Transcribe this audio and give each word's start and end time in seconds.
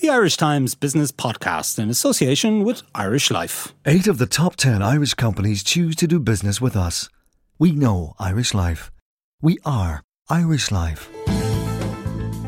The 0.00 0.10
Irish 0.10 0.36
Times 0.36 0.76
Business 0.76 1.10
Podcast 1.10 1.76
in 1.76 1.90
association 1.90 2.62
with 2.62 2.84
Irish 2.94 3.32
Life. 3.32 3.74
Eight 3.84 4.06
of 4.06 4.18
the 4.18 4.26
top 4.26 4.54
10 4.54 4.80
Irish 4.80 5.14
companies 5.14 5.64
choose 5.64 5.96
to 5.96 6.06
do 6.06 6.20
business 6.20 6.60
with 6.60 6.76
us. 6.76 7.08
We 7.58 7.72
know 7.72 8.14
Irish 8.16 8.54
Life. 8.54 8.92
We 9.42 9.58
are 9.64 10.04
Irish 10.30 10.70
Life. 10.70 11.10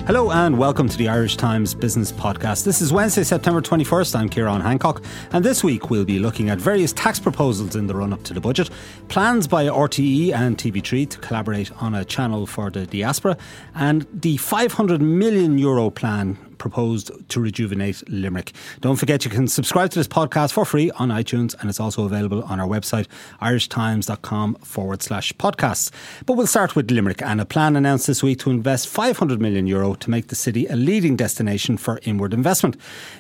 Hello 0.07 0.31
and 0.31 0.59
welcome 0.59 0.89
to 0.89 0.97
the 0.97 1.09
Irish 1.09 1.37
Times 1.37 1.75
Business 1.75 2.13
Podcast. 2.13 2.65
This 2.65 2.81
is 2.81 2.93
Wednesday, 2.93 3.25
September 3.25 3.61
21st. 3.61 4.15
I'm 4.15 4.29
Kieran 4.29 4.61
Hancock, 4.61 5.03
and 5.33 5.45
this 5.45 5.65
week 5.65 5.91
we'll 5.91 6.05
be 6.05 6.21
looking 6.21 6.51
at 6.51 6.59
various 6.59 6.93
tax 6.93 7.19
proposals 7.19 7.75
in 7.75 7.89
the 7.89 7.97
run 7.97 8.13
up 8.13 8.23
to 8.25 8.33
the 8.33 8.41
budget, 8.41 8.71
plans 9.09 9.49
by 9.49 9.65
RTE 9.65 10.33
and 10.33 10.57
TV3 10.57 11.11
to 11.11 11.19
collaborate 11.19 11.73
on 11.83 11.97
a 11.97 12.05
channel 12.05 12.47
for 12.47 12.71
the 12.71 12.87
diaspora, 12.87 13.37
and 13.75 14.07
the 14.13 14.37
500 14.37 15.03
million 15.03 15.59
euro 15.59 15.91
plan 15.91 16.39
proposed 16.61 17.11
to 17.31 17.41
rejuvenate 17.41 18.09
Limerick. 18.09 18.53
Don't 18.81 18.95
forget 18.95 19.25
you 19.25 19.31
can 19.31 19.49
subscribe 19.49 19.91
to 19.91 19.99
this 19.99 20.07
podcast 20.07 20.53
for 20.53 20.65
free 20.65 20.93
on 20.93 21.09
iTunes 21.09 21.57
and 21.59 21.69
it's 21.69 21.81
also 21.81 22.05
available 22.05 22.45
on 22.45 22.61
our 22.61 22.69
website, 22.69 23.09
irishtimes.com 23.43 24.55
forward 24.57 25.03
slash 25.03 25.33
podcasts. 25.33 25.91
But 26.27 26.35
we'll 26.35 26.47
start 26.47 26.77
with 26.77 26.91
Limerick 26.91 27.23
and 27.23 27.41
a 27.41 27.45
plan 27.45 27.75
announced 27.75 28.07
this 28.07 28.23
week 28.23 28.39
to 28.41 28.51
invest 28.51 28.87
500 28.87 29.41
million 29.41 29.67
euro 29.67 29.95
to 29.95 30.11
make 30.11 30.29
the 30.29 30.37
city 30.37 30.67
a 30.67 30.77
leading 30.77 31.17
destination 31.17 31.77
for 31.77 31.99
inward 32.05 32.33
investment. 32.33 32.77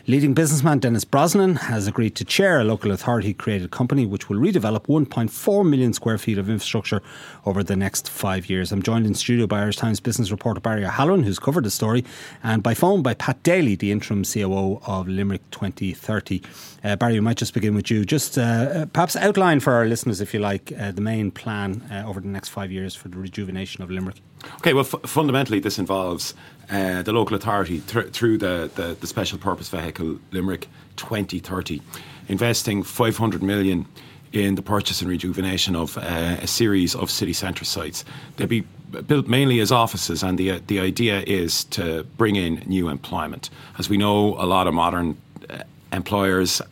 Leading 0.06 0.34
businessman 0.34 0.78
Denis 0.78 1.04
Brosnan 1.04 1.56
has 1.56 1.86
agreed 1.86 2.14
to 2.16 2.24
chair 2.24 2.60
a 2.60 2.64
local 2.64 2.92
authority 2.92 3.32
created 3.32 3.70
company 3.70 4.04
which 4.04 4.28
will 4.28 4.36
redevelop 4.36 4.84
1.4 4.86 5.68
million 5.68 5.92
square 5.94 6.18
feet 6.18 6.36
of 6.36 6.50
infrastructure 6.50 7.00
over 7.46 7.64
the 7.64 7.76
next 7.76 8.10
five 8.10 8.50
years. 8.50 8.70
I'm 8.70 8.82
joined 8.82 9.06
in 9.06 9.14
studio 9.14 9.46
by 9.46 9.62
Irish 9.62 9.76
Times 9.76 9.98
business 9.98 10.30
reporter 10.30 10.60
Barry 10.60 10.84
O'Halloran, 10.84 11.22
who's 11.22 11.38
covered 11.38 11.64
the 11.64 11.70
story, 11.70 12.04
and 12.42 12.62
by 12.62 12.74
phone 12.74 13.02
by 13.02 13.14
Pat 13.14 13.29
Daly, 13.42 13.74
the 13.74 13.92
interim 13.92 14.24
COO 14.24 14.80
of 14.86 15.08
Limerick 15.08 15.42
2030. 15.50 16.42
Uh, 16.82 16.96
Barry, 16.96 17.14
we 17.14 17.20
might 17.20 17.36
just 17.36 17.54
begin 17.54 17.74
with 17.74 17.90
you. 17.90 18.04
Just 18.04 18.38
uh, 18.38 18.42
uh, 18.42 18.86
perhaps 18.86 19.16
outline 19.16 19.60
for 19.60 19.72
our 19.72 19.86
listeners, 19.86 20.20
if 20.20 20.32
you 20.32 20.40
like, 20.40 20.72
uh, 20.78 20.92
the 20.92 21.00
main 21.00 21.30
plan 21.30 21.82
uh, 21.90 22.04
over 22.06 22.20
the 22.20 22.28
next 22.28 22.48
five 22.48 22.70
years 22.72 22.94
for 22.94 23.08
the 23.08 23.18
rejuvenation 23.18 23.82
of 23.82 23.90
Limerick. 23.90 24.20
Okay, 24.56 24.72
well, 24.72 24.84
f- 24.84 25.08
fundamentally, 25.08 25.60
this 25.60 25.78
involves 25.78 26.34
uh, 26.70 27.02
the 27.02 27.12
local 27.12 27.36
authority 27.36 27.80
th- 27.80 28.10
through 28.10 28.38
the, 28.38 28.70
the, 28.74 28.96
the 29.00 29.06
special 29.06 29.38
purpose 29.38 29.68
vehicle 29.68 30.18
Limerick 30.30 30.68
2030, 30.96 31.82
investing 32.28 32.82
500 32.82 33.42
million 33.42 33.86
in 34.32 34.54
the 34.54 34.62
purchase 34.62 35.00
and 35.00 35.10
rejuvenation 35.10 35.74
of 35.74 35.98
uh, 35.98 36.36
a 36.40 36.46
series 36.46 36.94
of 36.94 37.10
city 37.10 37.32
centre 37.32 37.64
sites. 37.64 38.04
They'll 38.36 38.46
be 38.46 38.64
built 39.06 39.28
mainly 39.28 39.60
as 39.60 39.72
offices, 39.72 40.22
and 40.22 40.38
the, 40.38 40.58
the 40.66 40.80
idea 40.80 41.22
is 41.26 41.64
to 41.64 42.04
bring 42.16 42.36
in 42.36 42.62
new 42.66 42.88
employment. 42.88 43.50
As 43.78 43.88
we 43.88 43.96
know, 43.96 44.34
a 44.38 44.46
lot 44.46 44.66
of 44.66 44.74
modern 44.74 45.16
uh, 45.48 45.58
employers 45.92 46.62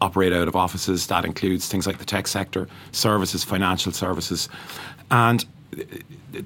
operate 0.00 0.32
out 0.32 0.48
of 0.48 0.56
offices. 0.56 1.06
That 1.06 1.24
includes 1.24 1.68
things 1.68 1.86
like 1.86 1.98
the 1.98 2.04
tech 2.04 2.26
sector, 2.28 2.68
services, 2.92 3.44
financial 3.44 3.92
services. 3.92 4.48
And 5.10 5.44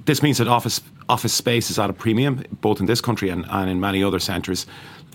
this 0.05 0.23
means 0.23 0.39
that 0.39 0.49
office 0.49 0.81
office 1.09 1.33
space 1.33 1.71
is 1.71 1.79
at 1.79 1.91
a 1.91 1.93
premium, 1.93 2.45
both 2.61 2.81
in 2.81 2.87
this 2.87 3.01
country 3.01 3.29
and, 3.29 3.45
and 3.51 3.71
in 3.71 3.81
many 3.81 4.03
other 4.03 4.19
centres. 4.19 4.67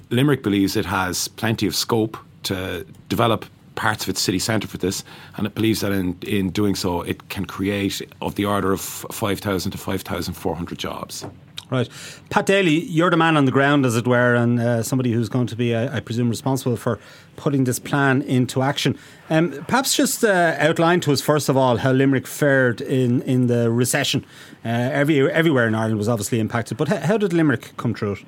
Limerick 0.10 0.44
believes 0.44 0.76
it 0.76 0.86
has 0.86 1.28
plenty 1.28 1.66
of 1.66 1.76
scope 1.76 2.18
to 2.44 2.86
develop 3.10 3.46
parts 3.78 4.04
of 4.04 4.10
its 4.10 4.20
city 4.20 4.40
centre 4.40 4.68
for 4.68 4.78
this, 4.78 5.06
and 5.38 5.48
it 5.48 5.56
believes 5.56 5.80
that 5.80 5.94
in, 5.94 6.18
in 6.24 6.50
doing 6.50 6.76
so, 6.76 7.02
it 7.04 7.30
can 7.30 7.46
create 7.46 8.02
of 8.22 8.36
the 8.36 8.44
order 8.44 8.74
of 8.74 8.82
5,000 8.82 9.72
to 9.72 9.78
5,400 9.78 10.78
jobs. 10.78 11.26
Right. 11.70 11.90
Pat 12.30 12.46
Daly, 12.46 12.80
you're 12.80 13.10
the 13.10 13.18
man 13.18 13.36
on 13.36 13.44
the 13.44 13.52
ground, 13.52 13.86
as 13.86 13.98
it 13.98 14.08
were, 14.08 14.36
and 14.36 14.58
uh, 14.58 14.84
somebody 14.84 15.12
who's 15.12 15.28
going 15.28 15.48
to 15.48 15.56
be, 15.56 15.76
I, 15.76 15.98
I, 15.98 16.00
presume, 16.00 16.30
responsible 16.30 16.78
for 16.78 16.98
putting 17.36 17.66
this 17.66 17.78
plan 17.78 18.22
into 18.22 18.62
action. 18.62 18.98
Um, 19.30 19.52
perhaps 19.68 19.94
just 19.94 20.24
uh, 20.24 20.56
outline 20.60 21.02
to 21.02 21.12
us, 21.12 21.20
first 21.20 21.50
of 21.50 21.58
all, 21.58 21.76
how 21.78 21.92
Limerick 21.92 22.26
fared 22.26 22.80
in, 22.80 23.22
in 23.24 23.48
the 23.48 23.70
recession. 23.70 24.24
Uh, 24.64 24.70
every, 24.70 25.30
everywhere 25.30 25.68
in 25.68 25.76
Ireland 25.76 25.98
was 25.98 26.08
obviously 26.08 26.40
impacted, 26.40 26.78
but 26.78 26.88
how, 26.88 26.98
how 27.00 27.18
did 27.18 27.34
Limerick 27.34 27.74
come 27.76 27.94
through 27.94 28.14
it? 28.14 28.20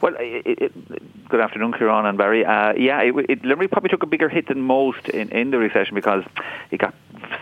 Well, 0.00 0.14
it, 0.18 0.58
it, 0.60 1.28
good 1.28 1.40
afternoon, 1.40 1.72
Kieran 1.72 2.06
and 2.06 2.18
Barry. 2.18 2.44
Uh, 2.44 2.74
yeah, 2.74 3.00
it, 3.02 3.44
Limerick 3.44 3.70
probably 3.70 3.88
took 3.88 4.02
a 4.02 4.06
bigger 4.06 4.28
hit 4.28 4.48
than 4.48 4.60
most 4.60 5.08
in, 5.08 5.30
in 5.30 5.50
the 5.50 5.58
recession 5.58 5.94
because 5.94 6.24
it 6.70 6.78
got 6.78 6.94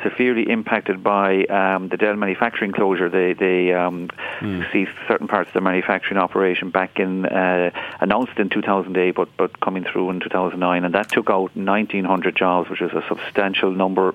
severely 0.03 0.49
impacted 0.49 1.03
by 1.03 1.45
um, 1.47 1.89
the 1.89 1.97
Dell 1.97 2.15
manufacturing 2.17 2.73
closure. 2.73 3.09
They 3.09 3.33
they 3.33 3.73
um, 3.73 4.09
mm. 4.41 4.73
ceased 4.73 4.93
certain 5.09 5.29
parts 5.29 5.49
of 5.49 5.55
the 5.55 5.61
manufacturing 5.61 6.19
operation 6.19 6.71
back 6.71 7.01
in 7.01 7.27
uh, 7.27 7.71
announced 8.01 8.39
in 8.39 8.51
2008, 8.51 9.11
but 9.13 9.29
but 9.37 9.61
coming 9.61 9.85
through 9.85 10.11
in 10.11 10.21
2009, 10.21 10.85
and 10.85 10.95
that 10.95 11.09
took 11.09 11.31
out 11.31 11.55
1,900 11.57 12.37
jobs, 12.37 12.71
which 12.71 12.81
is 12.81 12.93
a 12.93 13.05
substantial 13.09 13.73
number 13.73 14.15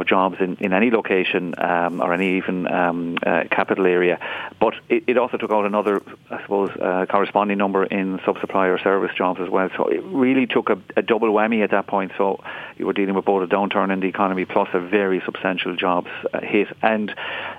of 0.00 0.06
jobs 0.06 0.36
in, 0.40 0.56
in 0.60 0.72
any 0.72 0.90
location 0.90 1.54
um, 1.58 2.00
or 2.00 2.12
any 2.12 2.36
even 2.36 2.66
um, 2.72 3.18
uh, 3.24 3.44
capital 3.50 3.86
area. 3.86 4.18
But 4.60 4.74
it, 4.88 5.04
it, 5.06 5.18
also 5.18 5.36
took 5.36 5.50
out 5.50 5.66
another, 5.66 6.02
I 6.30 6.40
suppose, 6.42 6.70
uh, 6.70 7.06
corresponding 7.10 7.58
number 7.58 7.84
in 7.84 8.20
sub-supply 8.24 8.66
or 8.68 8.78
service 8.78 9.10
jobs 9.16 9.40
as 9.40 9.48
well. 9.48 9.68
So 9.76 9.88
it 9.88 10.02
really 10.04 10.46
took 10.46 10.70
a, 10.70 10.78
a 10.96 11.02
double 11.02 11.28
whammy 11.28 11.62
at 11.64 11.70
that 11.72 11.86
point. 11.86 12.12
So 12.16 12.42
you 12.76 12.86
were 12.86 12.92
dealing 12.92 13.14
with 13.14 13.24
both 13.24 13.42
a 13.42 13.52
downturn 13.52 13.92
in 13.92 14.00
the 14.00 14.06
economy 14.06 14.44
plus 14.44 14.68
a 14.72 14.80
very 14.80 15.20
substantial 15.24 15.74
jobs 15.76 16.08
uh, 16.32 16.40
hit. 16.40 16.68
And 16.82 17.14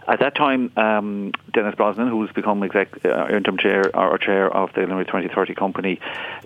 at 0.08 0.20
that 0.20 0.36
time, 0.36 0.72
um, 0.78 1.34
Denis 1.54 1.76
Brosnan, 1.76 2.08
who's 2.08 2.32
become 2.32 2.64
exec, 2.64 3.06
uh, 3.06 3.28
interim 3.28 3.58
chair 3.58 3.96
or 3.96 4.18
chair 4.18 4.50
of 4.56 4.74
the 4.74 4.82
Limerick 4.82 5.08
2030 5.08 5.56
company, 5.56 6.00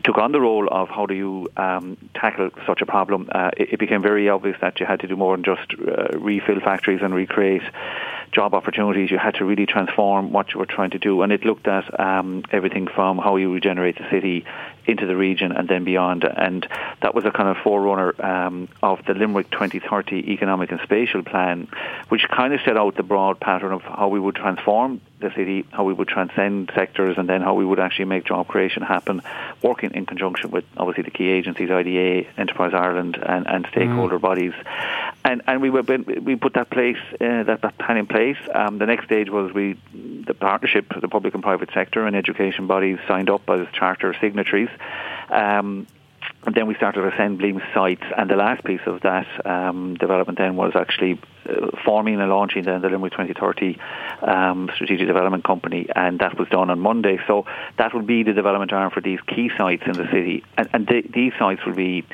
took 0.04 0.18
on 0.18 0.32
the 0.32 0.42
role 0.42 0.68
of 0.70 0.90
how 0.90 1.06
do 1.06 1.14
you 1.14 1.48
um, 1.58 1.98
tackle 2.14 2.50
such 2.66 2.82
a 2.82 2.86
problem. 2.86 3.30
Uh, 3.32 3.52
it, 3.58 3.74
it, 3.74 3.80
became 3.80 4.02
very 4.02 4.30
obvious 4.30 4.58
that 4.62 4.80
you 4.80 4.86
had 4.86 5.00
to 5.02 5.08
do 5.08 5.16
more 5.16 5.36
than 5.36 5.44
just 5.44 5.74
uh, 5.88 6.18
refill 6.18 6.60
factories 6.60 7.02
and 7.02 7.14
recreate 7.14 7.64
job 8.32 8.54
opportunities. 8.54 9.12
You 9.12 9.18
had 9.18 9.36
to 9.36 9.46
really 9.46 9.66
transform 9.66 10.32
what 10.32 10.54
you 10.54 10.60
were 10.60 10.66
trying 10.66 10.92
to 10.92 11.00
do, 11.00 11.22
and 11.22 11.32
it 11.32 11.46
looked 11.46 11.68
at 11.68 12.00
um, 12.00 12.44
everything 12.52 12.88
from 12.88 13.18
how 13.18 13.36
you 13.36 13.54
regenerate 13.54 13.98
the 13.98 14.10
city 14.10 14.46
into 14.86 15.06
the 15.06 15.16
region 15.16 15.52
and 15.52 15.68
then 15.68 15.84
beyond. 15.84 16.24
And 16.24 16.68
that 17.02 17.14
was 17.16 17.26
a 17.26 17.32
kind 17.32 17.50
of 17.50 17.58
forerunner 17.64 18.14
um, 18.24 18.68
of 18.82 19.06
the 19.06 19.14
Limerick 19.14 19.50
2030 19.52 20.32
Economic 20.34 20.72
and 20.72 20.80
Spatial 20.82 21.24
Plan, 21.24 21.68
which 22.10 22.28
kind 22.30 22.54
of 22.54 22.62
set 22.66 22.78
out 22.78 22.96
the 22.96 23.04
broad 23.04 23.40
pattern 23.40 23.72
of 23.72 23.82
how 23.82 24.08
we 24.08 24.20
would 24.20 24.36
transform 24.36 25.02
the 25.20 25.32
city, 25.36 25.66
how 25.72 25.84
we 25.84 25.94
would 25.94 26.08
transcend 26.08 26.72
sectors, 26.76 27.18
and 27.18 27.28
then 27.28 27.42
how 27.42 27.54
we 27.54 27.66
would 27.66 27.80
actually 27.80 28.06
make 28.06 28.26
job 28.26 28.48
creation 28.48 28.84
happen, 28.84 29.22
working 29.62 29.92
in 29.94 30.06
conjunction 30.06 30.52
with 30.52 30.66
obviously 30.78 31.04
the 31.04 31.12
key 31.12 31.30
agencies, 31.30 31.72
IDA, 31.72 32.28
Enterprise 32.38 32.74
Ireland, 32.74 33.18
and, 33.22 33.48
and 33.48 33.66
stakeholder 33.72 34.20
mm. 34.20 34.22
bodies. 34.22 34.54
And 35.26 35.42
and 35.48 35.62
we 35.62 35.70
were, 35.70 35.82
we 35.82 36.36
put 36.36 36.54
that 36.56 36.70
place 36.70 36.98
uh, 37.14 37.44
that, 37.44 37.62
that 37.62 37.78
plan 37.78 37.98
in 37.98 38.08
place. 38.08 38.38
Um, 38.54 38.78
the 38.78 38.86
next 38.86 39.06
stage 39.06 39.30
was 39.30 39.54
we 39.54 39.78
the 40.26 40.34
partnership, 40.34 40.92
the 41.00 41.08
public 41.08 41.34
and 41.34 41.44
private 41.44 41.70
sector 41.74 42.06
and 42.06 42.16
education 42.16 42.68
bodies 42.68 42.98
signed 43.08 43.30
up 43.30 43.50
as 43.50 43.68
charter 43.74 44.16
signatories. 44.20 44.70
Um, 45.30 45.88
and 46.46 46.56
then 46.56 46.68
we 46.68 46.76
started 46.76 47.06
assembling 47.06 47.62
sites, 47.74 48.04
and 48.18 48.30
the 48.30 48.36
last 48.36 48.64
piece 48.64 48.82
of 48.86 49.02
that 49.02 49.28
um, 49.46 49.96
development 49.96 50.38
then 50.38 50.56
was 50.56 50.74
actually 50.76 51.20
uh, 51.50 51.68
forming 51.86 52.20
and 52.20 52.30
launching 52.30 52.64
the, 52.64 52.80
the 52.80 52.90
Limerick 52.90 53.14
2030 53.14 53.78
um, 54.22 54.70
Strategic 54.76 55.08
Development 55.08 55.44
Company, 55.44 55.88
and 55.96 56.20
that 56.20 56.38
was 56.38 56.48
done 56.50 56.70
on 56.70 56.80
Monday. 56.80 57.18
So 57.28 57.46
that 57.78 57.94
will 57.94 58.02
be 58.02 58.24
the 58.24 58.34
development 58.34 58.74
arm 58.74 58.92
for 58.92 59.02
these 59.02 59.20
key 59.22 59.52
sites 59.58 59.84
in 59.86 59.94
the 59.94 60.06
city, 60.12 60.44
and, 60.58 60.70
and 60.74 60.88
th- 60.88 61.12
these 61.14 61.32
sites 61.40 61.66
will 61.66 61.76
be 61.76 62.06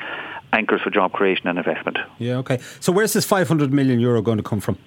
anchors 0.52 0.80
for 0.82 0.90
job 0.90 1.12
creation 1.12 1.48
and 1.48 1.58
investment. 1.58 1.98
Yeah, 2.18 2.36
okay. 2.38 2.58
So 2.80 2.92
where's 2.92 3.12
this 3.12 3.24
500 3.24 3.72
million 3.72 4.00
euro 4.00 4.22
going 4.22 4.38
to 4.38 4.42
come 4.44 4.60
from? 4.60 4.78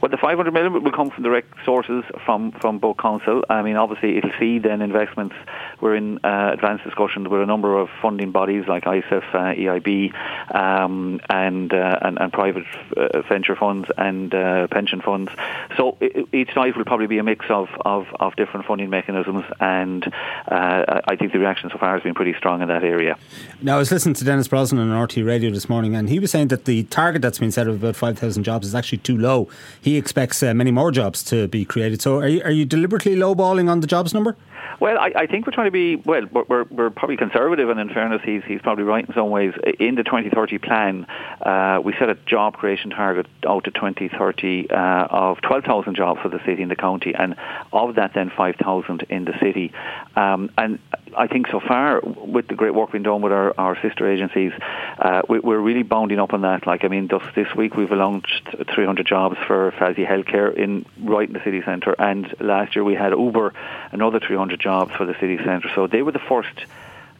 Well, 0.00 0.10
the 0.10 0.16
500 0.16 0.52
million 0.52 0.72
will 0.82 0.92
come 0.92 1.10
from 1.10 1.22
direct 1.24 1.52
sources 1.64 2.04
from, 2.24 2.52
from 2.52 2.78
both 2.78 2.98
council. 2.98 3.44
I 3.48 3.62
mean, 3.62 3.76
obviously, 3.76 4.18
it'll 4.18 4.32
see 4.38 4.58
then 4.58 4.82
investments. 4.82 5.34
We're 5.80 5.96
in 5.96 6.18
uh, 6.24 6.50
advanced 6.52 6.84
discussions 6.84 7.28
with 7.28 7.40
a 7.40 7.46
number 7.46 7.76
of 7.76 7.88
funding 8.02 8.32
bodies 8.32 8.64
like 8.68 8.84
ISIF, 8.84 9.22
uh, 9.34 9.54
EIB, 9.54 10.14
um, 10.54 11.20
and, 11.28 11.72
uh, 11.72 11.98
and, 12.02 12.18
and 12.18 12.32
private 12.32 12.64
uh, 12.96 13.22
venture 13.22 13.56
funds 13.56 13.88
and 13.96 14.34
uh, 14.34 14.66
pension 14.68 15.00
funds. 15.00 15.30
So 15.76 15.96
it, 16.00 16.28
each 16.32 16.52
site 16.54 16.76
will 16.76 16.84
probably 16.84 17.06
be 17.06 17.18
a 17.18 17.22
mix 17.22 17.46
of, 17.48 17.68
of, 17.84 18.06
of 18.20 18.36
different 18.36 18.66
funding 18.66 18.90
mechanisms, 18.90 19.44
and 19.60 20.06
uh, 20.48 21.00
I 21.06 21.16
think 21.16 21.32
the 21.32 21.38
reaction 21.38 21.70
so 21.70 21.78
far 21.78 21.94
has 21.94 22.02
been 22.02 22.14
pretty 22.14 22.34
strong 22.34 22.62
in 22.62 22.68
that 22.68 22.84
area. 22.84 23.16
Now, 23.62 23.76
I 23.76 23.78
was 23.78 23.90
listening 23.90 24.14
to 24.16 24.24
Denis 24.24 24.48
Brosnan 24.48 24.90
on 24.90 25.08
RTE 25.08 25.26
Radio 25.26 25.50
this 25.50 25.68
morning, 25.68 25.94
and 25.94 26.08
he 26.08 26.18
was 26.18 26.30
saying 26.30 26.48
that 26.48 26.64
the 26.64 26.84
target 26.84 27.22
that's 27.22 27.38
been 27.38 27.52
set 27.52 27.66
of 27.66 27.82
about 27.82 27.96
5,000 27.96 28.44
jobs 28.44 28.66
is 28.66 28.74
actually 28.74 28.98
too 28.98 29.16
low 29.16 29.48
he 29.86 29.96
expects 29.96 30.42
uh, 30.42 30.52
many 30.52 30.72
more 30.72 30.90
jobs 30.90 31.22
to 31.22 31.46
be 31.46 31.64
created. 31.64 32.02
So 32.02 32.18
are 32.18 32.26
you, 32.26 32.42
are 32.42 32.50
you 32.50 32.64
deliberately 32.64 33.14
lowballing 33.14 33.70
on 33.70 33.82
the 33.82 33.86
jobs 33.86 34.12
number? 34.12 34.36
Well, 34.80 34.98
I, 34.98 35.12
I, 35.16 35.26
think 35.26 35.46
we're 35.46 35.52
trying 35.52 35.68
to 35.68 35.70
be 35.70 35.96
well. 35.96 36.26
We're, 36.26 36.64
we're 36.64 36.90
probably 36.90 37.16
conservative, 37.16 37.70
and 37.70 37.80
in 37.80 37.88
fairness, 37.88 38.20
he's 38.24 38.42
he's 38.44 38.60
probably 38.60 38.84
right 38.84 39.06
in 39.06 39.14
some 39.14 39.30
ways. 39.30 39.54
In 39.80 39.94
the 39.94 40.04
2030 40.04 40.58
plan, 40.58 41.06
uh, 41.40 41.80
we 41.82 41.94
set 41.98 42.10
a 42.10 42.14
job 42.14 42.54
creation 42.54 42.90
target 42.90 43.26
out 43.46 43.64
to 43.64 43.70
2030 43.70 44.70
uh, 44.70 44.74
of 45.10 45.40
12,000 45.40 45.94
jobs 45.94 46.20
for 46.20 46.28
the 46.28 46.44
city 46.44 46.62
and 46.62 46.70
the 46.70 46.76
county, 46.76 47.14
and 47.14 47.36
of 47.72 47.94
that, 47.94 48.12
then 48.14 48.30
5,000 48.36 49.06
in 49.08 49.24
the 49.24 49.38
city. 49.40 49.72
Um, 50.14 50.50
and 50.58 50.78
I 51.16 51.26
think 51.26 51.46
so 51.48 51.60
far, 51.60 52.00
with 52.00 52.48
the 52.48 52.54
great 52.54 52.74
work 52.74 52.92
being 52.92 53.02
done 53.02 53.22
with 53.22 53.32
our, 53.32 53.54
our 53.58 53.80
sister 53.80 54.10
agencies, 54.10 54.52
uh, 54.98 55.22
we, 55.28 55.38
are 55.38 55.60
really 55.60 55.82
bounding 55.82 56.18
up 56.18 56.34
on 56.34 56.42
that. 56.42 56.66
Like, 56.66 56.84
I 56.84 56.88
mean, 56.88 57.08
just 57.08 57.34
this 57.34 57.48
week 57.56 57.74
we've 57.74 57.90
launched 57.90 58.54
300 58.74 59.06
jobs 59.06 59.36
for 59.46 59.72
Fazzi 59.72 60.06
Healthcare 60.06 60.54
in 60.54 60.84
right 61.02 61.26
in 61.26 61.32
the 61.32 61.42
city 61.42 61.62
centre, 61.62 61.94
and 61.98 62.34
last 62.40 62.76
year 62.76 62.84
we 62.84 62.94
had 62.94 63.14
over 63.14 63.54
another 63.92 64.20
300 64.20 64.45
jobs 64.56 64.92
for 64.94 65.06
the 65.06 65.14
city 65.14 65.38
centre. 65.38 65.68
So 65.74 65.88
they 65.88 66.02
were 66.02 66.12
the 66.12 66.20
first 66.20 66.66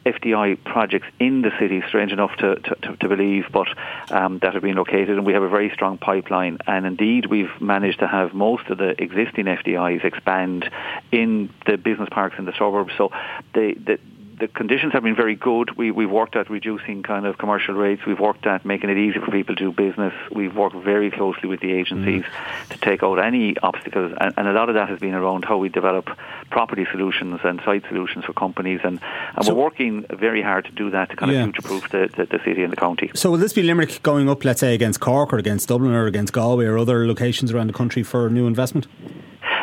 FDI 0.06 0.62
projects 0.62 1.08
in 1.18 1.42
the 1.42 1.50
city, 1.58 1.82
strange 1.88 2.12
enough 2.12 2.36
to, 2.36 2.54
to, 2.56 2.96
to 3.00 3.08
believe, 3.08 3.46
but 3.52 3.66
um, 4.10 4.38
that 4.38 4.54
have 4.54 4.62
been 4.62 4.76
located, 4.76 5.10
and 5.10 5.26
we 5.26 5.32
have 5.32 5.42
a 5.42 5.48
very 5.48 5.70
strong 5.70 5.98
pipeline. 5.98 6.58
And 6.66 6.86
indeed, 6.86 7.26
we've 7.26 7.50
managed 7.60 7.98
to 7.98 8.06
have 8.06 8.32
most 8.32 8.68
of 8.68 8.78
the 8.78 9.00
existing 9.02 9.46
FDIs 9.46 10.04
expand 10.04 10.70
in 11.10 11.50
the 11.66 11.76
business 11.76 12.08
parks 12.08 12.36
in 12.38 12.44
the 12.44 12.52
suburbs. 12.52 12.92
So 12.96 13.10
the, 13.52 13.74
the 13.74 13.98
the 14.38 14.48
conditions 14.48 14.92
have 14.92 15.02
been 15.02 15.16
very 15.16 15.34
good. 15.34 15.76
We, 15.76 15.90
we've 15.90 16.10
worked 16.10 16.36
at 16.36 16.50
reducing 16.50 17.02
kind 17.02 17.26
of 17.26 17.38
commercial 17.38 17.74
rates. 17.74 18.02
We've 18.06 18.20
worked 18.20 18.46
at 18.46 18.64
making 18.64 18.90
it 18.90 18.98
easy 18.98 19.18
for 19.18 19.30
people 19.30 19.54
to 19.56 19.64
do 19.64 19.72
business. 19.72 20.12
We've 20.30 20.54
worked 20.54 20.76
very 20.76 21.10
closely 21.10 21.48
with 21.48 21.60
the 21.60 21.72
agencies 21.72 22.24
mm. 22.24 22.68
to 22.70 22.78
take 22.78 23.02
out 23.02 23.18
any 23.18 23.56
obstacles. 23.58 24.12
And, 24.20 24.34
and, 24.36 24.46
a 24.46 24.52
lot 24.52 24.68
of 24.68 24.74
that 24.74 24.88
has 24.88 24.98
been 24.98 25.14
around 25.14 25.44
how 25.44 25.56
we 25.56 25.68
develop 25.68 26.10
property 26.50 26.86
solutions 26.90 27.40
and 27.44 27.60
site 27.64 27.84
solutions 27.88 28.24
for 28.24 28.34
companies. 28.34 28.80
And, 28.84 29.00
and 29.34 29.44
so, 29.44 29.54
we're 29.54 29.62
working 29.62 30.04
very 30.10 30.42
hard 30.42 30.66
to 30.66 30.72
do 30.72 30.90
that 30.90 31.10
to 31.10 31.16
kind 31.16 31.32
yeah. 31.32 31.38
of 31.38 31.44
future-proof 31.44 31.90
the, 31.90 32.10
the, 32.16 32.26
the, 32.26 32.44
city 32.44 32.62
and 32.62 32.72
the 32.72 32.76
county. 32.76 33.10
So 33.14 33.30
will 33.30 33.38
this 33.38 33.54
be 33.54 33.62
Limerick 33.62 34.02
going 34.02 34.28
up, 34.28 34.44
let's 34.44 34.60
say, 34.60 34.74
against 34.74 35.00
Cork 35.00 35.32
or 35.32 35.38
against 35.38 35.68
Dublin 35.68 35.92
or 35.92 36.06
against 36.06 36.32
Galway 36.32 36.66
or 36.66 36.78
other 36.78 37.06
locations 37.06 37.52
around 37.52 37.68
the 37.68 37.72
country 37.72 38.02
for 38.02 38.28
new 38.28 38.46
investment? 38.46 38.86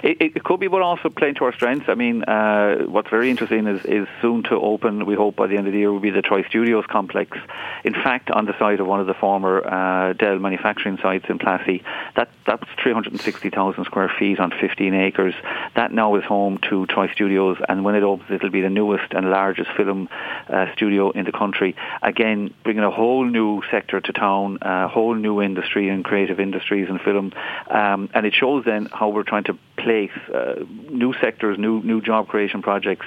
It, 0.03 0.35
it, 0.35 0.43
could 0.43 0.59
be, 0.59 0.67
but 0.67 0.81
also 0.81 1.07
playing 1.07 1.35
to 1.35 1.45
our 1.45 1.53
strengths. 1.53 1.87
I 1.87 1.95
mean, 1.95 2.23
uh, 2.23 2.79
what's 2.87 3.09
very 3.09 3.29
interesting 3.29 3.67
is, 3.67 3.85
is 3.85 4.05
soon 4.21 4.43
to 4.43 4.55
open, 4.55 5.05
we 5.05 5.15
hope 5.15 5.37
by 5.37 5.47
the 5.47 5.55
end 5.55 5.65
of 5.65 5.71
the 5.71 5.79
year, 5.79 5.93
will 5.93 6.01
be 6.01 6.09
the 6.09 6.21
Troy 6.21 6.43
Studios 6.43 6.83
complex. 6.89 7.37
In 7.85 7.93
fact, 7.93 8.29
on 8.29 8.45
the 8.45 8.57
site 8.59 8.81
of 8.81 8.87
one 8.87 8.99
of 8.99 9.07
the 9.07 9.13
former 9.13 9.65
uh, 9.65 10.11
Dell 10.11 10.39
manufacturing 10.39 10.97
sites 11.01 11.27
in 11.29 11.39
Plassey, 11.39 11.83
that, 12.17 12.27
that's 12.45 12.65
360,000 12.81 13.85
square 13.85 14.11
feet 14.19 14.41
on 14.41 14.51
15 14.51 14.93
acres. 14.93 15.35
That 15.77 15.93
now 15.93 16.15
is 16.15 16.25
home 16.25 16.59
to 16.69 16.85
Troy 16.87 17.09
Studios, 17.13 17.57
and 17.69 17.85
when 17.85 17.95
it 17.95 18.03
opens, 18.03 18.29
it'll 18.29 18.49
be 18.49 18.59
the 18.59 18.69
newest 18.69 19.13
and 19.13 19.29
largest 19.29 19.71
film 19.77 20.09
uh, 20.49 20.65
studio 20.73 21.11
in 21.11 21.23
the 21.23 21.31
country. 21.31 21.77
Again, 22.01 22.53
bringing 22.65 22.83
a 22.83 22.91
whole 22.91 23.23
new 23.23 23.61
sector 23.71 24.01
to 24.01 24.11
town, 24.11 24.57
a 24.61 24.89
whole 24.89 25.15
new 25.15 25.41
industry 25.41 25.87
in 25.87 26.03
creative 26.03 26.41
industries 26.41 26.89
and 26.89 26.99
film. 26.99 27.31
Um, 27.69 28.09
and 28.13 28.25
it 28.25 28.33
shows 28.33 28.65
then 28.65 28.89
how 28.91 29.07
we're 29.07 29.23
trying 29.23 29.45
to 29.45 29.57
place 29.83 30.15
uh, 30.33 30.63
new 30.89 31.13
sectors, 31.21 31.57
new 31.57 31.81
new 31.83 31.99
job 32.01 32.27
creation 32.27 32.61
projects 32.61 33.05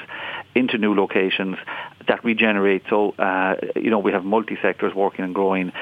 into 0.55 0.79
new 0.79 0.95
locations 0.95 1.57
that 2.09 2.25
regenerate. 2.25 2.83
So, 2.89 2.99
uh, 3.19 3.57
you 3.75 3.91
know, 3.91 3.99
we 3.99 4.13
have 4.13 4.25
multi-sectors 4.25 4.95
working 4.95 5.25
and 5.25 5.35
growing. 5.35 5.73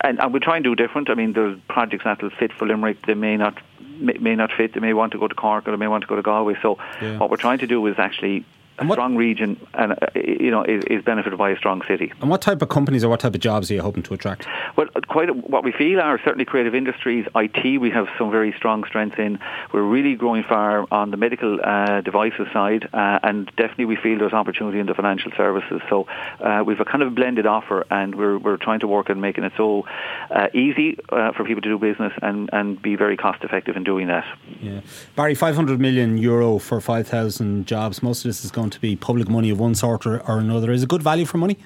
And, 0.00 0.20
and 0.20 0.32
we 0.32 0.40
try 0.40 0.56
and 0.56 0.64
do 0.64 0.74
different. 0.74 1.10
I 1.10 1.14
mean, 1.14 1.32
there's 1.32 1.58
projects 1.68 2.04
that 2.04 2.22
will 2.22 2.30
fit 2.30 2.52
for 2.52 2.66
Limerick. 2.66 3.04
They 3.06 3.14
may 3.14 3.36
not 3.36 3.54
may 4.00 4.36
not 4.36 4.52
fit. 4.52 4.74
They 4.74 4.80
may 4.80 4.94
want 4.94 5.12
to 5.12 5.18
go 5.18 5.26
to 5.26 5.34
Cork 5.34 5.66
or 5.66 5.72
they 5.72 5.76
may 5.76 5.88
want 5.88 6.02
to 6.02 6.06
go 6.06 6.16
to 6.16 6.22
Galway. 6.22 6.54
So 6.62 6.78
yeah. 7.02 7.18
what 7.18 7.30
we're 7.30 7.36
trying 7.36 7.58
to 7.58 7.66
do 7.66 7.84
is 7.86 7.96
actually 7.98 8.44
a 8.78 8.86
what, 8.86 8.94
strong 8.94 9.16
region 9.16 9.58
and 9.74 9.92
uh, 9.92 9.96
you 10.14 10.50
know 10.50 10.62
is, 10.62 10.84
is, 10.84 11.02
benefited 11.04 11.38
by 11.38 11.50
a 11.50 11.56
strong 11.56 11.82
city. 11.86 12.12
And 12.20 12.30
what 12.30 12.42
type 12.42 12.62
of 12.62 12.68
companies 12.68 13.04
or 13.04 13.08
what 13.08 13.20
type 13.20 13.34
of 13.34 13.40
jobs 13.40 13.70
are 13.70 13.74
you 13.74 13.82
hoping 13.82 14.02
to 14.04 14.14
attract? 14.14 14.46
Well, 14.76 14.86
quite 15.08 15.30
a, 15.30 15.32
what 15.32 15.64
we 15.64 15.72
feel 15.72 16.00
are 16.00 16.18
certainly 16.24 16.44
creative 16.44 16.74
industries, 16.74 17.26
IT. 17.34 17.80
We 17.80 17.90
have 17.90 18.06
some 18.18 18.30
very 18.30 18.52
strong 18.56 18.84
strengths 18.84 19.18
in. 19.18 19.38
We're 19.72 19.82
really 19.82 20.14
growing 20.14 20.44
far 20.44 20.86
on 20.90 21.10
the 21.10 21.16
medical 21.16 21.58
uh, 21.62 22.00
devices 22.02 22.46
side, 22.52 22.88
uh, 22.92 23.18
and 23.22 23.46
definitely 23.56 23.86
we 23.86 23.96
feel 23.96 24.18
there's 24.18 24.32
opportunity 24.32 24.78
in 24.78 24.86
the 24.86 24.94
financial 24.94 25.32
services. 25.36 25.80
So 25.88 26.06
uh, 26.40 26.62
we've 26.66 26.80
a 26.80 26.84
kind 26.84 27.02
of 27.02 27.14
blended 27.14 27.46
offer, 27.46 27.84
and 27.90 28.14
we're 28.14 28.38
we're 28.38 28.56
trying 28.56 28.80
to 28.80 28.86
work 28.86 29.10
on 29.10 29.20
making 29.20 29.44
it 29.44 29.52
so 29.56 29.84
uh, 30.30 30.48
easy 30.54 30.98
uh, 31.10 31.32
for 31.32 31.44
people 31.44 31.62
to 31.62 31.68
do 31.68 31.78
business 31.78 32.12
and 32.22 32.50
and 32.52 32.80
be 32.80 32.96
very 32.96 33.16
cost 33.16 33.42
effective 33.44 33.76
in 33.76 33.84
doing 33.84 34.06
that. 34.08 34.24
Yeah, 34.60 34.80
Barry, 35.16 35.34
500 35.34 35.80
million 35.80 36.18
euro 36.18 36.58
for 36.58 36.80
5,000 36.80 37.66
jobs. 37.66 38.02
Most 38.02 38.24
of 38.24 38.28
this 38.28 38.44
is 38.44 38.50
going 38.50 38.67
to 38.70 38.80
be 38.80 38.96
public 38.96 39.28
money 39.28 39.50
of 39.50 39.58
one 39.58 39.74
sort 39.74 40.06
or, 40.06 40.20
or 40.28 40.38
another. 40.38 40.72
Is 40.72 40.82
it 40.82 40.88
good 40.88 41.02
value 41.02 41.24
for 41.24 41.38
money? 41.38 41.58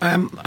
Um, 0.00 0.38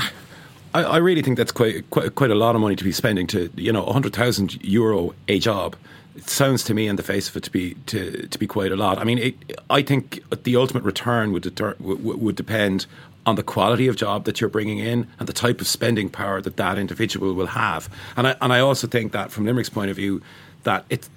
I, 0.74 0.84
I, 0.84 0.98
really 0.98 1.22
think 1.22 1.38
that's 1.38 1.52
quite, 1.52 1.90
quite 1.90 2.14
quite 2.16 2.30
a 2.30 2.36
lot 2.36 2.56
of 2.56 2.62
money 2.62 2.76
to 2.76 2.84
be 2.84 2.92
spending 2.92 3.26
to 3.28 3.50
you 3.56 3.72
know 3.72 3.86
hundred 3.86 4.14
thousand 4.14 4.64
euro 4.64 5.14
a 5.28 5.40
job. 5.40 5.76
It 6.16 6.30
sounds 6.30 6.64
to 6.66 6.74
me, 6.74 6.88
in 6.88 6.98
the 6.98 7.04
face 7.04 7.30
of 7.30 7.38
it, 7.38 7.44
to 7.44 7.52
be 7.52 7.76
to, 7.88 8.28
to 8.28 8.40
be 8.40 8.46
quite 8.46 8.72
a 8.72 8.76
lot. 8.76 8.98
I 8.98 9.04
mean, 9.04 9.18
it, 9.18 9.60
I 9.70 9.82
think 9.82 10.22
the 10.44 10.56
ultimate 10.56 10.84
return 10.84 11.32
would 11.32 11.44
deter, 11.44 11.76
would, 11.80 12.04
would 12.04 12.36
depend 12.36 12.86
on 13.26 13.36
the 13.36 13.44
quality 13.44 13.88
of 13.88 13.96
job 13.96 14.26
that 14.26 14.42
you're 14.42 14.50
bringing 14.50 14.80
in 14.80 15.08
and 15.20 15.28
the 15.28 15.34
type 15.34 15.62
of 15.62 15.68
spending 15.68 16.10
power 16.10 16.42
that 16.42 16.58
that 16.58 16.78
individual 16.78 17.34
will 17.34 17.48
have. 17.48 17.90
And 18.16 18.28
I 18.28 18.36
and 18.42 18.54
I 18.54 18.60
also 18.60 18.88
think 18.88 19.12
that 19.14 19.32
from 19.32 19.46
Limerick's 19.46 19.70
point 19.70 19.90
of 19.90 19.96
view, 19.96 20.22
that 20.64 20.86
it 20.90 21.08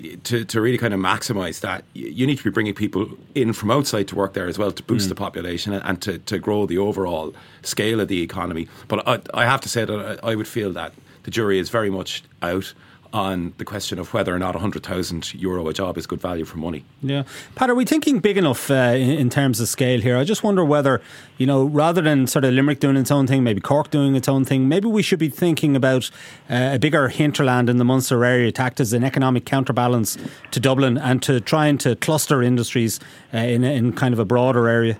to, 0.00 0.44
to 0.44 0.60
really 0.60 0.78
kind 0.78 0.94
of 0.94 1.00
maximise 1.00 1.60
that, 1.60 1.84
you 1.94 2.26
need 2.26 2.38
to 2.38 2.44
be 2.44 2.50
bringing 2.50 2.74
people 2.74 3.08
in 3.34 3.52
from 3.52 3.70
outside 3.70 4.08
to 4.08 4.14
work 4.14 4.34
there 4.34 4.48
as 4.48 4.58
well 4.58 4.72
to 4.72 4.82
boost 4.82 5.06
mm. 5.06 5.10
the 5.10 5.14
population 5.14 5.72
and, 5.72 5.84
and, 5.84 6.02
to, 6.02 6.18
to 6.18 6.38
grow 6.38 6.66
the 6.66 6.78
overall 6.78 7.34
scale 7.62 8.00
of 8.00 8.08
the 8.08 8.22
economy. 8.22 8.68
But 8.88 9.06
I, 9.06 9.20
I 9.34 9.44
have 9.44 9.60
to 9.62 9.68
say 9.68 9.84
that 9.84 10.20
I, 10.22 10.32
I 10.32 10.34
would 10.34 10.48
feel 10.48 10.72
that 10.72 10.92
the 11.24 11.30
jury 11.30 11.58
is 11.58 11.70
very 11.70 11.90
much 11.90 12.22
out 12.42 12.72
on 13.12 13.52
the 13.58 13.64
question 13.64 13.98
of 13.98 14.14
whether 14.14 14.34
or 14.34 14.38
not 14.38 14.54
100,000 14.54 15.34
euro 15.34 15.68
a 15.68 15.72
job 15.72 15.98
is 15.98 16.06
good 16.06 16.20
value 16.20 16.44
for 16.44 16.58
money. 16.58 16.84
Yeah. 17.02 17.24
Pat, 17.54 17.68
are 17.68 17.74
we 17.74 17.84
thinking 17.84 18.20
big 18.20 18.38
enough 18.38 18.70
uh, 18.70 18.94
in, 18.96 19.10
in, 19.10 19.30
terms 19.30 19.60
of 19.60 19.68
scale 19.68 20.00
here? 20.00 20.16
I 20.16 20.24
just 20.24 20.42
wonder 20.42 20.64
whether, 20.64 21.02
you 21.36 21.46
know, 21.46 21.64
rather 21.64 22.00
than 22.00 22.26
sort 22.26 22.44
of 22.44 22.54
Limerick 22.54 22.80
doing 22.80 22.96
its 22.96 23.10
own 23.10 23.26
thing, 23.26 23.44
maybe 23.44 23.60
Cork 23.60 23.90
doing 23.90 24.16
its 24.16 24.28
own 24.28 24.44
thing, 24.44 24.68
maybe 24.68 24.88
we 24.88 25.02
should 25.02 25.18
be 25.18 25.28
thinking 25.28 25.76
about 25.76 26.10
uh, 26.48 26.70
a 26.72 26.78
bigger 26.78 27.08
hinterland 27.08 27.68
in 27.68 27.76
the 27.76 27.84
Munster 27.84 28.24
area 28.24 28.50
to 28.52 28.62
act 28.62 28.80
as 28.80 28.92
an 28.92 29.04
economic 29.04 29.44
counterbalance 29.44 30.16
to 30.50 30.60
Dublin 30.60 30.96
and 30.96 31.22
to 31.22 31.40
trying 31.40 31.78
to 31.78 31.96
cluster 31.96 32.42
industries 32.42 32.98
uh, 33.34 33.38
in, 33.38 33.64
in 33.64 33.92
kind 33.92 34.14
of 34.14 34.18
a 34.18 34.24
broader 34.24 34.68
area. 34.68 34.98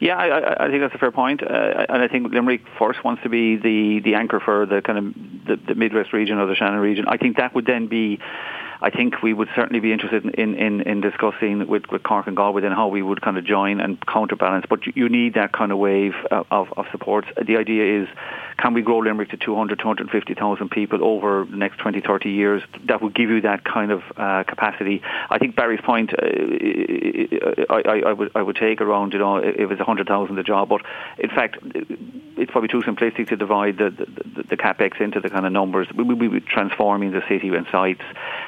Yeah, 0.00 0.16
I, 0.16 0.66
I 0.66 0.68
think 0.68 0.80
that's 0.80 0.94
a 0.94 0.98
fair 0.98 1.10
point, 1.10 1.42
uh, 1.42 1.86
and 1.88 2.02
I 2.02 2.06
think 2.06 2.32
Limerick 2.32 2.62
first 2.78 3.02
wants 3.02 3.22
to 3.24 3.28
be 3.28 3.56
the, 3.56 4.00
the 4.04 4.14
anchor 4.14 4.38
for 4.38 4.64
the 4.64 4.80
kind 4.80 4.98
of 4.98 5.14
the, 5.46 5.56
the 5.56 5.74
Midwest 5.74 6.12
region 6.12 6.38
or 6.38 6.46
the 6.46 6.54
Shannon 6.54 6.78
region. 6.78 7.06
I 7.08 7.16
think 7.16 7.36
that 7.38 7.52
would 7.54 7.66
then 7.66 7.88
be 7.88 8.20
I 8.80 8.90
think 8.90 9.22
we 9.22 9.32
would 9.32 9.48
certainly 9.56 9.80
be 9.80 9.92
interested 9.92 10.24
in, 10.24 10.54
in, 10.54 10.80
in 10.82 11.00
discussing 11.00 11.66
with, 11.66 11.84
with 11.90 12.02
Cork 12.02 12.26
and 12.26 12.36
Galway 12.36 12.62
and 12.64 12.74
how 12.74 12.88
we 12.88 13.02
would 13.02 13.20
kind 13.20 13.36
of 13.36 13.44
join 13.44 13.80
and 13.80 14.04
counterbalance. 14.06 14.66
But 14.68 14.86
you 14.96 15.08
need 15.08 15.34
that 15.34 15.52
kind 15.52 15.72
of 15.72 15.78
wave 15.78 16.14
of, 16.30 16.72
of 16.76 16.86
supports. 16.92 17.28
The 17.44 17.56
idea 17.56 18.02
is, 18.02 18.08
can 18.58 18.74
we 18.74 18.82
grow 18.82 18.98
Limerick 18.98 19.30
to 19.30 19.36
200, 19.36 19.78
250,000 19.78 20.70
people 20.70 21.04
over 21.04 21.46
the 21.48 21.56
next 21.56 21.78
20, 21.78 22.00
30 22.00 22.30
years? 22.30 22.62
That 22.86 23.02
would 23.02 23.14
give 23.14 23.30
you 23.30 23.40
that 23.42 23.64
kind 23.64 23.90
of 23.90 24.02
uh, 24.16 24.44
capacity. 24.44 25.02
I 25.30 25.38
think 25.38 25.56
Barry's 25.56 25.80
point, 25.80 26.12
uh, 26.12 26.26
I, 27.70 27.82
I, 27.84 28.02
I, 28.06 28.12
would 28.12 28.30
I 28.34 28.42
would 28.42 28.56
take 28.56 28.80
around, 28.80 29.12
you 29.12 29.18
know, 29.18 29.38
if 29.38 29.70
it's 29.70 29.78
100,000 29.78 30.38
a 30.38 30.42
job. 30.42 30.68
But 30.68 30.82
in 31.18 31.30
fact, 31.30 31.58
it's 31.64 32.50
probably 32.50 32.68
too 32.68 32.82
simplistic 32.82 33.28
to 33.28 33.36
divide 33.36 33.78
the, 33.78 33.90
the, 33.90 34.42
the 34.42 34.56
capex 34.56 35.00
into 35.00 35.20
the 35.20 35.30
kind 35.30 35.46
of 35.46 35.52
numbers. 35.52 35.88
We 35.94 36.04
would 36.04 36.18
be 36.18 36.40
transforming 36.40 37.10
the 37.10 37.22
city 37.28 37.48
and 37.48 37.66
sites. 37.70 38.02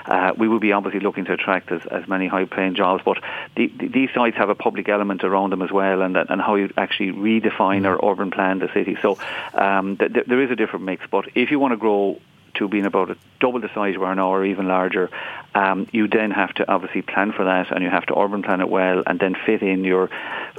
Uh, 0.07 0.20
we 0.37 0.49
will 0.49 0.61
be 0.61 0.73
obviously 0.73 1.01
looking 1.01 1.25
to 1.27 1.33
attract 1.33 1.71
as, 1.73 1.83
as 1.87 2.07
many 2.09 2.27
high-paying 2.27 2.75
jobs, 2.75 3.03
but 3.05 3.19
the, 3.57 3.67
the, 3.79 3.89
these 3.89 4.11
sites 4.15 4.37
have 4.37 4.51
a 4.51 4.55
public 4.55 4.89
element 4.89 5.25
around 5.25 5.51
them 5.51 5.63
as 5.63 5.71
well, 5.71 6.03
and 6.03 6.17
and 6.17 6.41
how 6.41 6.55
you 6.57 6.73
actually 6.77 7.13
redefine 7.13 7.85
or 7.87 7.95
urban 8.11 8.31
plan 8.31 8.59
the 8.59 8.71
city. 8.73 8.97
So 9.03 9.19
um, 9.55 9.97
th- 9.97 10.13
th- 10.13 10.27
there 10.27 10.41
is 10.43 10.51
a 10.51 10.57
different 10.57 10.85
mix. 10.85 11.05
But 11.11 11.25
if 11.35 11.51
you 11.51 11.59
want 11.59 11.73
to 11.73 11.77
grow 11.77 12.21
to 12.55 12.69
being 12.69 12.87
about 12.87 13.11
a 13.11 13.17
double 13.41 13.61
the 13.61 13.71
size 13.75 13.97
we 13.97 14.05
are 14.05 14.15
now 14.15 14.31
or 14.31 14.45
even 14.45 14.69
larger, 14.69 15.11
um, 15.55 15.87
you 15.93 16.07
then 16.07 16.31
have 16.31 16.53
to 16.55 16.71
obviously 16.71 17.03
plan 17.03 17.33
for 17.33 17.45
that 17.45 17.71
and 17.71 17.83
you 17.83 17.91
have 17.91 18.07
to 18.07 18.19
urban 18.19 18.43
plan 18.43 18.61
it 18.61 18.69
well 18.69 19.03
and 19.07 19.19
then 19.19 19.35
fit 19.47 19.63
in 19.63 19.85
your, 19.85 20.11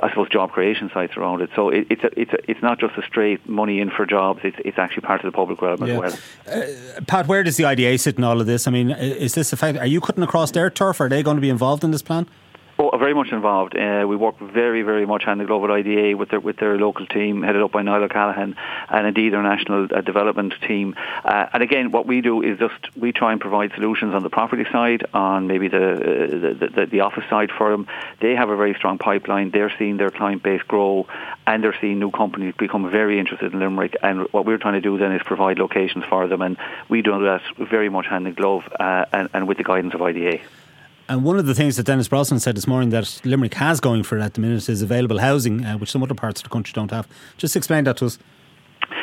I 0.01 0.10
suppose, 0.10 0.29
job 0.29 0.51
creation 0.51 0.89
sites 0.93 1.15
around 1.15 1.41
it. 1.41 1.50
So 1.55 1.69
it, 1.69 1.88
it's 1.89 2.03
a, 2.03 2.19
it's 2.19 2.33
a, 2.33 2.51
it's 2.51 2.62
not 2.62 2.79
just 2.79 2.98
a 2.98 3.03
straight 3.03 3.48
money 3.48 3.79
in 3.79 3.89
for 3.89 4.05
jobs. 4.05 4.41
It's 4.43 4.57
it's 4.65 4.77
actually 4.77 5.03
part 5.03 5.24
of 5.24 5.31
the 5.31 5.36
public 5.36 5.62
realm 5.62 5.86
yeah. 5.86 6.00
as 6.01 6.19
well. 6.48 6.63
Uh, 6.98 7.01
Pat, 7.07 7.27
where 7.27 7.43
does 7.43 7.57
the 7.57 7.65
IDA 7.65 7.98
sit 7.98 8.17
in 8.17 8.24
all 8.24 8.41
of 8.41 8.48
this? 8.48 8.67
I 8.67 8.71
mean, 8.71 8.91
is 8.91 9.33
this 9.36 9.53
a 9.53 9.57
fact? 9.57 9.77
Are 9.77 9.86
you 9.86 10.01
cutting 10.01 10.24
across 10.24 10.51
their 10.51 10.69
turf? 10.69 11.00
Are 11.00 11.10
they 11.10 11.24
going 11.24 11.38
to 11.38 11.41
be 11.41 11.50
involved 11.50 11.83
in 11.83 11.91
this 11.91 12.01
plan? 12.01 12.27
Oh, 12.93 12.98
very 12.98 13.13
much 13.13 13.29
involved. 13.31 13.74
Uh, 13.74 14.05
we 14.05 14.17
work 14.17 14.38
very, 14.38 14.81
very 14.81 15.05
much 15.05 15.24
hand 15.24 15.39
in 15.39 15.48
glove 15.48 15.62
with 15.62 15.71
IDA, 15.71 16.17
with 16.17 16.27
their 16.27 16.41
with 16.41 16.57
their 16.57 16.77
local 16.77 17.05
team, 17.05 17.41
headed 17.41 17.62
up 17.62 17.71
by 17.71 17.83
Niall 17.83 18.03
O'Callaghan, 18.03 18.57
and 18.89 19.07
indeed 19.07 19.31
their 19.31 19.41
national 19.41 19.88
uh, 19.95 20.01
development 20.01 20.53
team. 20.67 20.95
Uh, 21.24 21.45
and 21.53 21.63
again, 21.63 21.91
what 21.91 22.05
we 22.05 22.19
do 22.19 22.41
is 22.41 22.60
just 22.60 22.98
we 22.98 23.13
try 23.13 23.31
and 23.31 23.39
provide 23.39 23.71
solutions 23.75 24.13
on 24.13 24.24
the 24.24 24.29
property 24.29 24.65
side, 24.74 25.05
on 25.13 25.48
maybe 25.48 25.69
the, 25.69 25.77
uh, 25.77 26.57
the, 26.60 26.69
the, 26.75 26.86
the 26.88 27.00
office 27.00 27.24
side 27.29 27.50
for 27.57 27.71
them. 27.71 27.88
They 28.19 28.36
have 28.36 28.50
a 28.50 28.57
very 28.57 28.74
strong 28.74 28.98
pipeline. 28.98 29.51
They're 29.51 29.74
seeing 29.79 29.95
their 29.95 30.12
client 30.12 30.43
base 30.43 30.62
grow, 30.63 31.07
and 31.48 31.63
they're 31.63 31.77
seeing 31.79 31.98
new 31.98 32.12
companies 32.12 32.55
become 32.57 32.91
very 32.91 33.19
interested 33.19 33.53
in 33.53 33.60
Limerick. 33.60 33.95
And 34.03 34.27
what 34.33 34.45
we're 34.45 34.57
trying 34.57 34.74
to 34.74 34.81
do 34.81 34.98
then 34.98 35.13
is 35.13 35.21
provide 35.24 35.60
locations 35.60 36.03
for 36.10 36.27
them, 36.27 36.41
and 36.41 36.57
we 36.89 37.03
do 37.03 37.24
that 37.24 37.41
very 37.57 37.88
much 37.88 38.07
hand 38.07 38.27
in 38.27 38.33
glove, 38.33 38.63
uh, 38.77 39.05
and, 39.13 39.29
and 39.33 39.48
with 39.48 39.57
the 39.60 39.63
guidance 39.63 39.93
of 39.93 40.01
IDA. 40.01 40.41
And 41.12 41.25
one 41.25 41.38
of 41.38 41.46
the 41.46 41.53
things 41.53 41.75
that 41.75 41.86
Denis 41.88 42.08
Brosnan 42.08 42.39
said 42.39 42.56
this 42.56 42.68
morning 42.68 42.91
that 42.91 43.20
Limerick 43.25 43.56
has 43.56 43.82
going 43.82 44.01
for 44.03 44.18
it 44.18 44.22
at 44.22 44.36
the 44.36 44.39
minute 44.39 44.70
is 44.70 44.82
available 44.82 45.20
housing, 45.20 45.65
uh, 45.65 45.77
which 45.77 45.91
some 45.91 46.01
other 46.01 46.13
parts 46.13 46.39
of 46.39 46.46
the 46.46 46.50
country 46.50 46.72
don't 46.74 46.89
have. 46.89 47.06
Just 47.36 47.58
explain 47.58 47.84
that 47.84 47.98
to 47.98 48.06
us. 48.06 48.18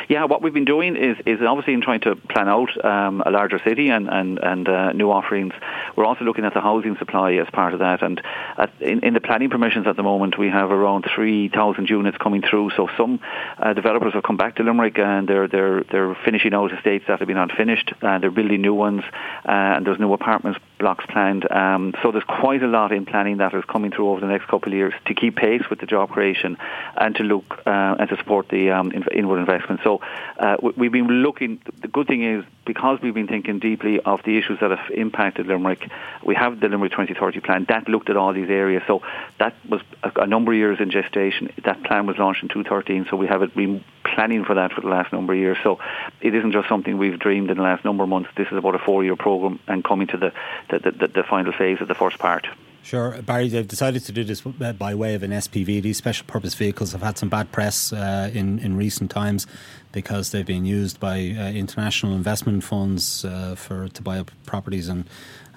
Yeah, 0.09 0.25
what 0.25 0.41
we've 0.41 0.55
been 0.55 0.65
doing 0.65 0.95
is, 0.95 1.17
is 1.27 1.39
obviously 1.39 1.75
in 1.75 1.81
trying 1.81 1.99
to 1.99 2.15
plan 2.15 2.49
out 2.49 2.83
um, 2.83 3.21
a 3.23 3.29
larger 3.29 3.61
city 3.63 3.89
and 3.89 4.09
and 4.09 4.39
and 4.39 4.67
uh, 4.67 4.91
new 4.93 5.11
offerings. 5.11 5.53
We're 5.95 6.05
also 6.05 6.25
looking 6.25 6.45
at 6.45 6.55
the 6.55 6.61
housing 6.61 6.97
supply 6.97 7.33
as 7.33 7.47
part 7.53 7.73
of 7.75 7.79
that. 7.81 8.01
And 8.01 8.19
at, 8.57 8.71
in, 8.81 9.05
in 9.05 9.13
the 9.13 9.21
planning 9.21 9.51
permissions 9.51 9.85
at 9.85 9.97
the 9.97 10.01
moment, 10.01 10.35
we 10.39 10.49
have 10.49 10.71
around 10.71 11.05
three 11.13 11.47
thousand 11.49 11.91
units 11.91 12.17
coming 12.17 12.41
through. 12.41 12.71
So 12.75 12.89
some 12.97 13.19
uh, 13.59 13.73
developers 13.73 14.13
have 14.13 14.23
come 14.23 14.35
back 14.35 14.55
to 14.55 14.63
Limerick 14.63 14.97
and 14.97 15.27
they're 15.27 15.47
they're 15.47 15.83
they're 15.83 16.17
finishing 16.25 16.55
out 16.55 16.73
estates 16.73 17.05
that 17.07 17.19
have 17.19 17.27
been 17.27 17.37
unfinished. 17.37 17.93
Uh, 18.01 18.17
they're 18.17 18.31
building 18.31 18.63
new 18.63 18.73
ones, 18.73 19.03
uh, 19.45 19.51
and 19.51 19.85
there's 19.85 19.99
new 19.99 20.11
apartments 20.13 20.59
blocks 20.79 21.05
planned. 21.07 21.49
Um, 21.51 21.93
so 22.01 22.11
there's 22.11 22.23
quite 22.23 22.63
a 22.63 22.67
lot 22.67 22.91
in 22.91 23.05
planning 23.05 23.37
that 23.37 23.53
is 23.53 23.63
coming 23.65 23.91
through 23.91 24.09
over 24.09 24.21
the 24.21 24.27
next 24.27 24.47
couple 24.47 24.71
of 24.71 24.77
years 24.77 24.93
to 25.05 25.13
keep 25.13 25.35
pace 25.35 25.61
with 25.69 25.79
the 25.79 25.85
job 25.85 26.09
creation 26.09 26.57
and 26.97 27.13
to 27.15 27.23
look 27.23 27.61
uh, 27.67 27.95
and 27.99 28.09
to 28.09 28.17
support 28.17 28.49
the 28.49 28.71
um, 28.71 28.91
inward 29.13 29.39
investment. 29.39 29.81
So 29.83 29.98
uh, 30.37 30.57
we've 30.77 30.91
been 30.91 31.07
looking. 31.07 31.61
The 31.81 31.87
good 31.87 32.07
thing 32.07 32.23
is 32.23 32.45
because 32.65 32.99
we've 33.01 33.13
been 33.13 33.27
thinking 33.27 33.59
deeply 33.59 33.99
of 33.99 34.21
the 34.23 34.37
issues 34.37 34.59
that 34.61 34.71
have 34.71 34.91
impacted 34.91 35.47
Limerick. 35.47 35.89
We 36.23 36.35
have 36.35 36.59
the 36.59 36.69
Limerick 36.69 36.91
2030 36.91 37.39
plan 37.39 37.65
that 37.69 37.87
looked 37.87 38.09
at 38.09 38.17
all 38.17 38.33
these 38.33 38.49
areas. 38.49 38.83
So 38.87 39.01
that 39.39 39.55
was 39.67 39.81
a, 40.03 40.11
a 40.21 40.27
number 40.27 40.51
of 40.51 40.57
years 40.57 40.79
in 40.79 40.91
gestation. 40.91 41.51
That 41.63 41.83
plan 41.83 42.05
was 42.05 42.17
launched 42.17 42.43
in 42.43 42.49
2013. 42.49 43.07
So 43.09 43.17
we 43.17 43.27
have 43.27 43.41
been 43.55 43.83
planning 44.03 44.45
for 44.45 44.55
that 44.55 44.73
for 44.73 44.81
the 44.81 44.87
last 44.87 45.11
number 45.11 45.33
of 45.33 45.39
years. 45.39 45.57
So 45.63 45.79
it 46.21 46.35
isn't 46.35 46.51
just 46.51 46.69
something 46.69 46.97
we've 46.97 47.19
dreamed 47.19 47.49
in 47.49 47.57
the 47.57 47.63
last 47.63 47.83
number 47.83 48.03
of 48.03 48.09
months. 48.09 48.29
This 48.35 48.47
is 48.51 48.57
about 48.57 48.75
a 48.75 48.79
four-year 48.79 49.15
program 49.15 49.59
and 49.67 49.83
coming 49.83 50.07
to 50.07 50.17
the 50.17 50.33
the, 50.69 50.91
the, 50.91 51.07
the 51.07 51.23
final 51.23 51.53
phase 51.53 51.81
of 51.81 51.87
the 51.87 51.95
first 51.95 52.19
part. 52.19 52.47
Sure, 52.83 53.21
Barry. 53.21 53.49
They've 53.49 53.67
decided 53.67 54.03
to 54.05 54.11
do 54.11 54.23
this 54.23 54.41
by 54.41 54.95
way 54.95 55.13
of 55.13 55.23
an 55.23 55.31
SPV. 55.31 55.81
These 55.81 55.97
special 55.97 56.25
purpose 56.25 56.55
vehicles 56.55 56.91
have 56.93 57.03
had 57.03 57.17
some 57.17 57.29
bad 57.29 57.51
press 57.51 57.93
uh, 57.93 58.31
in 58.33 58.59
in 58.59 58.77
recent 58.77 59.11
times 59.11 59.45
because 59.91 60.31
they've 60.31 60.45
been 60.45 60.65
used 60.65 60.99
by 60.99 61.35
uh, 61.37 61.51
international 61.51 62.15
investment 62.15 62.63
funds 62.63 63.25
uh, 63.25 63.55
for 63.55 63.89
to 63.89 64.01
buy 64.01 64.19
up 64.19 64.31
properties 64.45 64.87
and 64.87 65.05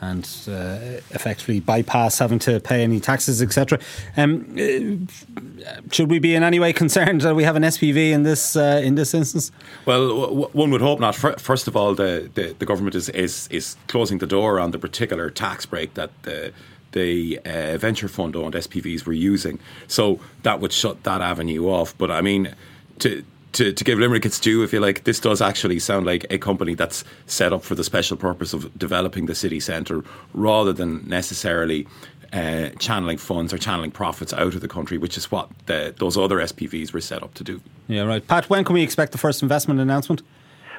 and 0.02 0.29
uh, 0.49 0.99
effectively 1.12 1.61
bypass 1.61 2.19
having 2.19 2.41
to 2.41 2.59
pay 2.59 2.83
any 2.83 2.99
taxes, 2.99 3.41
etc. 3.41 3.79
Um, 4.17 4.57
uh, 4.59 5.81
should 5.93 6.11
we 6.11 6.19
be 6.19 6.35
in 6.35 6.43
any 6.43 6.59
way 6.59 6.73
concerned 6.73 7.21
that 7.21 7.37
we 7.37 7.45
have 7.45 7.55
an 7.55 7.62
SPV 7.62 8.11
in 8.11 8.25
this 8.25 8.57
uh, 8.57 8.81
in 8.83 8.97
this 8.97 9.14
instance? 9.14 9.52
Well, 9.87 10.09
w- 10.09 10.49
one 10.52 10.71
would 10.73 10.81
hope 10.81 10.99
not. 10.99 11.14
First 11.14 11.69
of 11.69 11.76
all, 11.76 11.95
the, 11.95 12.29
the, 12.35 12.55
the, 12.59 12.67
government 12.67 12.97
is, 12.97 13.09
is 13.11 13.47
is 13.50 13.76
closing 13.87 14.19
the 14.19 14.26
door 14.26 14.59
on 14.59 14.73
the 14.73 14.79
particular 14.79 15.31
tax 15.31 15.64
break 15.64 15.95
that 15.95 16.11
the 16.25 16.52
the 16.93 17.41
uh, 17.45 17.79
venture 17.79 18.09
fund 18.09 18.37
owned 18.37 18.55
SPVs 18.55 19.05
were 19.05 19.13
using. 19.13 19.59
So 19.89 20.21
that 20.43 20.61
would 20.61 20.73
shut 20.73 21.03
that 21.05 21.21
avenue 21.21 21.69
off. 21.69 21.97
But 21.99 22.11
I 22.11 22.21
mean, 22.21 22.55
to 23.01 23.25
to, 23.53 23.73
to 23.73 23.85
give 23.85 23.99
Limerick 23.99 24.25
its 24.25 24.41
due, 24.41 24.63
if 24.63 24.73
you 24.73 24.81
like, 24.81 25.05
this 25.05 25.21
does 25.21 25.43
actually 25.43 25.79
sound 25.79 26.07
like 26.07 26.27
a 26.31 26.39
company 26.39 26.75
that's 26.75 27.05
set 27.27 27.53
up 27.53 27.63
for 27.63 27.75
the 27.75 27.85
special 27.85 28.17
purpose 28.17 28.53
of 28.53 28.77
developing 28.79 29.27
the 29.27 29.35
city 29.35 29.61
centre 29.61 30.03
rather 30.33 30.73
than 30.73 31.07
necessarily 31.07 31.87
uh, 32.33 32.71
channeling 32.79 33.19
funds 33.19 33.53
or 33.53 33.59
channeling 33.59 33.91
profits 33.91 34.33
out 34.33 34.55
of 34.55 34.61
the 34.63 34.69
country, 34.69 34.97
which 34.97 35.19
is 35.19 35.31
what 35.31 35.51
the, 35.67 35.95
those 35.99 36.17
other 36.17 36.39
SPVs 36.39 36.93
were 36.93 37.01
set 37.01 37.23
up 37.23 37.35
to 37.35 37.45
do. 37.45 37.61
Yeah, 37.89 38.03
right. 38.03 38.27
Pat, 38.27 38.49
when 38.49 38.65
can 38.65 38.75
we 38.75 38.83
expect 38.83 39.13
the 39.13 39.19
first 39.19 39.43
investment 39.43 39.81
announcement? 39.81 40.23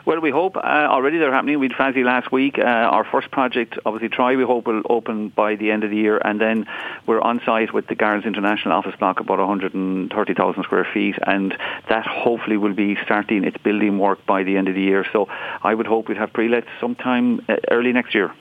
Well, 0.05 0.19
we 0.19 0.31
hope 0.31 0.57
uh, 0.57 0.59
already 0.59 1.17
they're 1.17 1.31
happening. 1.31 1.59
We 1.59 1.69
had 1.69 1.77
Fazzi 1.77 2.03
last 2.03 2.31
week. 2.31 2.59
Uh, 2.59 2.63
our 2.63 3.05
first 3.05 3.31
project, 3.31 3.77
obviously, 3.85 4.09
Troy, 4.09 4.35
we 4.35 4.43
hope 4.43 4.67
will 4.67 4.81
open 4.89 5.29
by 5.29 5.55
the 5.55 5.71
end 5.71 5.85
of 5.85 5.91
the 5.91 5.95
year, 5.95 6.17
and 6.17 6.41
then 6.41 6.65
we're 7.07 7.21
on 7.21 7.39
site 7.45 7.73
with 7.73 7.87
the 7.87 7.95
Gardens 7.95 8.25
International 8.25 8.73
office 8.73 8.95
block, 8.99 9.21
about 9.21 9.39
130,000 9.39 10.63
square 10.63 10.87
feet, 10.93 11.15
and 11.25 11.55
that 11.87 12.05
hopefully 12.05 12.57
will 12.57 12.73
be 12.73 12.97
starting 13.05 13.45
its 13.45 13.57
building 13.57 13.97
work 13.97 14.25
by 14.25 14.43
the 14.43 14.57
end 14.57 14.67
of 14.67 14.75
the 14.75 14.81
year. 14.81 15.05
So 15.13 15.27
I 15.29 15.73
would 15.73 15.87
hope 15.87 16.09
we'd 16.09 16.17
have 16.17 16.33
pre-lets 16.33 16.67
sometime 16.81 17.39
uh, 17.47 17.55
early 17.71 17.93
next 17.93 18.13
year. 18.13 18.33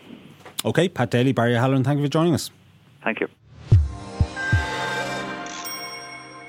Okay, 0.65 0.89
Pat 0.89 1.11
Daly, 1.11 1.33
Barry 1.33 1.55
Halloran, 1.55 1.85
thank 1.85 1.99
you 1.99 2.05
for 2.05 2.11
joining 2.11 2.35
us. 2.35 2.51
Thank 3.05 3.21
you. 3.21 3.29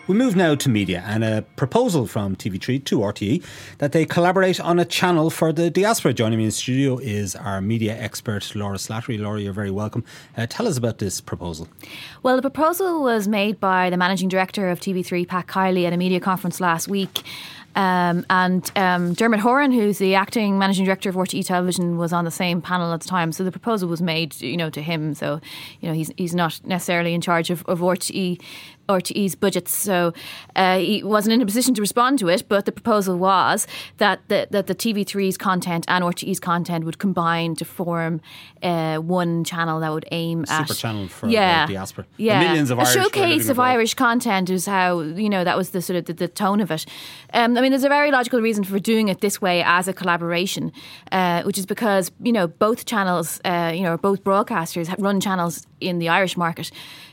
We 0.06 0.16
move 0.16 0.36
now 0.36 0.54
to 0.56 0.68
media 0.68 1.02
and 1.08 1.24
a 1.24 1.44
proposal 1.56 2.08
from 2.08 2.36
TV3 2.36 2.84
to 2.84 3.00
RTE 3.00 3.42
that 3.78 3.94
they 3.94 4.06
collaborate 4.06 4.60
on 4.60 4.78
a 4.78 4.84
channel 4.84 5.30
for 5.30 5.54
the 5.54 5.70
diaspora. 5.70 6.12
Joining 6.12 6.40
me 6.40 6.44
in 6.44 6.50
the 6.50 6.52
studio 6.52 6.98
is 6.98 7.38
our 7.38 7.62
media 7.62 7.96
expert, 7.98 8.54
Laura 8.54 8.76
Slattery. 8.76 9.18
Laura, 9.18 9.40
you're 9.40 9.54
very 9.54 9.72
welcome. 9.72 10.04
Uh, 10.36 10.46
tell 10.46 10.68
us 10.68 10.78
about 10.78 10.98
this 10.98 11.22
proposal. 11.22 11.70
Well, 12.22 12.36
the 12.36 12.42
proposal 12.42 13.02
was 13.02 13.30
made 13.30 13.62
by 13.62 13.90
the 13.90 13.96
managing 13.96 14.28
director 14.28 14.70
of 14.70 14.82
TV3, 14.82 15.26
Pat 15.26 15.48
Kiely, 15.48 15.86
at 15.88 15.94
a 15.94 15.98
media 15.98 16.20
conference 16.20 16.60
last 16.60 16.90
week. 16.90 17.24
Um, 17.76 18.26
and 18.30 18.72
um, 18.76 19.14
Dermot 19.14 19.40
Horan, 19.40 19.72
who's 19.72 19.98
the 19.98 20.16
acting 20.16 20.60
managing 20.60 20.86
director 20.86 21.10
of 21.10 21.16
RTE 21.16 21.46
Television, 21.46 21.98
was 21.98 22.14
on 22.14 22.26
the 22.26 22.32
same 22.32 22.62
panel 22.62 22.94
at 22.94 23.02
the 23.02 23.08
time. 23.08 23.32
So 23.32 23.44
the 23.44 23.52
proposal 23.52 23.90
was 23.90 24.02
made, 24.02 24.40
you 24.42 24.58
know, 24.58 24.70
to 24.70 24.82
him. 24.82 25.16
So 25.16 25.42
you 25.82 25.88
know, 25.88 25.96
he's 25.96 26.12
he's 26.18 26.36
not 26.36 26.60
necessarily 26.64 27.14
in 27.14 27.22
charge 27.22 27.50
of, 27.50 27.66
of 27.66 27.80
RTE 27.80 28.40
RTE's 28.90 29.36
budgets, 29.36 29.74
so 29.74 30.14
uh, 30.56 30.78
he 30.78 31.04
wasn't 31.04 31.34
in 31.34 31.42
a 31.42 31.46
position 31.46 31.74
to 31.76 31.82
respond 31.82 32.20
to 32.20 32.28
it. 32.28 32.44
But 32.48 32.66
the 32.66 32.72
proposal 32.72 33.18
was 33.18 33.68
that 33.98 34.22
the, 34.28 34.48
that 34.52 34.68
the 34.68 34.76
TV3's 34.76 35.38
content 35.38 35.86
and 35.88 36.04
RTE's 36.04 36.40
content 36.40 36.86
would 36.86 37.00
combine 37.00 37.56
to 37.56 37.66
form 37.66 38.22
uh, 38.62 38.98
one 38.98 39.44
channel 39.44 39.80
that 39.80 39.92
would 39.92 40.06
aim 40.12 40.46
Super 40.46 40.54
at 40.54 40.68
super 40.68 40.80
channel 40.80 41.08
for 41.08 41.30
yeah, 41.30 41.66
the 41.66 41.74
diaspora. 41.74 42.06
Yeah, 42.18 42.40
the 42.40 42.46
millions 42.46 42.72
of 42.72 42.78
a 42.78 42.82
Irish 42.82 42.94
showcase 42.94 43.46
of 43.46 43.58
abroad. 43.58 43.66
Irish 43.66 43.94
content 43.94 44.50
is 44.50 44.66
how 44.66 45.00
you 45.00 45.30
know 45.30 45.44
that 45.44 45.58
was 45.58 45.70
the 45.70 45.82
sort 45.82 45.98
of 45.98 46.06
the, 46.06 46.14
the 46.14 46.28
tone 46.28 46.60
of 46.60 46.72
it. 46.72 46.86
Um, 47.34 47.58
I 47.58 47.62
mean, 47.62 47.72
there's 47.72 47.84
a 47.84 47.90
very 47.90 48.12
logical 48.12 48.42
reason 48.42 48.64
for 48.64 48.80
doing 48.80 49.08
it 49.08 49.22
this 49.22 49.42
way 49.42 49.64
as 49.64 49.88
a 49.88 49.94
collaboration, 49.94 50.72
uh, 51.12 51.44
which 51.44 51.58
is 51.58 51.66
because 51.66 52.12
you 52.22 52.32
know 52.32 52.48
both 52.48 52.86
channels, 52.86 53.40
uh, 53.46 53.72
you 53.74 53.84
know, 53.84 53.98
both 53.98 54.24
broadcasters 54.24 54.88
have 54.88 55.00
run 55.00 55.20
channels 55.20 55.66
in 55.80 56.00
the 56.00 56.10
Irish 56.10 56.38
market 56.38 56.72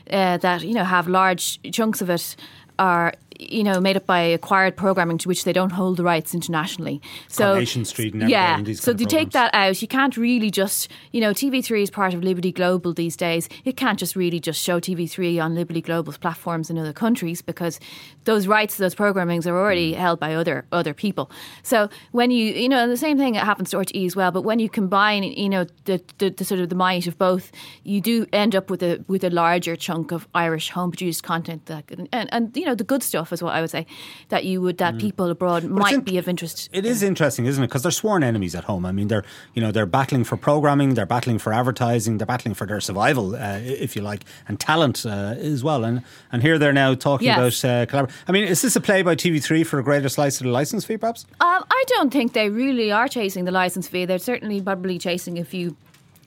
uh, 0.09 0.37
that 0.37 0.63
you 0.63 0.73
know 0.73 0.83
have 0.83 1.07
large 1.07 1.59
chunks 1.71 2.01
of 2.01 2.09
it 2.09 2.35
are 2.79 3.13
you 3.49 3.63
know 3.63 3.79
made 3.79 3.97
up 3.97 4.05
by 4.05 4.19
acquired 4.19 4.75
programming 4.75 5.17
to 5.19 5.27
which 5.27 5.43
they 5.43 5.53
don't 5.53 5.71
hold 5.71 5.97
the 5.97 6.03
rights 6.03 6.33
internationally. 6.33 7.01
So 7.27 7.45
Coronation 7.45 7.85
Street 7.85 8.13
and 8.13 8.29
yeah, 8.29 8.61
these 8.61 8.81
so 8.81 8.93
to 8.93 9.05
take 9.05 9.31
that 9.31 9.53
out, 9.53 9.81
you 9.81 9.87
can't 9.87 10.15
really 10.17 10.51
just 10.51 10.89
you 11.11 11.21
know 11.21 11.31
TV3 11.31 11.83
is 11.83 11.89
part 11.89 12.13
of 12.13 12.23
Liberty 12.23 12.51
Global 12.51 12.93
these 12.93 13.15
days. 13.15 13.49
You 13.63 13.73
can't 13.73 13.97
just 13.97 14.15
really 14.15 14.39
just 14.39 14.61
show 14.61 14.79
TV3 14.79 15.43
on 15.43 15.55
Liberty 15.55 15.81
Global's 15.81 16.17
platforms 16.17 16.69
in 16.69 16.77
other 16.77 16.93
countries 16.93 17.41
because 17.41 17.79
those 18.25 18.47
rights 18.47 18.75
to 18.75 18.81
those 18.83 18.95
programmings 18.95 19.47
are 19.47 19.57
already 19.57 19.93
hmm. 19.93 19.99
held 19.99 20.19
by 20.19 20.35
other 20.35 20.65
other 20.71 20.93
people. 20.93 21.31
So 21.63 21.89
when 22.11 22.31
you 22.31 22.53
you 22.53 22.69
know 22.69 22.83
and 22.83 22.91
the 22.91 22.97
same 22.97 23.17
thing 23.17 23.33
happens 23.33 23.71
to 23.71 23.77
RTE 23.77 24.05
as 24.05 24.15
well. 24.15 24.31
But 24.31 24.43
when 24.43 24.59
you 24.59 24.69
combine 24.69 25.23
you 25.23 25.49
know 25.49 25.65
the, 25.85 26.01
the, 26.19 26.29
the 26.29 26.45
sort 26.45 26.61
of 26.61 26.69
the 26.69 26.75
might 26.75 27.07
of 27.07 27.17
both, 27.17 27.51
you 27.83 28.01
do 28.01 28.25
end 28.31 28.55
up 28.55 28.69
with 28.69 28.83
a 28.83 29.03
with 29.07 29.23
a 29.23 29.29
larger 29.29 29.75
chunk 29.75 30.11
of 30.11 30.27
Irish 30.35 30.69
home 30.69 30.91
produced 30.91 31.23
content 31.23 31.65
that 31.65 31.85
and, 32.11 32.29
and 32.31 32.55
you 32.55 32.65
know 32.65 32.75
the 32.75 32.83
good 32.83 33.03
stuff 33.03 33.30
is 33.31 33.41
what 33.43 33.53
I 33.55 33.61
would 33.61 33.69
say 33.69 33.85
that 34.29 34.45
you 34.45 34.61
would 34.61 34.77
that 34.79 34.97
people 34.97 35.29
abroad 35.29 35.63
might 35.65 35.93
int- 35.93 36.05
be 36.05 36.17
of 36.17 36.27
interest. 36.27 36.69
It 36.73 36.85
is 36.85 37.01
interesting, 37.03 37.45
isn't 37.45 37.63
it? 37.63 37.67
Because 37.67 37.83
they're 37.83 37.91
sworn 37.91 38.23
enemies 38.23 38.55
at 38.55 38.63
home. 38.65 38.85
I 38.85 38.91
mean, 38.91 39.07
they're 39.07 39.23
you 39.53 39.61
know 39.61 39.71
they're 39.71 39.85
battling 39.85 40.23
for 40.23 40.37
programming, 40.37 40.93
they're 40.95 41.05
battling 41.05 41.39
for 41.39 41.53
advertising, 41.53 42.17
they're 42.17 42.25
battling 42.25 42.53
for 42.55 42.65
their 42.67 42.81
survival, 42.81 43.35
uh, 43.35 43.59
if 43.63 43.95
you 43.95 44.01
like, 44.01 44.23
and 44.47 44.59
talent 44.59 45.05
uh, 45.05 45.35
as 45.37 45.63
well. 45.63 45.83
And 45.83 46.03
and 46.31 46.41
here 46.41 46.57
they're 46.57 46.73
now 46.73 46.93
talking 46.95 47.27
Yes. 47.27 47.63
about 47.63 47.69
uh, 47.69 47.85
collabor- 47.85 48.11
I 48.27 48.31
mean, 48.31 48.43
is 48.45 48.61
this 48.61 48.75
a 48.75 48.81
play 48.81 49.01
by 49.01 49.15
TV3 49.15 49.65
for 49.65 49.79
a 49.79 49.83
greater 49.83 50.09
slice 50.09 50.39
of 50.41 50.45
the 50.45 50.51
license 50.51 50.85
fee, 50.85 50.97
perhaps? 50.97 51.25
Um, 51.39 51.63
I 51.69 51.83
don't 51.87 52.11
think 52.11 52.33
they 52.33 52.49
really 52.49 52.91
are 52.91 53.07
chasing 53.07 53.45
the 53.45 53.51
license 53.51 53.87
fee. 53.87 54.05
They're 54.05 54.17
certainly 54.19 54.61
probably 54.61 54.97
chasing 54.97 55.37
a 55.39 55.43
few 55.43 55.75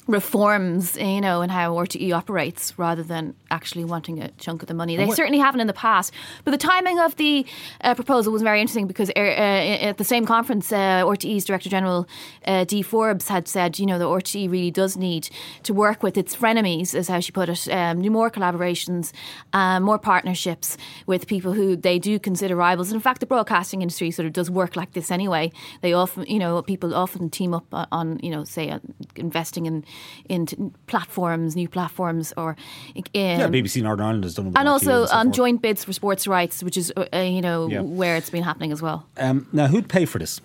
reforms, 0.06 0.96
you 0.96 1.20
know, 1.20 1.42
in 1.42 1.50
how 1.50 1.74
RTE 1.74 2.12
operates 2.12 2.78
rather 2.78 3.02
than 3.02 3.34
actually 3.58 3.84
wanting 3.94 4.16
a 4.22 4.28
chunk 4.44 4.58
of 4.62 4.68
the 4.68 4.74
money. 4.82 4.94
They 4.96 5.06
certainly 5.16 5.38
haven't 5.46 5.60
in 5.64 5.68
the 5.74 5.80
past. 5.88 6.08
But 6.44 6.50
the 6.56 6.62
timing 6.72 6.98
of 7.06 7.10
the 7.16 7.46
uh, 7.86 7.94
proposal 7.94 8.32
was 8.32 8.42
very 8.50 8.60
interesting 8.60 8.86
because 8.86 9.10
uh, 9.10 9.20
uh, 9.20 9.88
at 9.90 9.96
the 10.02 10.04
same 10.14 10.24
conference, 10.34 10.66
uh, 10.72 11.04
RTE's 11.14 11.44
Director 11.44 11.70
General 11.76 12.06
uh, 12.46 12.64
Dee 12.64 12.82
Forbes 12.82 13.28
had 13.28 13.44
said, 13.48 13.78
you 13.78 13.86
know, 13.86 13.98
the 13.98 14.06
RTE 14.20 14.50
really 14.50 14.70
does 14.70 14.96
need 14.96 15.24
to 15.62 15.72
work 15.72 16.02
with 16.02 16.16
its 16.22 16.34
frenemies, 16.36 16.94
is 16.94 17.08
how 17.08 17.20
she 17.20 17.32
put 17.32 17.48
it, 17.48 17.68
um, 17.68 18.02
do 18.02 18.10
more 18.10 18.30
collaborations, 18.30 19.12
um, 19.52 19.82
more 19.82 19.98
partnerships 19.98 20.76
with 21.06 21.26
people 21.26 21.52
who 21.52 21.76
they 21.76 21.98
do 21.98 22.18
consider 22.18 22.56
rivals. 22.56 22.88
And 22.88 22.96
in 22.96 23.00
fact, 23.08 23.20
the 23.20 23.26
broadcasting 23.26 23.82
industry 23.82 24.10
sort 24.10 24.26
of 24.26 24.32
does 24.32 24.50
work 24.50 24.76
like 24.76 24.92
this 24.92 25.10
anyway. 25.10 25.52
They 25.82 25.92
often, 25.92 26.26
you 26.26 26.38
know, 26.38 26.62
people 26.62 26.94
often 26.94 27.30
team 27.30 27.54
up 27.54 27.66
on- 27.72 27.86
on, 27.92 28.18
you 28.22 28.30
know, 28.30 28.44
say, 28.44 28.70
uh, 28.70 28.78
investing 29.16 29.66
in 29.66 29.84
into 30.28 30.72
platforms, 30.86 31.54
new 31.54 31.68
platforms, 31.68 32.32
or 32.36 32.56
in, 32.94 33.04
yeah, 33.40 33.43
BBC 33.52 33.82
Northern 33.82 34.06
Ireland 34.06 34.24
has 34.24 34.34
done 34.34 34.46
it. 34.48 34.52
and 34.56 34.68
also 34.68 35.06
so 35.06 35.12
on 35.14 35.26
forth. 35.26 35.36
joint 35.36 35.62
bids 35.62 35.84
for 35.84 35.92
sports 35.92 36.26
rights, 36.26 36.62
which 36.62 36.76
is 36.76 36.92
uh, 36.96 37.04
uh, 37.12 37.18
you 37.18 37.40
know 37.40 37.68
Yeah. 37.68 37.80
where 37.80 38.16
it's 38.16 38.30
been 38.30 38.42
happening 38.44 38.72
as 38.72 38.80
well. 38.82 39.06
Um, 39.16 39.46
now, 39.52 39.66
who'd 39.66 39.88
pay 39.88 40.04
for 40.06 40.18
this, 40.18 40.40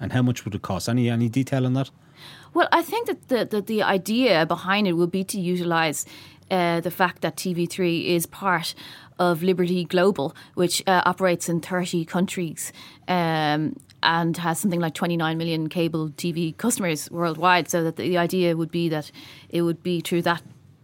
and 0.00 0.12
how 0.12 0.22
much 0.22 0.44
would 0.44 0.54
it 0.54 0.62
cost? 0.62 0.88
Any 0.88 1.08
any 1.10 1.28
detail 1.28 1.66
on 1.66 1.74
that? 1.74 1.90
Well, 2.54 2.68
I 2.72 2.82
think 2.82 3.06
that 3.06 3.28
the 3.28 3.44
the, 3.44 3.60
the 3.62 3.82
idea 3.82 4.44
behind 4.46 4.86
it 4.88 4.94
would 4.94 5.10
be 5.10 5.24
to 5.24 5.38
utilise 5.40 6.04
uh, 6.50 6.80
the 6.80 6.90
fact 6.90 7.22
that 7.22 7.36
TV3 7.36 8.06
is 8.06 8.26
part 8.26 8.74
of 9.18 9.42
Liberty 9.42 9.84
Global, 9.84 10.34
which 10.54 10.82
uh, 10.86 11.02
operates 11.04 11.48
in 11.48 11.60
30 11.60 12.04
countries. 12.06 12.72
Um, 13.08 13.76
and 14.02 14.38
has 14.38 14.58
something 14.58 14.80
like 14.80 14.94
29 14.94 15.36
million 15.36 15.68
cable 15.68 16.08
TV 16.16 16.56
customers 16.56 17.10
worldwide. 17.10 17.68
So 17.68 17.84
that 17.84 17.96
the 17.96 18.16
idea 18.16 18.56
would 18.56 18.70
be 18.70 18.88
that 18.88 19.10
it 19.50 19.60
would 19.60 19.82
be 19.82 20.00
through 20.00 20.22
that 20.22 20.42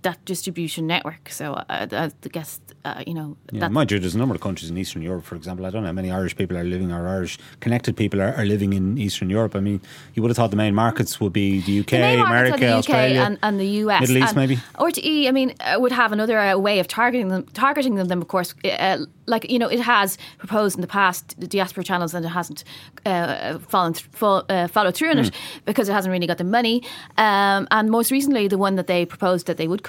that 0.08 0.18
distribution 0.24 0.82
network. 0.94 1.24
So 1.30 1.46
uh, 1.54 1.86
I 2.02 2.28
guess 2.36 2.50
uh, 2.84 3.02
you 3.08 3.14
know 3.18 3.28
Yeah, 3.52 3.68
mind 3.78 3.90
you, 3.90 3.98
there's 4.02 4.14
a 4.14 4.22
number 4.24 4.34
of 4.38 4.40
countries 4.48 4.70
in 4.72 4.76
Eastern 4.82 5.02
Europe, 5.10 5.24
for 5.30 5.36
example. 5.40 5.62
I 5.66 5.70
don't 5.70 5.82
know 5.84 5.92
how 5.92 5.98
many 6.02 6.10
Irish 6.20 6.34
people 6.40 6.56
are 6.60 6.64
living 6.74 6.90
or 6.96 7.02
Irish 7.18 7.34
connected 7.64 7.92
people 8.02 8.18
are, 8.24 8.32
are 8.40 8.46
living 8.54 8.72
in 8.78 8.84
Eastern 9.06 9.28
Europe. 9.30 9.54
I 9.60 9.60
mean, 9.68 9.78
you 10.14 10.22
would 10.22 10.30
have 10.30 10.36
thought 10.38 10.50
the 10.50 10.62
main 10.66 10.74
markets 10.74 11.20
would 11.20 11.32
be 11.32 11.48
the 11.68 11.74
UK, 11.82 11.90
The 11.90 12.22
America, 12.30 12.56
the 12.58 12.72
UK 12.72 12.78
Australia, 12.78 13.20
and, 13.26 13.38
and 13.46 13.54
the 13.64 13.70
US, 13.84 14.00
Middle 14.02 14.18
East, 14.22 14.28
and 14.28 14.36
maybe. 14.42 14.56
RTE, 14.88 15.16
I 15.30 15.32
mean, 15.38 15.50
uh, 15.60 15.76
would 15.82 15.92
have 16.02 16.10
another 16.12 16.38
uh, 16.38 16.56
way 16.68 16.76
of 16.82 16.86
targeting 17.00 17.28
them. 17.32 17.42
Targeting 17.66 17.94
them, 18.12 18.20
of 18.22 18.28
course, 18.28 18.50
uh, 18.64 18.98
like 19.26 19.44
you 19.54 19.58
know, 19.62 19.70
it 19.76 19.80
has 19.80 20.08
proposed 20.38 20.74
in 20.78 20.82
the 20.86 20.92
past 21.00 21.24
the 21.40 21.48
diaspora 21.54 21.82
channels, 21.84 22.14
and 22.14 22.24
it 22.24 22.32
hasn't 22.40 22.60
uh, 23.04 23.58
fallen 23.72 23.92
th- 23.94 24.06
fall, 24.20 24.38
uh, 24.48 24.68
followed 24.68 24.94
through 24.94 25.10
on 25.10 25.18
it 25.18 25.26
Hmm. 25.34 25.60
because 25.64 25.86
it 25.90 25.94
hasn't 25.98 26.12
really 26.12 26.26
got 26.32 26.38
the 26.38 26.50
money. 26.58 26.76
Um, 27.18 27.66
and 27.70 27.90
most 27.90 28.10
recently, 28.12 28.46
the 28.48 28.58
one 28.58 28.76
that 28.76 28.86
they 28.86 29.04
proposed 29.06 29.46
that 29.46 29.56
they 29.56 29.66
would 29.72 29.82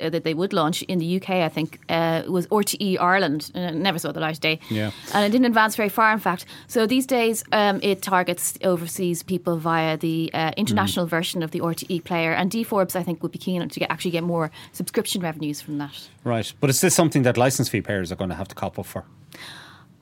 Uh, 0.00 0.08
that 0.08 0.24
they 0.24 0.34
would 0.34 0.52
launch 0.52 0.82
in 0.82 0.98
the 0.98 1.16
UK, 1.16 1.30
I 1.30 1.48
think, 1.48 1.78
uh, 1.88 2.22
was 2.26 2.46
RTE 2.46 2.98
Ireland. 2.98 3.50
And 3.54 3.76
it 3.76 3.78
never 3.78 3.98
saw 3.98 4.10
the 4.10 4.20
light 4.20 4.36
of 4.36 4.40
day. 4.40 4.58
Yeah. 4.70 4.90
And 5.12 5.24
it 5.24 5.30
didn't 5.30 5.46
advance 5.46 5.76
very 5.76 5.90
far, 5.90 6.12
in 6.12 6.18
fact. 6.18 6.46
So 6.66 6.86
these 6.86 7.06
days, 7.06 7.44
um, 7.52 7.78
it 7.82 8.00
targets 8.00 8.58
overseas 8.64 9.22
people 9.22 9.58
via 9.58 9.96
the 9.98 10.30
uh, 10.32 10.52
international 10.56 11.06
version 11.06 11.42
of 11.42 11.50
the 11.50 11.60
RTE 11.60 12.04
player. 12.04 12.32
And 12.32 12.50
Dee 12.50 12.64
Forbes, 12.64 12.96
I 12.96 13.02
think, 13.02 13.22
would 13.22 13.32
be 13.32 13.38
keen 13.38 13.68
to 13.68 13.80
get, 13.80 13.90
actually 13.90 14.12
get 14.12 14.24
more 14.24 14.50
subscription 14.72 15.20
revenues 15.20 15.60
from 15.60 15.78
that. 15.78 16.08
Right. 16.24 16.50
But 16.58 16.70
is 16.70 16.80
this 16.80 16.94
something 16.94 17.22
that 17.24 17.36
license 17.36 17.68
fee 17.68 17.82
payers 17.82 18.10
are 18.10 18.16
going 18.16 18.30
to 18.30 18.36
have 18.36 18.48
to 18.48 18.54
cop 18.54 18.78
up 18.78 18.86
for? 18.86 19.04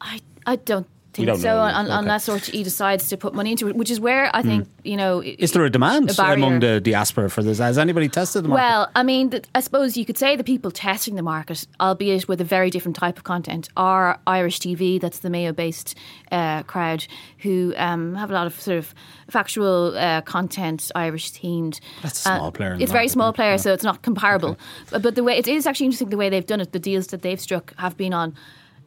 I, 0.01 0.21
I 0.47 0.57
don't 0.57 0.87
think 1.13 1.27
don't 1.27 1.39
so, 1.39 1.49
know, 1.49 1.61
un- 1.61 1.87
okay. 1.87 1.95
unless 1.95 2.29
RTE 2.29 2.65
decides 2.65 3.09
to 3.09 3.17
put 3.17 3.35
money 3.35 3.51
into 3.53 3.69
it, 3.69 3.77
which 3.77 3.91
is 3.91 3.99
where 4.01 4.31
I 4.35 4.43
think, 4.43 4.69
you 4.85 4.97
know. 4.97 5.23
Is 5.23 5.53
there 5.53 5.65
a 5.65 5.71
demand 5.71 6.15
barrier. 6.17 6.35
among 6.35 6.61
the 6.61 6.81
diaspora 6.81 7.31
for 7.31 7.43
this? 7.43 7.59
Has 7.59 7.79
anybody 7.79 8.09
tested 8.09 8.45
the 8.45 8.49
market? 8.49 8.63
Well, 8.63 8.91
I 8.95 9.03
mean, 9.03 9.31
th- 9.31 9.45
I 9.55 9.61
suppose 9.61 9.97
you 9.97 10.05
could 10.05 10.19
say 10.19 10.37
the 10.37 10.45
people 10.45 10.71
testing 10.71 11.17
the 11.17 11.23
market, 11.23 11.67
albeit 11.81 12.29
with 12.29 12.41
a 12.41 12.45
very 12.45 12.71
different 12.71 12.97
type 12.97 13.17
of 13.19 13.25
content, 13.25 13.69
are 13.77 14.19
Irish 14.27 14.61
TV. 14.61 15.01
That's 15.01 15.19
the 15.21 15.31
Mayo-based 15.31 15.95
uh, 16.31 16.63
crowd 16.65 17.07
who 17.39 17.75
um, 17.77 18.15
have 18.15 18.31
a 18.31 18.35
lot 18.35 18.47
of 18.47 18.61
sort 18.61 18.79
of 18.79 18.95
factual 19.29 19.97
uh, 19.97 20.21
content, 20.23 20.91
Irish 20.95 21.33
themed. 21.33 21.81
That's 22.03 22.21
a 22.21 22.23
small 22.23 22.53
player 22.53 22.75
in 22.75 22.81
It's 22.81 22.91
a 22.91 22.93
very 22.93 23.05
market, 23.05 23.13
small 23.13 23.33
player, 23.33 23.51
Yeah. 23.53 23.57
so 23.57 23.73
it's 23.73 23.85
not 23.85 24.03
comparable. 24.03 24.59
But, 24.91 25.03
but 25.03 25.15
the 25.15 25.25
way 25.25 25.37
it 25.37 25.49
is 25.49 25.67
actually 25.67 25.87
interesting 25.87 26.11
the 26.11 26.17
way 26.17 26.29
they've 26.29 26.47
done 26.47 26.61
it. 26.61 26.73
The 26.73 26.79
deals 26.79 27.09
that 27.09 27.23
they've 27.23 27.41
struck 27.41 27.75
have 27.79 27.97
been 27.97 28.15
on. 28.15 28.35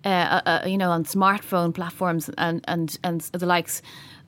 Uh, 0.05 0.09
uh, 0.09 0.41
uh, 0.45 0.67
you 0.67 0.77
know, 0.77 0.91
on 0.91 1.05
smartphone 1.05 1.73
platforms 1.73 2.29
and 2.37 2.61
and 2.67 2.97
and 3.03 3.21
the 3.21 3.45
likes 3.45 3.81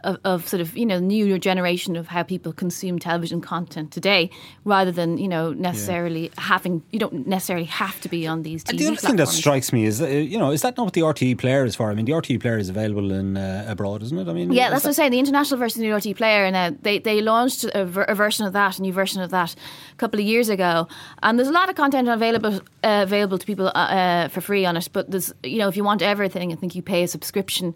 of, 0.03 0.17
of 0.23 0.47
sort 0.47 0.61
of 0.61 0.77
you 0.77 0.85
know 0.85 0.99
newer 0.99 1.37
generation 1.37 1.95
of 1.95 2.07
how 2.07 2.23
people 2.23 2.53
consume 2.53 2.99
television 2.99 3.41
content 3.41 3.91
today, 3.91 4.29
rather 4.63 4.91
than 4.91 5.17
you 5.17 5.27
know 5.27 5.53
necessarily 5.53 6.31
having 6.37 6.83
you 6.91 6.99
don't 6.99 7.27
necessarily 7.27 7.65
have 7.65 7.99
to 8.01 8.09
be 8.09 8.27
on 8.27 8.43
these. 8.43 8.63
TV 8.63 8.69
And 8.69 8.79
the 8.79 8.87
other 8.87 8.95
thing 8.97 9.15
that 9.17 9.27
strikes 9.27 9.73
me 9.73 9.85
is, 9.85 10.01
uh, 10.01 10.07
you 10.07 10.37
know, 10.37 10.51
is 10.51 10.61
that 10.61 10.77
not 10.77 10.83
what 10.83 10.93
the 10.93 11.01
RTE 11.01 11.37
player 11.37 11.65
is 11.65 11.75
for? 11.75 11.91
I 11.91 11.95
mean, 11.95 12.05
the 12.05 12.11
RTE 12.13 12.39
player 12.41 12.57
is 12.57 12.69
available 12.69 13.11
in 13.11 13.37
uh, 13.37 13.65
abroad, 13.67 14.03
isn't 14.03 14.17
it? 14.17 14.27
I 14.27 14.33
mean, 14.33 14.51
Yeah, 14.51 14.69
that's 14.69 14.83
what 14.83 14.89
I'm 14.89 14.93
saying. 14.93 15.11
The 15.11 15.19
international 15.19 15.59
version 15.59 15.83
of 15.83 16.01
the 16.01 16.09
RTE 16.09 16.15
player, 16.17 16.49
now 16.51 16.75
they 16.81 16.99
they 16.99 17.21
launched 17.21 17.63
a, 17.63 17.85
ver- 17.85 18.03
a 18.03 18.15
version 18.15 18.45
of 18.45 18.53
that, 18.53 18.79
a 18.79 18.81
new 18.81 18.93
version 18.93 19.21
of 19.21 19.31
that, 19.31 19.55
a 19.91 19.95
couple 19.95 20.19
of 20.19 20.25
years 20.25 20.49
ago, 20.49 20.87
and 21.23 21.37
there's 21.37 21.49
a 21.49 21.53
lot 21.53 21.69
of 21.69 21.75
content 21.75 22.07
available 22.07 22.55
uh, 22.83 23.01
available 23.03 23.37
to 23.37 23.45
people 23.45 23.67
uh, 23.67 23.71
uh, 23.71 24.27
for 24.29 24.41
free 24.41 24.65
on 24.65 24.77
it. 24.77 24.89
But 24.93 25.11
there's 25.11 25.33
you 25.43 25.57
know 25.57 25.67
if 25.67 25.77
you 25.77 25.83
want 25.83 26.01
everything, 26.01 26.51
I 26.51 26.55
think 26.55 26.75
you 26.75 26.81
pay 26.81 27.03
a 27.03 27.07
subscription. 27.07 27.75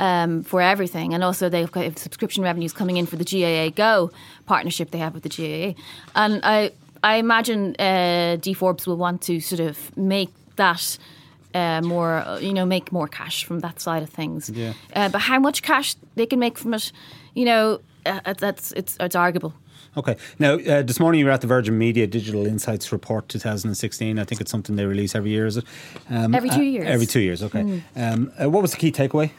Um, 0.00 0.44
for 0.44 0.62
everything, 0.62 1.12
and 1.12 1.24
also 1.24 1.48
they've 1.48 1.72
got 1.72 1.98
subscription 1.98 2.44
revenues 2.44 2.72
coming 2.72 2.98
in 2.98 3.06
for 3.06 3.16
the 3.16 3.24
GAA 3.24 3.70
Go 3.74 4.12
partnership 4.46 4.92
they 4.92 4.98
have 4.98 5.12
with 5.12 5.24
the 5.24 5.28
GAA, 5.28 5.74
and 6.14 6.40
I 6.44 6.70
I 7.02 7.16
imagine 7.16 7.74
uh, 7.80 8.36
Dee 8.40 8.54
Forbes 8.54 8.86
will 8.86 8.96
want 8.96 9.22
to 9.22 9.40
sort 9.40 9.60
of 9.60 9.96
make 9.96 10.30
that 10.56 10.98
uh, 11.54 11.80
more, 11.82 12.16
uh, 12.16 12.38
you 12.38 12.52
know, 12.52 12.66
make 12.66 12.92
more 12.92 13.08
cash 13.08 13.44
from 13.44 13.60
that 13.60 13.80
side 13.80 14.02
of 14.02 14.10
things. 14.10 14.50
Yeah. 14.50 14.72
Uh, 14.94 15.08
but 15.08 15.20
how 15.20 15.38
much 15.38 15.62
cash 15.62 15.96
they 16.14 16.26
can 16.26 16.38
make 16.38 16.58
from 16.58 16.74
it, 16.74 16.92
you 17.34 17.44
know, 17.44 17.80
uh, 18.06 18.34
that's 18.34 18.72
it's 18.72 18.96
it's 19.00 19.16
arguable. 19.16 19.54
Okay. 19.96 20.16
Now, 20.38 20.54
uh, 20.54 20.82
this 20.82 21.00
morning 21.00 21.18
you 21.18 21.24
were 21.24 21.32
at 21.32 21.40
the 21.40 21.46
Virgin 21.46 21.76
Media 21.76 22.06
Digital 22.06 22.46
Insights 22.46 22.92
Report 22.92 23.28
2016. 23.28 24.18
I 24.18 24.24
think 24.24 24.40
it's 24.40 24.50
something 24.50 24.76
they 24.76 24.84
release 24.84 25.14
every 25.14 25.30
year, 25.30 25.46
is 25.46 25.56
it? 25.56 25.64
Um, 26.08 26.34
Every 26.34 26.50
two 26.50 26.56
uh, 26.56 26.60
years. 26.60 26.86
Every 26.86 27.06
two 27.06 27.20
years, 27.20 27.42
okay. 27.42 27.82
Um, 27.96 28.30
uh, 28.40 28.48
what 28.48 28.62
was 28.62 28.72
the 28.72 28.76
key 28.76 28.92
takeaway? 28.92 29.30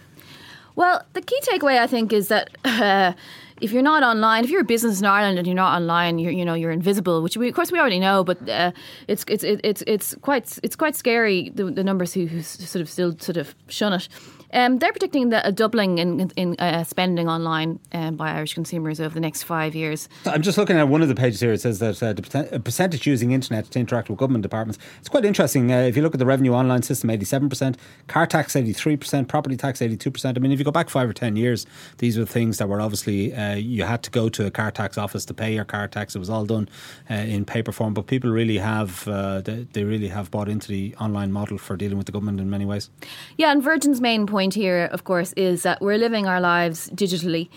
Well, 0.80 1.04
the 1.12 1.20
key 1.20 1.38
takeaway 1.42 1.78
I 1.78 1.88
think 1.88 2.14
is 2.14 2.30
that 2.30 2.52
uh, 2.64 3.12
if 3.60 3.74
you're 3.74 3.84
not 3.84 4.02
online, 4.02 4.46
if 4.46 4.50
you're 4.50 4.62
a 4.62 4.72
business 4.76 5.02
in 5.02 5.06
Ireland 5.06 5.38
and 5.38 5.46
you're 5.46 5.54
not 5.54 5.76
online, 5.76 6.20
you're 6.20 6.32
you 6.32 6.46
know 6.46 6.54
you're 6.54 6.72
invisible, 6.72 7.22
which 7.22 7.36
we, 7.36 7.50
of 7.50 7.54
course 7.54 7.70
we 7.70 7.80
already 7.80 8.00
know, 8.00 8.24
but 8.24 8.48
uh, 8.48 8.72
it's 9.10 9.26
it's 9.28 9.44
it's 9.44 9.84
it's 9.88 10.16
quite 10.22 10.58
it's 10.64 10.78
quite 10.78 10.96
scary 10.96 11.50
the, 11.54 11.66
the 11.66 11.84
numbers 11.84 12.14
who, 12.14 12.28
who 12.28 12.42
sort 12.42 12.82
of 12.82 12.90
still 12.90 13.14
sort 13.20 13.36
of 13.36 13.56
shun 13.68 13.92
it. 13.92 14.08
Um, 14.54 14.80
they're 14.80 14.92
predicting 14.92 15.32
a 15.34 15.52
doubling 15.52 16.00
in, 16.00 16.32
in 16.36 16.56
uh, 16.60 16.84
spending 16.84 17.28
online 17.28 17.80
um, 17.94 18.16
by 18.16 18.32
Irish 18.32 18.54
consumers 18.54 19.00
over 19.00 19.14
the 19.14 19.20
next 19.20 19.44
five 19.44 19.76
years. 19.76 20.10
I'm 20.26 20.42
just 20.42 20.58
looking 20.58 20.78
at 20.78 20.88
one 20.88 21.02
of 21.02 21.08
the 21.08 21.16
pages 21.16 21.40
here. 21.40 21.54
It 21.54 21.62
says 21.62 21.80
that 21.80 22.02
uh, 22.02 22.14
the 22.14 22.60
percentage 22.60 23.06
using 23.06 23.32
internet 23.32 23.66
to 23.72 23.80
interact 23.80 24.10
with 24.10 24.18
government 24.18 24.42
departments. 24.42 24.80
It's 25.00 25.10
quite 25.10 25.26
interesting. 25.26 25.72
Uh, 25.72 25.82
if 25.82 25.96
you 25.96 26.02
look 26.02 26.16
at 26.16 26.20
the 26.20 26.26
revenue 26.26 26.54
online 26.54 26.82
system, 26.82 27.10
87%, 27.10 27.76
car 28.08 28.26
tax 28.26 28.54
83%, 28.54 29.28
property 29.28 29.56
tax 29.56 29.80
82%. 29.80 30.36
I 30.36 30.40
mean, 30.40 30.52
if 30.52 30.60
you 30.60 30.66
go 30.66 30.72
back 30.72 30.90
five 30.90 31.10
or 31.10 31.14
ten 31.14 31.36
years, 31.36 31.66
these 31.98 32.18
were 32.18 32.26
things 32.26 32.58
that 32.58 32.70
were 32.70 32.82
obviously 32.82 33.34
uh, 33.34 33.56
you 33.56 33.84
had 33.84 34.02
to 34.04 34.12
go 34.12 34.30
to 34.30 34.46
a 34.46 34.52
car 34.52 34.72
tax 34.72 34.98
office 34.98 35.26
to 35.26 35.34
pay 35.34 35.54
your 35.54 35.66
car 35.66 35.88
tax. 35.88 36.16
It 36.16 36.20
was 36.20 36.30
all 36.30 36.46
done 36.46 36.70
uh, 37.10 37.14
in 37.14 37.46
paper 37.46 37.72
form. 37.72 37.94
But 37.94 38.08
people 38.08 38.30
really 38.30 38.58
have 38.58 39.08
uh, 39.08 39.42
they, 39.42 39.68
they 39.74 39.84
really 39.84 40.08
have 40.08 40.32
bought 40.32 40.50
into 40.50 40.70
the 40.70 40.96
online 40.96 41.32
model 41.32 41.58
for 41.58 41.76
dealing 41.76 41.98
with 41.98 42.08
the 42.08 42.12
government 42.12 42.40
in 42.40 42.50
many 42.50 42.66
ways. 42.66 42.90
Yeah, 43.38 43.52
and 43.52 43.62
Virgin's 43.62 44.02
main 44.02 44.26
point 44.26 44.39
here, 44.48 44.90
of 44.92 45.04
course, 45.04 45.34
is 45.34 45.64
that 45.64 45.82
we're 45.82 45.98
living 45.98 46.28
our 46.28 46.40
lives 46.40 46.90
digitally 46.92 47.50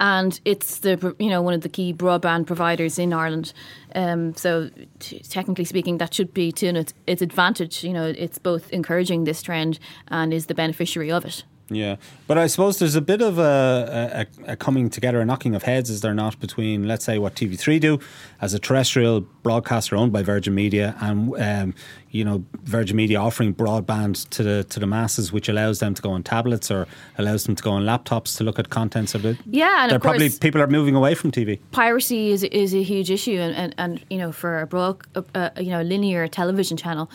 and 0.00 0.40
it's 0.44 0.78
the 0.78 1.14
you 1.18 1.28
know 1.28 1.42
one 1.42 1.54
of 1.54 1.62
the 1.62 1.68
key 1.68 1.92
broadband 1.92 2.46
providers 2.46 2.98
in 2.98 3.12
Ireland. 3.12 3.52
Um, 3.94 4.34
so 4.34 4.70
t- 5.00 5.20
technically 5.20 5.64
speaking, 5.64 5.98
that 5.98 6.14
should 6.14 6.32
be 6.32 6.52
to 6.52 6.66
its, 6.66 6.94
its 7.06 7.22
advantage. 7.22 7.82
You 7.82 7.92
know, 7.92 8.06
it's 8.16 8.38
both 8.38 8.70
encouraging 8.70 9.24
this 9.24 9.42
trend 9.42 9.78
and 10.08 10.32
is 10.32 10.46
the 10.46 10.54
beneficiary 10.54 11.10
of 11.10 11.24
it. 11.24 11.44
Yeah, 11.70 11.96
but 12.26 12.38
I 12.38 12.46
suppose 12.46 12.78
there's 12.78 12.94
a 12.94 13.02
bit 13.02 13.20
of 13.20 13.38
a, 13.38 14.26
a, 14.46 14.52
a, 14.52 14.56
coming 14.56 14.88
together, 14.88 15.20
a 15.20 15.26
knocking 15.26 15.54
of 15.54 15.64
heads, 15.64 15.90
is 15.90 16.00
there 16.00 16.14
not, 16.14 16.40
between 16.40 16.88
let's 16.88 17.04
say 17.04 17.18
what 17.18 17.34
TV3 17.34 17.78
do 17.78 18.00
as 18.40 18.54
a 18.54 18.58
terrestrial 18.58 19.20
broadcaster 19.42 19.94
owned 19.94 20.10
by 20.10 20.22
Virgin 20.22 20.54
Media, 20.54 20.96
and 21.00 21.34
um, 21.38 21.74
you 22.10 22.24
know 22.24 22.44
Virgin 22.64 22.96
Media 22.96 23.20
offering 23.20 23.54
broadband 23.54 24.28
to 24.30 24.42
the 24.42 24.64
to 24.64 24.80
the 24.80 24.86
masses, 24.86 25.32
which 25.32 25.48
allows 25.48 25.78
them 25.78 25.94
to 25.94 26.02
go 26.02 26.10
on 26.10 26.22
tablets 26.22 26.70
or 26.70 26.86
allows 27.18 27.44
them 27.44 27.54
to 27.54 27.62
go 27.62 27.70
on 27.72 27.84
laptops 27.84 28.36
to 28.38 28.44
look 28.44 28.58
at 28.58 28.70
content. 28.70 29.10
So 29.10 29.18
yeah, 29.46 29.84
and 29.84 29.92
of 29.92 30.02
probably 30.02 30.30
people 30.30 30.62
are 30.62 30.66
moving 30.66 30.94
away 30.94 31.14
from 31.14 31.30
TV. 31.30 31.58
Piracy 31.72 32.30
is 32.30 32.42
is 32.44 32.74
a 32.74 32.82
huge 32.82 33.10
issue, 33.10 33.38
and 33.38 33.54
and, 33.54 33.74
and 33.78 34.04
you 34.10 34.18
know 34.18 34.32
for 34.32 34.60
a 34.60 34.66
broad, 34.66 34.96
uh, 35.34 35.50
you 35.58 35.70
know 35.70 35.82
linear 35.82 36.26
television 36.28 36.76
channel, 36.76 37.10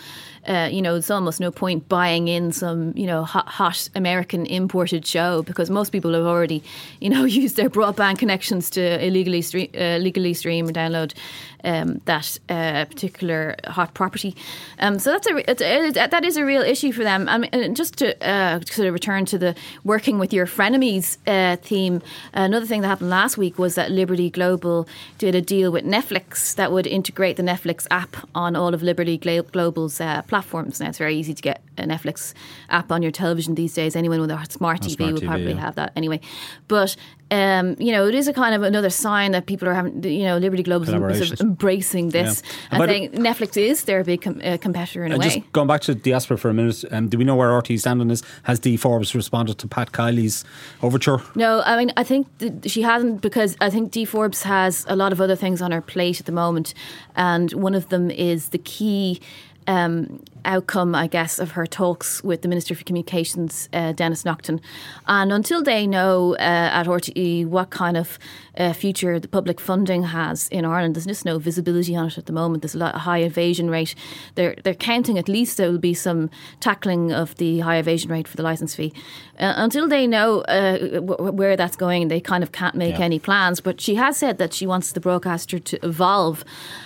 uh, 0.48 0.70
you 0.72 0.82
know 0.82 0.96
it's 0.96 1.10
almost 1.10 1.40
no 1.40 1.52
point 1.52 1.88
buying 1.90 2.28
in 2.28 2.52
some 2.52 2.96
you 2.96 3.08
know 3.08 3.24
hot, 3.24 3.48
hot 3.48 3.90
American 3.96 4.46
imported 4.46 5.06
show 5.06 5.42
because 5.44 5.70
most 5.70 5.92
people 5.92 6.14
have 6.14 6.26
already 6.26 6.64
you 7.00 7.10
know 7.10 7.24
used 7.42 7.56
their 7.56 7.70
broadband 7.70 8.20
connections 8.20 8.70
to 8.70 9.06
illegally 9.06 9.42
stream, 9.42 9.70
uh, 9.76 9.98
legally 9.98 10.34
stream 10.34 10.68
or 10.68 10.72
download 10.72 11.14
um, 11.64 12.02
that 12.06 12.40
uh, 12.50 12.86
particular 12.86 13.56
hot 13.66 13.94
property. 13.94 14.36
Um, 14.80 15.00
so 15.00 15.12
that's 15.12 15.28
a, 15.28 15.50
it's, 15.50 15.96
that 15.96 16.26
is 16.26 16.38
a 16.38 16.46
real 16.46 16.62
issue 16.62 16.92
for 16.92 17.04
them. 17.04 17.30
I 17.30 17.38
mean, 17.38 17.76
just 17.76 17.98
to 17.98 18.28
uh, 18.28 18.60
sort 18.62 18.88
of 18.88 18.94
return 18.94 19.26
to 19.26 19.38
the 19.38 19.56
working 19.84 20.20
with 20.20 20.34
your 20.34 20.46
frenemies 20.46 21.18
uh, 21.28 21.58
theme, 21.58 22.02
another 22.34 22.66
thing 22.66 22.82
that 22.82 22.88
happened 22.88 23.10
last 23.10 23.38
week 23.38 23.58
was 23.58 23.76
that 23.76 23.92
Liberty 23.92 24.30
Global 24.30 24.88
did 25.18 25.36
a 25.36 25.42
deal 25.42 25.72
with 25.72 25.86
Netflix 25.86 26.56
that 26.56 26.72
would 26.72 26.88
integrate 26.88 27.38
the 27.38 27.44
Netflix 27.44 27.88
app 27.92 28.18
on 28.36 28.56
all 28.56 28.74
of 28.74 28.84
Liberty 28.84 29.18
Global's 29.18 30.02
uh, 30.02 30.22
platforms. 30.24 30.80
Now 30.80 30.90
it's 30.90 30.98
very 30.98 31.16
easy 31.16 31.34
to 31.34 31.42
get 31.42 31.62
Netflix 31.76 32.34
app 32.70 32.92
on 32.92 33.02
your 33.02 33.12
television 33.12 33.56
these 33.56 33.74
days. 33.74 33.96
Anyone 33.96 34.22
with 34.22 34.32
a 34.32 34.46
smart 34.50 34.82
TV 34.82 34.92
smart 34.92 35.14
would 35.14 35.24
probably 35.24 35.54
yeah. 35.54 35.60
have 35.60 35.76
that 35.76 35.92
anyway. 35.96 36.20
But 36.68 36.96
um, 37.34 37.76
you 37.80 37.92
know, 37.92 38.08
it 38.08 38.14
is 38.14 38.28
a 38.28 38.34
kind 38.34 38.54
of 38.54 38.62
another 38.62 38.92
sign 38.92 39.32
that 39.32 39.48
people 39.48 39.68
are 39.68 39.74
having, 39.74 40.04
you 40.04 40.24
know, 40.24 40.38
Liberty 40.38 40.62
Global 40.62 40.88
is 41.10 41.42
embracing 41.42 42.10
this. 42.10 42.44
Yeah. 42.72 42.82
I 42.84 42.86
think 42.86 43.14
Netflix 43.14 43.58
is 43.58 43.86
their 43.86 44.04
big 44.04 44.22
com- 44.22 44.40
uh, 44.44 44.58
competitor 44.62 45.04
in 45.04 45.14
a 45.14 45.18
way. 45.18 45.30
Just 45.30 45.52
going 45.52 45.68
back 45.68 45.82
to 45.82 45.96
diaspora 45.96 46.38
for 46.38 46.50
a 46.50 46.54
minute, 46.54 46.86
um, 46.92 47.08
do 47.10 47.18
we 47.18 47.24
know 47.24 47.36
where 47.36 47.50
RTE 47.50 47.80
stand 47.80 48.02
on 48.02 48.08
this? 48.08 48.22
Has 48.44 48.60
Dee 48.60 48.78
Forbes 48.78 49.16
responded 49.16 49.58
to 49.60 49.68
Pat 49.68 49.92
Kiely's 49.92 50.46
overture? 50.84 51.24
No, 51.34 51.64
I 51.66 51.78
mean, 51.78 51.92
I 51.98 52.04
think 52.04 52.28
she 52.68 52.84
hasn't 52.84 53.22
because 53.22 53.58
I 53.60 53.72
think 53.72 53.92
Dee 53.92 54.06
Forbes 54.06 54.44
has 54.44 54.86
a 54.88 54.96
lot 54.96 55.12
of 55.12 55.20
other 55.20 55.36
things 55.36 55.60
on 55.60 55.72
her 55.72 55.82
plate 55.82 56.20
at 56.20 56.28
the 56.28 56.32
moment, 56.32 56.76
and 57.16 57.52
one 57.54 57.74
of 57.74 57.90
them 57.90 58.12
is 58.12 58.50
the 58.50 58.60
key 58.60 59.20
um, 59.66 60.24
outcome, 60.46 60.96
I 60.96 61.08
guess, 61.08 61.40
of 61.40 61.52
her 61.52 61.66
talks 61.66 62.24
with 62.24 62.42
the 62.42 62.48
Minister 62.48 62.76
for 62.76 62.84
Communications, 62.84 63.70
uh, 63.74 63.92
Denis 63.94 64.26
Naughten. 64.26 64.62
And 65.08 65.32
until 65.32 65.64
they 65.64 65.88
know 65.88 66.36
uh, 66.36 66.70
at 66.74 66.86
RTE 66.86 67.48
what 67.48 67.70
kind 67.70 67.98
of 67.98 68.20
uh, 68.58 68.74
future 68.74 69.20
the 69.20 69.28
public 69.28 69.60
funding 69.60 70.04
has 70.04 70.48
in 70.50 70.66
Ireland, 70.66 70.96
there's 70.96 71.06
just 71.06 71.26
no 71.26 71.40
visibility 71.40 71.96
on 71.96 72.08
it 72.08 72.18
at 72.18 72.26
the 72.26 72.34
moment. 72.34 72.62
There's 72.62 72.76
a 72.76 72.80
lot, 72.80 72.96
a 72.96 73.00
high 73.00 73.20
evasion 73.20 73.70
rate. 73.70 73.96
They're 74.36 74.56
they're 74.64 74.74
counting 74.74 75.18
at 75.18 75.28
least 75.28 75.58
there 75.58 75.72
will 75.72 75.80
be 75.80 75.94
some 75.94 76.30
tackling 76.60 77.12
of 77.12 77.36
the 77.36 77.60
high 77.60 77.78
evasion 77.78 78.12
rate 78.12 78.28
for 78.28 78.38
the 78.38 78.44
license 78.44 78.76
fee. 78.76 78.94
Uh, 79.40 79.54
until 79.58 79.88
they 79.88 80.06
know 80.06 80.42
uh, 80.42 80.78
w- 80.78 81.32
where 81.32 81.58
that's 81.58 81.76
going, 81.76 82.08
they 82.08 82.22
kind 82.22 82.44
of 82.44 82.52
can't 82.52 82.76
make 82.76 83.00
yeah. 83.00 83.06
any 83.06 83.20
plans. 83.20 83.60
But 83.62 83.82
she 83.82 83.96
has 83.96 84.18
said 84.18 84.38
that 84.38 84.54
she 84.54 84.68
wants 84.68 84.92
the 84.92 85.00
broadcaster 85.00 85.58
to 85.58 85.86
evolve 85.86 86.44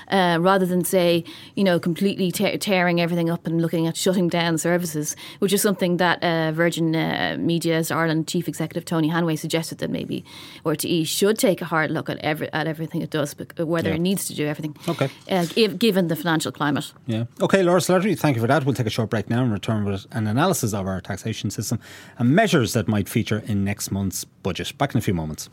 uh, 0.10 0.38
rather 0.39 0.65
than 0.65 0.84
say, 0.86 1.26
you 1.56 1.63
know, 1.63 1.80
completely 1.80 2.32
te- 2.32 2.58
tearing 2.58 3.02
everything 3.02 3.30
up 3.30 3.46
and 3.47 3.62
looking 3.62 3.88
at 3.88 3.97
shutting 3.97 4.27
down 4.27 4.57
services, 4.57 5.15
which 5.39 5.53
is 5.53 5.62
something 5.62 5.97
that 5.97 6.21
uh, 6.23 6.51
Virgin 6.51 6.95
uh, 6.95 7.38
Media's 7.39 7.89
Ireland 7.89 8.27
chief 8.27 8.47
executive 8.47 8.86
Tony 8.86 9.10
Hanway 9.10 9.39
suggested 9.39 9.79
that 9.79 9.89
maybe 9.89 10.23
RTE 10.65 11.07
should 11.07 11.39
take 11.39 11.62
a 11.62 11.65
hard 11.65 11.89
look 11.89 12.10
at 12.10 12.17
every 12.19 12.51
at 12.53 12.67
everything 12.67 13.01
it 13.01 13.10
does, 13.10 13.36
whether 13.57 13.89
yeah. 13.89 13.95
it 13.95 13.99
needs 13.99 14.27
to 14.27 14.36
do 14.36 14.45
everything. 14.45 14.75
Okay. 14.88 15.10
Uh, 15.29 15.45
given 15.77 16.07
the 16.07 16.15
financial 16.15 16.51
climate. 16.51 16.93
Yeah. 17.07 17.25
Okay, 17.41 17.63
Laura 17.63 17.79
Slattery, 17.79 18.17
thank 18.17 18.36
you 18.36 18.41
for 18.41 18.47
that. 18.47 18.65
We'll 18.65 18.75
take 18.75 18.88
a 18.88 18.91
short 18.91 19.10
break 19.10 19.29
now 19.29 19.43
and 19.43 19.51
return 19.51 19.86
with 19.86 20.05
an 20.12 20.27
analysis 20.27 20.73
of 20.73 20.86
our 20.88 21.01
taxation 21.01 21.49
system 21.49 21.79
and 22.17 22.36
measures 22.36 22.73
that 22.73 22.88
might 22.88 23.10
feature 23.10 23.43
in 23.45 23.63
next 23.63 23.91
month's 23.91 24.25
budget. 24.25 24.77
Back 24.77 24.93
in 24.93 24.99
a 24.99 25.01
few 25.01 25.13
moments. 25.13 25.49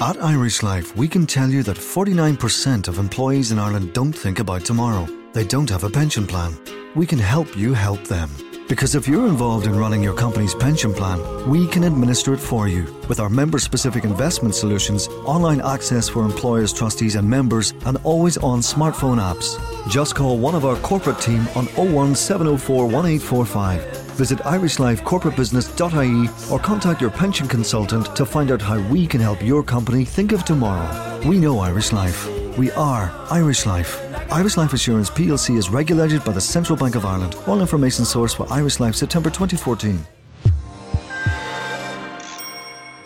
At 0.00 0.22
Irish 0.22 0.62
Life, 0.62 0.96
we 0.96 1.08
can 1.08 1.26
tell 1.26 1.50
you 1.50 1.64
that 1.64 1.76
49% 1.76 2.86
of 2.86 2.98
employees 2.98 3.50
in 3.50 3.58
Ireland 3.58 3.94
don't 3.94 4.12
think 4.12 4.38
about 4.38 4.64
tomorrow. 4.64 5.08
They 5.32 5.42
don't 5.42 5.68
have 5.70 5.82
a 5.82 5.90
pension 5.90 6.24
plan. 6.24 6.56
We 6.94 7.04
can 7.04 7.18
help 7.18 7.56
you 7.56 7.74
help 7.74 8.04
them. 8.04 8.30
Because 8.68 8.94
if 8.94 9.08
you're 9.08 9.26
involved 9.26 9.66
in 9.66 9.76
running 9.76 10.00
your 10.00 10.14
company's 10.14 10.54
pension 10.54 10.94
plan, 10.94 11.18
we 11.50 11.66
can 11.66 11.82
administer 11.82 12.32
it 12.32 12.38
for 12.38 12.68
you 12.68 12.84
with 13.08 13.18
our 13.18 13.28
member 13.28 13.58
specific 13.58 14.04
investment 14.04 14.54
solutions, 14.54 15.08
online 15.26 15.60
access 15.62 16.08
for 16.08 16.24
employers, 16.24 16.72
trustees, 16.72 17.16
and 17.16 17.28
members, 17.28 17.74
and 17.84 17.96
always 18.04 18.36
on 18.38 18.60
smartphone 18.60 19.18
apps. 19.18 19.58
Just 19.90 20.14
call 20.14 20.38
one 20.38 20.54
of 20.54 20.64
our 20.64 20.76
corporate 20.76 21.20
team 21.20 21.40
on 21.56 21.66
01704 21.74 22.84
1845 22.86 24.07
Visit 24.18 24.40
irishlifecorporatebusiness.ie 24.40 26.52
or 26.52 26.58
contact 26.58 27.00
your 27.00 27.10
pension 27.10 27.46
consultant 27.46 28.16
to 28.16 28.26
find 28.26 28.50
out 28.50 28.60
how 28.60 28.80
we 28.88 29.06
can 29.06 29.20
help 29.20 29.40
your 29.40 29.62
company 29.62 30.04
think 30.04 30.32
of 30.32 30.44
tomorrow. 30.44 31.20
We 31.24 31.38
know 31.38 31.60
Irish 31.60 31.92
Life. 31.92 32.26
We 32.58 32.72
are 32.72 33.14
Irish 33.30 33.64
Life. 33.64 34.02
Irish 34.32 34.56
Life 34.56 34.72
Assurance 34.72 35.08
plc 35.08 35.56
is 35.56 35.70
regulated 35.70 36.24
by 36.24 36.32
the 36.32 36.40
Central 36.40 36.76
Bank 36.76 36.96
of 36.96 37.06
Ireland. 37.06 37.36
All 37.46 37.60
information 37.60 38.04
sourced 38.04 38.34
for 38.34 38.52
Irish 38.52 38.80
Life 38.80 38.96
September 38.96 39.30
2014. 39.30 40.00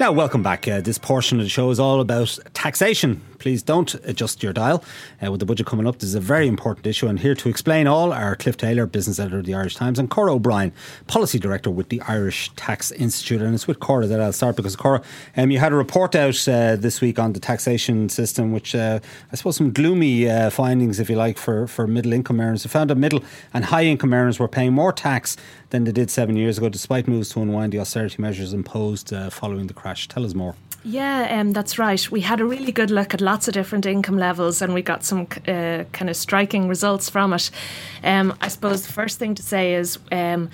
Now, 0.00 0.12
welcome 0.12 0.42
back. 0.42 0.66
Uh, 0.66 0.80
this 0.80 0.96
portion 0.96 1.38
of 1.38 1.44
the 1.44 1.50
show 1.50 1.70
is 1.70 1.78
all 1.78 2.00
about 2.00 2.38
taxation. 2.54 3.20
Please 3.42 3.60
don't 3.60 3.92
adjust 4.04 4.40
your 4.40 4.52
dial. 4.52 4.84
Uh, 5.20 5.28
with 5.28 5.40
the 5.40 5.46
budget 5.46 5.66
coming 5.66 5.84
up, 5.84 5.98
this 5.98 6.10
is 6.10 6.14
a 6.14 6.20
very 6.20 6.46
important 6.46 6.86
issue. 6.86 7.08
And 7.08 7.18
here 7.18 7.34
to 7.34 7.48
explain 7.48 7.88
all 7.88 8.12
are 8.12 8.36
Cliff 8.36 8.56
Taylor, 8.56 8.86
business 8.86 9.18
editor 9.18 9.40
of 9.40 9.46
the 9.46 9.54
Irish 9.54 9.74
Times, 9.74 9.98
and 9.98 10.08
Cora 10.08 10.34
O'Brien, 10.34 10.72
policy 11.08 11.40
director 11.40 11.68
with 11.68 11.88
the 11.88 12.00
Irish 12.02 12.52
Tax 12.54 12.92
Institute. 12.92 13.42
And 13.42 13.52
it's 13.52 13.66
with 13.66 13.80
Cora 13.80 14.06
that 14.06 14.20
I'll 14.20 14.32
start 14.32 14.54
because, 14.54 14.76
Cora, 14.76 15.02
um, 15.36 15.50
you 15.50 15.58
had 15.58 15.72
a 15.72 15.74
report 15.74 16.14
out 16.14 16.46
uh, 16.46 16.76
this 16.76 17.00
week 17.00 17.18
on 17.18 17.32
the 17.32 17.40
taxation 17.40 18.08
system, 18.08 18.52
which 18.52 18.76
uh, 18.76 19.00
I 19.32 19.34
suppose 19.34 19.56
some 19.56 19.72
gloomy 19.72 20.30
uh, 20.30 20.50
findings, 20.50 21.00
if 21.00 21.10
you 21.10 21.16
like, 21.16 21.36
for, 21.36 21.66
for 21.66 21.88
middle 21.88 22.12
income 22.12 22.38
earners. 22.38 22.64
It 22.64 22.68
found 22.68 22.90
that 22.90 22.94
middle 22.94 23.24
and 23.52 23.64
high 23.64 23.86
income 23.86 24.14
earners 24.14 24.38
were 24.38 24.46
paying 24.46 24.72
more 24.72 24.92
tax 24.92 25.36
than 25.70 25.82
they 25.82 25.90
did 25.90 26.12
seven 26.12 26.36
years 26.36 26.58
ago, 26.58 26.68
despite 26.68 27.08
moves 27.08 27.30
to 27.30 27.42
unwind 27.42 27.72
the 27.72 27.80
austerity 27.80 28.22
measures 28.22 28.52
imposed 28.52 29.12
uh, 29.12 29.30
following 29.30 29.66
the 29.66 29.74
crash. 29.74 30.06
Tell 30.06 30.24
us 30.24 30.32
more. 30.32 30.54
Yeah, 30.84 31.38
um, 31.38 31.52
that's 31.52 31.78
right. 31.78 32.10
We 32.10 32.22
had 32.22 32.40
a 32.40 32.44
really 32.44 32.72
good 32.72 32.90
look 32.90 33.14
at 33.14 33.20
lots 33.20 33.46
of 33.46 33.54
different 33.54 33.86
income 33.86 34.18
levels 34.18 34.60
and 34.60 34.74
we 34.74 34.82
got 34.82 35.04
some 35.04 35.28
uh, 35.46 35.84
kind 35.92 36.10
of 36.10 36.16
striking 36.16 36.66
results 36.68 37.08
from 37.08 37.32
it. 37.32 37.50
Um, 38.02 38.36
I 38.40 38.48
suppose 38.48 38.84
the 38.84 38.92
first 38.92 39.18
thing 39.18 39.36
to 39.36 39.42
say 39.42 39.74
is 39.74 39.98
um, 40.10 40.50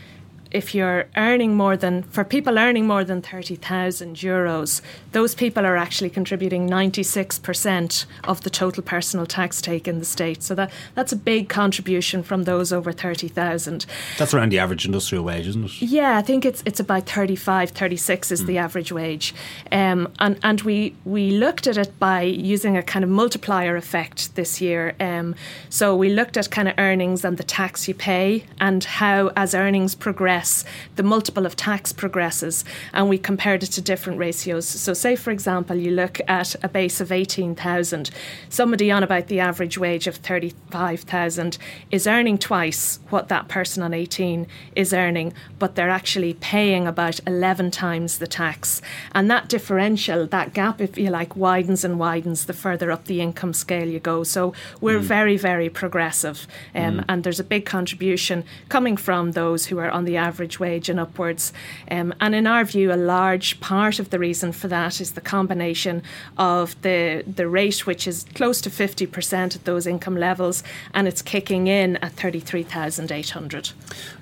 if 0.50 0.74
you're 0.74 1.06
earning 1.16 1.54
more 1.54 1.76
than 1.76 2.02
for 2.04 2.24
people 2.24 2.58
earning 2.58 2.86
more 2.86 3.04
than 3.04 3.22
30,000 3.22 4.16
euros 4.16 4.80
those 5.12 5.34
people 5.34 5.64
are 5.64 5.76
actually 5.76 6.10
contributing 6.10 6.68
96% 6.68 8.06
of 8.24 8.42
the 8.42 8.50
total 8.50 8.82
personal 8.82 9.26
tax 9.26 9.60
take 9.60 9.88
in 9.88 9.98
the 9.98 10.04
state. 10.04 10.42
So 10.42 10.54
that 10.54 10.70
that's 10.94 11.12
a 11.12 11.16
big 11.16 11.48
contribution 11.48 12.22
from 12.22 12.44
those 12.44 12.72
over 12.72 12.92
30,000 12.92 13.86
that's 14.18 14.34
around 14.34 14.50
the 14.50 14.58
average 14.58 14.84
industrial 14.84 15.24
wage 15.24 15.46
isn't 15.46 15.64
it? 15.64 15.82
Yeah 15.82 16.16
i 16.18 16.22
think 16.22 16.44
it's 16.44 16.62
it's 16.66 16.80
about 16.80 17.06
35 17.06 17.70
36 17.70 18.30
is 18.32 18.42
mm. 18.42 18.46
the 18.46 18.58
average 18.58 18.92
wage. 18.92 19.34
Um, 19.72 20.12
and 20.18 20.38
and 20.42 20.60
we 20.62 20.94
we 21.04 21.30
looked 21.30 21.66
at 21.66 21.76
it 21.76 21.98
by 21.98 22.22
using 22.22 22.76
a 22.76 22.82
kind 22.82 23.04
of 23.04 23.10
multiplier 23.10 23.76
effect 23.76 24.34
this 24.34 24.60
year. 24.60 24.94
Um, 25.00 25.34
so 25.68 25.96
we 25.96 26.10
looked 26.10 26.36
at 26.36 26.50
kind 26.50 26.68
of 26.68 26.74
earnings 26.78 27.24
and 27.24 27.36
the 27.36 27.44
tax 27.44 27.88
you 27.88 27.94
pay 27.94 28.44
and 28.60 28.84
how 28.84 29.30
as 29.36 29.54
earnings 29.54 29.94
progress 29.94 30.37
progress, 30.38 30.64
the 30.96 31.02
multiple 31.02 31.46
of 31.46 31.56
tax 31.56 31.92
progresses, 31.92 32.64
and 32.92 33.08
we 33.08 33.18
compared 33.18 33.62
it 33.62 33.72
to 33.72 33.80
different 33.80 34.18
ratios. 34.18 34.66
So, 34.66 34.94
say 34.94 35.16
for 35.16 35.30
example, 35.32 35.76
you 35.76 35.90
look 35.90 36.20
at 36.28 36.54
a 36.62 36.68
base 36.68 37.00
of 37.00 37.10
18,000, 37.10 38.10
somebody 38.48 38.90
on 38.90 39.02
about 39.02 39.26
the 39.26 39.40
average 39.40 39.78
wage 39.78 40.06
of 40.06 40.16
35,000 40.16 41.58
is 41.90 42.06
earning 42.06 42.38
twice 42.38 43.00
what 43.10 43.28
that 43.28 43.48
person 43.48 43.82
on 43.82 43.92
18 43.92 44.46
is 44.76 44.92
earning, 44.92 45.32
but 45.58 45.74
they're 45.74 45.90
actually 45.90 46.34
paying 46.34 46.86
about 46.86 47.20
11 47.26 47.70
times 47.70 48.18
the 48.18 48.26
tax. 48.26 48.80
And 49.12 49.30
that 49.30 49.48
differential, 49.48 50.26
that 50.28 50.54
gap, 50.54 50.80
if 50.80 50.96
you 50.98 51.10
like, 51.10 51.34
widens 51.34 51.84
and 51.84 51.98
widens 51.98 52.46
the 52.46 52.52
further 52.52 52.92
up 52.92 53.06
the 53.06 53.20
income 53.20 53.52
scale 53.52 53.88
you 53.88 54.00
go. 54.00 54.24
So, 54.24 54.52
we're 54.80 55.00
mm. 55.00 55.14
very, 55.16 55.36
very 55.36 55.68
progressive, 55.68 56.46
um, 56.74 56.98
mm. 56.98 57.04
and 57.08 57.24
there's 57.24 57.40
a 57.40 57.44
big 57.44 57.64
contribution 57.66 58.44
coming 58.68 58.96
from 58.96 59.32
those 59.32 59.66
who 59.66 59.78
are 59.78 59.90
on 59.90 60.04
the 60.04 60.16
average 60.16 60.27
wage 60.60 60.88
and 60.88 61.00
upwards. 61.00 61.52
Um, 61.90 62.14
and 62.20 62.34
in 62.34 62.46
our 62.46 62.64
view, 62.64 62.92
a 62.92 62.96
large 62.96 63.60
part 63.60 63.98
of 63.98 64.10
the 64.10 64.18
reason 64.18 64.52
for 64.52 64.68
that 64.68 65.00
is 65.00 65.12
the 65.12 65.20
combination 65.20 66.02
of 66.36 66.80
the, 66.82 67.24
the 67.26 67.48
rate, 67.48 67.86
which 67.86 68.06
is 68.06 68.26
close 68.34 68.60
to 68.62 68.70
50% 68.70 69.56
at 69.56 69.64
those 69.64 69.86
income 69.86 70.16
levels, 70.16 70.62
and 70.94 71.08
it's 71.08 71.22
kicking 71.22 71.66
in 71.66 71.96
at 71.98 72.12
33,800. 72.12 73.70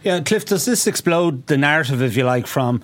Yeah, 0.02 0.20
Cliff, 0.20 0.44
does 0.44 0.64
this 0.64 0.86
explode 0.86 1.46
the 1.46 1.56
narrative, 1.56 2.02
if 2.02 2.16
you 2.16 2.24
like, 2.24 2.46
from 2.46 2.82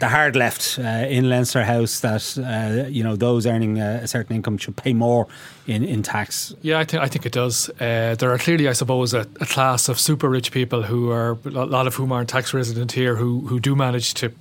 the 0.00 0.08
hard 0.08 0.34
left 0.34 0.78
uh, 0.78 0.82
in 0.82 1.28
Leinster 1.28 1.62
House 1.62 2.00
that 2.00 2.38
uh, 2.38 2.88
you 2.88 3.04
know 3.04 3.16
those 3.16 3.46
earning 3.46 3.78
a 3.78 4.06
certain 4.06 4.34
income 4.34 4.58
should 4.58 4.76
pay 4.76 4.94
more 4.94 5.26
in, 5.66 5.84
in 5.84 6.02
tax. 6.02 6.54
Yeah, 6.62 6.78
I 6.78 6.84
think 6.84 7.02
I 7.02 7.06
think 7.06 7.26
it 7.26 7.32
does. 7.32 7.68
Uh, 7.80 8.16
there 8.18 8.32
are 8.32 8.38
clearly, 8.38 8.66
I 8.66 8.72
suppose, 8.72 9.14
a, 9.14 9.26
a, 9.40 9.46
class 9.46 9.88
of 9.88 10.00
super 10.00 10.28
rich 10.28 10.52
people 10.52 10.82
who 10.82 11.10
are 11.10 11.38
a 11.44 11.66
lot 11.66 11.86
of 11.86 11.94
whom 11.94 12.12
aren't 12.12 12.30
tax 12.30 12.54
resident 12.54 12.92
here 12.92 13.16
who 13.16 13.46
who 13.46 13.60
do 13.60 13.76
manage 13.76 14.14
to 14.14 14.32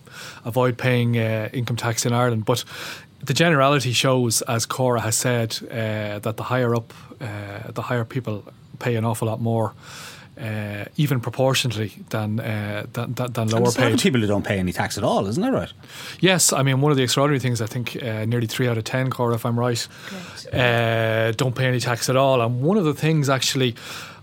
avoid 0.45 0.77
paying 0.77 1.17
uh, 1.17 1.49
income 1.53 1.75
tax 1.75 2.05
in 2.05 2.13
Ireland, 2.13 2.45
but. 2.45 2.63
The 3.21 3.33
generality 3.33 3.91
shows, 3.91 4.41
as 4.43 4.65
Cora 4.65 5.01
has 5.01 5.17
said, 5.17 5.59
uh, 5.69 6.19
that 6.19 6.37
the 6.37 6.43
higher 6.43 6.73
up, 6.73 6.93
uh, 7.19 7.69
the 7.69 7.81
higher 7.81 8.05
people 8.05 8.45
pay 8.79 8.95
an 8.95 9.03
awful 9.03 9.27
lot 9.27 9.41
more 9.41 9.73
uh, 10.39 10.85
even 10.95 11.19
proportionately 11.19 11.91
than, 12.09 12.39
uh, 12.39 12.85
than, 12.93 13.13
than, 13.13 13.33
than 13.33 13.49
lower 13.49 13.71
paid. 13.71 13.99
people 13.99 14.21
who 14.21 14.27
don't 14.27 14.45
pay 14.45 14.57
any 14.57 14.71
tax 14.71 14.97
at 14.97 15.03
all, 15.03 15.27
isn't 15.27 15.41
that 15.43 15.51
right? 15.51 15.73
Yes, 16.19 16.53
I 16.53 16.63
mean 16.63 16.81
one 16.81 16.91
of 16.91 16.97
the 16.97 17.03
extraordinary 17.03 17.39
things 17.39 17.61
I 17.61 17.65
think 17.65 18.01
uh, 18.01 18.25
nearly 18.25 18.47
three 18.47 18.67
out 18.67 18.77
of 18.77 18.85
ten, 18.85 19.09
Cora, 19.09 19.35
if 19.35 19.45
I'm 19.45 19.59
right, 19.59 19.85
uh, 20.53 21.31
don't 21.33 21.55
pay 21.55 21.65
any 21.65 21.79
tax 21.79 22.09
at 22.09 22.15
all. 22.15 22.41
And 22.41 22.61
one 22.61 22.77
of 22.77 22.85
the 22.85 22.93
things 22.93 23.29
actually. 23.29 23.75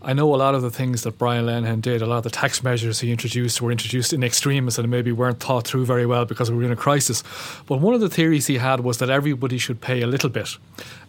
I 0.03 0.13
know 0.13 0.33
a 0.33 0.37
lot 0.37 0.55
of 0.55 0.63
the 0.63 0.71
things 0.71 1.03
that 1.03 1.19
Brian 1.19 1.47
Lenihan 1.47 1.81
did, 1.81 2.01
a 2.01 2.07
lot 2.07 2.19
of 2.19 2.23
the 2.23 2.31
tax 2.31 2.63
measures 2.63 3.01
he 3.01 3.11
introduced 3.11 3.61
were 3.61 3.73
introduced 3.73 4.13
in 4.13 4.23
extremis 4.23 4.79
and 4.79 4.89
maybe 4.89 5.11
weren't 5.11 5.41
thought 5.41 5.67
through 5.67 5.85
very 5.85 6.07
well 6.07 6.25
because 6.25 6.49
we 6.49 6.57
were 6.57 6.63
in 6.63 6.71
a 6.71 6.77
crisis. 6.77 7.25
But 7.67 7.81
one 7.81 7.93
of 7.93 8.01
the 8.01 8.09
theories 8.09 8.47
he 8.47 8.59
had 8.59 8.81
was 8.81 8.99
that 8.99 9.11
everybody 9.11 9.59
should 9.59 9.81
pay 9.81 10.03
a 10.03 10.07
little 10.07 10.31
bit. 10.31 10.59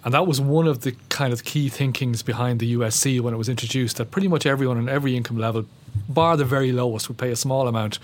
And 0.08 0.14
that 0.14 0.26
was 0.26 0.40
one 0.40 0.68
of 0.68 0.84
the 0.84 0.96
kind 1.10 1.34
of 1.34 1.44
key 1.44 1.68
thinkings 1.68 2.24
behind 2.24 2.62
the 2.62 2.76
USC 2.76 3.20
when 3.20 3.34
it 3.34 3.38
was 3.38 3.50
introduced 3.50 3.98
that 3.98 4.10
pretty 4.10 4.30
much 4.30 4.46
everyone 4.46 4.78
on 4.78 4.88
every 4.88 5.18
income 5.18 5.38
level, 5.38 5.66
bar 6.08 6.38
the 6.38 6.46
very 6.46 6.72
lowest, 6.72 7.10
would 7.10 7.18
pay 7.18 7.30
a 7.30 7.36
small 7.36 7.68
amount. 7.68 8.00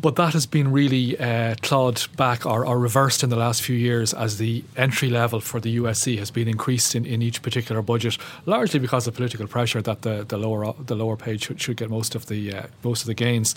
But 0.00 0.16
that 0.16 0.32
has 0.32 0.46
been 0.46 0.72
really 0.72 1.18
uh, 1.18 1.56
clawed 1.60 2.06
back 2.16 2.46
or, 2.46 2.64
or, 2.64 2.78
reversed 2.78 3.22
in 3.22 3.28
the 3.28 3.36
last 3.36 3.60
few 3.60 3.76
years 3.76 4.14
as 4.14 4.38
the 4.38 4.64
entry 4.76 5.10
level 5.10 5.40
for 5.40 5.60
the 5.60 5.76
USC 5.76 6.18
has 6.18 6.30
been 6.30 6.48
increased 6.48 6.94
in, 6.94 7.04
in 7.04 7.20
each 7.20 7.42
particular 7.42 7.82
budget, 7.82 8.16
largely 8.46 8.80
because 8.80 9.06
of 9.06 9.14
political 9.14 9.46
pressure 9.46 9.82
that 9.82 10.02
the, 10.02 10.24
the 10.26 10.38
lower 10.38 10.72
the 10.86 10.94
lower 10.94 11.16
paid 11.16 11.42
should, 11.42 11.60
should 11.60 11.76
get 11.76 11.90
most 11.90 12.14
of 12.14 12.26
the 12.26 12.54
uh, 12.54 12.62
most 12.82 13.02
of 13.02 13.08
the 13.08 13.14
gains, 13.14 13.52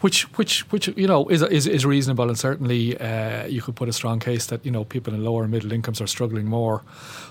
which 0.00 0.22
which 0.36 0.60
which 0.72 0.88
you 0.88 1.06
know 1.06 1.28
is 1.28 1.42
is, 1.42 1.66
is 1.66 1.86
reasonable 1.86 2.28
and 2.28 2.38
certainly 2.38 2.98
uh, 2.98 3.46
you 3.46 3.62
could 3.62 3.76
put 3.76 3.88
a 3.88 3.92
strong 3.92 4.18
case 4.18 4.46
that 4.46 4.64
you 4.64 4.72
know 4.72 4.84
people 4.84 5.14
in 5.14 5.22
lower 5.22 5.42
and 5.42 5.52
middle 5.52 5.72
incomes 5.72 6.00
are 6.00 6.08
struggling 6.08 6.46
more, 6.46 6.82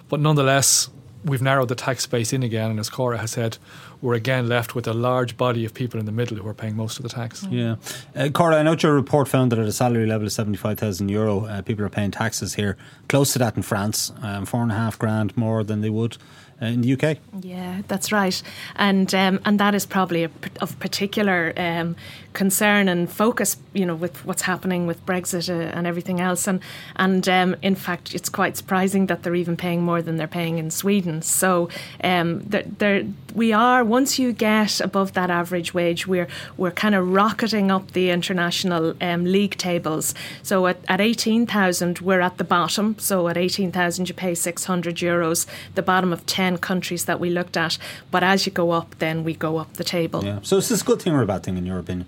but 0.07 0.19
nonetheless 0.19 0.89
we've 1.25 1.41
narrowed 1.41 1.67
the 1.67 1.75
tax 1.75 2.05
base 2.05 2.31
in 2.31 2.43
again, 2.43 2.71
and 2.71 2.79
as 2.79 2.89
Cora 2.89 3.17
has 3.17 3.31
said, 3.31 3.57
we're 4.01 4.13
again 4.13 4.47
left 4.47 4.75
with 4.75 4.87
a 4.87 4.93
large 4.93 5.35
body 5.35 5.65
of 5.65 5.73
people 5.73 5.99
in 5.99 6.05
the 6.05 6.11
middle 6.11 6.37
who 6.37 6.47
are 6.47 6.53
paying 6.53 6.75
most 6.75 6.97
of 6.99 7.03
the 7.03 7.09
tax. 7.09 7.43
Yeah, 7.49 7.75
uh, 8.15 8.29
Cora, 8.29 8.57
I 8.57 8.63
know 8.63 8.75
your 8.79 8.93
report 8.93 9.27
found 9.27 9.51
that 9.51 9.59
at 9.59 9.67
a 9.67 9.71
salary 9.71 10.05
level 10.05 10.27
of 10.27 10.31
seventy-five 10.31 10.77
thousand 10.77 11.09
euro, 11.09 11.45
uh, 11.45 11.61
people 11.61 11.83
are 11.83 11.89
paying 11.89 12.11
taxes 12.11 12.53
here 12.53 12.77
close 13.09 13.33
to 13.33 13.39
that 13.39 13.55
in 13.57 13.63
France, 13.63 14.13
um, 14.21 14.45
four 14.45 14.61
and 14.61 14.71
a 14.71 14.75
half 14.75 14.97
grand 14.99 15.35
more 15.35 15.63
than 15.63 15.81
they 15.81 15.89
would 15.89 16.17
in 16.61 16.81
the 16.81 16.93
UK. 16.93 17.17
Yeah, 17.41 17.81
that's 17.87 18.11
right, 18.11 18.41
and 18.75 19.13
um, 19.13 19.39
and 19.45 19.59
that 19.59 19.75
is 19.75 19.85
probably 19.85 20.23
a, 20.23 20.31
of 20.61 20.79
particular 20.79 21.53
um, 21.57 21.95
concern 22.33 22.87
and 22.87 23.11
focus, 23.11 23.57
you 23.73 23.85
know, 23.85 23.95
with 23.95 24.25
what's 24.25 24.43
happening 24.43 24.87
with 24.87 25.05
Brexit 25.05 25.49
uh, 25.49 25.71
and 25.75 25.85
everything 25.85 26.21
else, 26.21 26.47
and 26.47 26.61
and 26.95 27.27
um, 27.27 27.55
in 27.61 27.75
fact, 27.75 28.15
it's 28.15 28.29
quite 28.29 28.55
surprising 28.55 29.07
that 29.07 29.23
they're 29.23 29.35
even 29.35 29.57
paying 29.57 29.81
more 29.81 30.01
than 30.01 30.17
they're 30.17 30.27
paying 30.27 30.57
in 30.57 30.71
Sweden. 30.71 31.21
So, 31.21 31.69
um, 32.03 32.41
there 32.47 33.03
we 33.33 33.51
are 33.51 33.83
once 33.83 34.17
you 34.17 34.31
get 34.31 34.79
above 34.79 35.13
that 35.13 35.29
average 35.29 35.73
wage, 35.73 36.07
we're 36.07 36.27
we're 36.55 36.71
kind 36.71 36.95
of 36.95 37.11
rocketing 37.11 37.69
up 37.69 37.91
the 37.91 38.09
international 38.11 38.95
um, 39.01 39.25
league 39.25 39.57
tables. 39.57 40.15
So 40.41 40.67
at, 40.67 40.77
at 40.87 41.01
eighteen 41.01 41.45
thousand, 41.45 41.99
we're 41.99 42.21
at 42.21 42.37
the 42.37 42.45
bottom. 42.45 42.97
So 42.97 43.27
at 43.27 43.35
eighteen 43.35 43.71
thousand, 43.71 44.07
you 44.07 44.15
pay 44.15 44.35
six 44.35 44.65
hundred 44.65 44.95
euros. 44.97 45.45
The 45.73 45.81
bottom 45.81 46.13
of 46.13 46.25
ten 46.25 46.44
10 46.45 46.57
countries 46.59 47.05
that 47.05 47.19
we 47.19 47.29
looked 47.29 47.57
at. 47.57 47.77
But 48.11 48.21
as 48.23 48.45
you 48.45 48.51
go 48.51 48.67
up, 48.79 48.89
then 48.99 49.23
we 49.23 49.33
go 49.33 49.57
up 49.57 49.73
the 49.73 49.83
table. 49.83 50.19
Yeah. 50.23 50.39
So 50.43 50.57
is 50.57 50.69
this 50.69 50.81
a 50.81 50.85
good 50.85 51.01
thing 51.01 51.13
or 51.13 51.21
a 51.21 51.25
bad 51.25 51.41
thing, 51.43 51.57
in 51.57 51.65
your 51.65 51.79
opinion? 51.79 52.07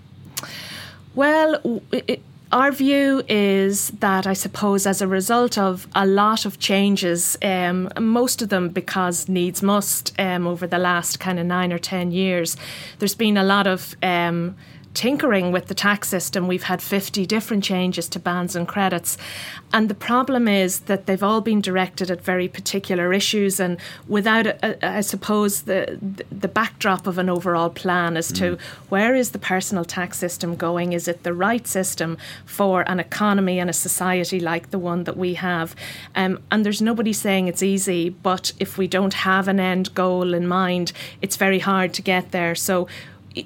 Well, 1.14 1.50
it, 1.90 2.20
our 2.52 2.70
view 2.72 3.22
is 3.28 3.90
that 3.98 4.26
I 4.26 4.34
suppose 4.34 4.86
as 4.86 5.02
a 5.02 5.08
result 5.08 5.58
of 5.58 5.86
a 5.94 6.06
lot 6.06 6.46
of 6.46 6.58
changes, 6.58 7.36
um, 7.42 7.88
most 7.98 8.42
of 8.42 8.48
them 8.48 8.68
because 8.68 9.28
needs 9.28 9.60
must 9.62 10.14
um, 10.18 10.46
over 10.46 10.66
the 10.66 10.78
last 10.78 11.18
kind 11.18 11.38
of 11.40 11.46
nine 11.46 11.72
or 11.72 11.80
ten 11.80 12.12
years, 12.12 12.56
there's 12.98 13.16
been 13.16 13.36
a 13.36 13.44
lot 13.44 13.66
of 13.66 13.96
um, 14.02 14.54
tinkering 14.94 15.52
with 15.52 15.66
the 15.66 15.74
tax 15.74 16.08
system. 16.08 16.48
We've 16.48 16.64
had 16.64 16.82
50 16.82 17.26
different 17.26 17.62
changes 17.62 18.08
to 18.10 18.18
bands 18.18 18.56
and 18.56 18.66
credits. 18.66 19.16
And 19.72 19.88
the 19.88 19.94
problem 19.94 20.48
is 20.48 20.80
that 20.80 21.06
they've 21.06 21.22
all 21.22 21.40
been 21.40 21.60
directed 21.60 22.10
at 22.10 22.22
very 22.22 22.48
particular 22.48 23.12
issues 23.12 23.60
and 23.60 23.78
without, 24.06 24.46
I 24.82 25.02
suppose, 25.02 25.62
the, 25.62 25.98
the 26.30 26.48
backdrop 26.48 27.06
of 27.06 27.18
an 27.18 27.28
overall 27.28 27.70
plan 27.70 28.16
as 28.16 28.32
mm. 28.32 28.36
to 28.38 28.58
where 28.88 29.14
is 29.14 29.30
the 29.30 29.38
personal 29.38 29.84
tax 29.84 30.18
system 30.18 30.56
going? 30.56 30.92
Is 30.92 31.06
it 31.06 31.22
the 31.22 31.34
right 31.34 31.66
system 31.66 32.16
for 32.46 32.82
an 32.90 32.98
economy 32.98 33.58
and 33.58 33.68
a 33.68 33.74
society 33.74 34.40
like 34.40 34.70
the 34.70 34.78
one 34.78 35.04
that 35.04 35.16
we 35.16 35.34
have? 35.34 35.76
Um, 36.14 36.40
and 36.50 36.64
there's 36.64 36.82
nobody 36.82 37.12
saying 37.12 37.48
it's 37.48 37.62
easy, 37.62 38.08
but 38.08 38.52
if 38.58 38.78
we 38.78 38.88
don't 38.88 39.14
have 39.14 39.48
an 39.48 39.60
end 39.60 39.94
goal 39.94 40.34
in 40.34 40.48
mind, 40.48 40.92
it's 41.20 41.36
very 41.36 41.58
hard 41.58 41.92
to 41.94 42.02
get 42.02 42.30
there. 42.30 42.54
So 42.54 42.88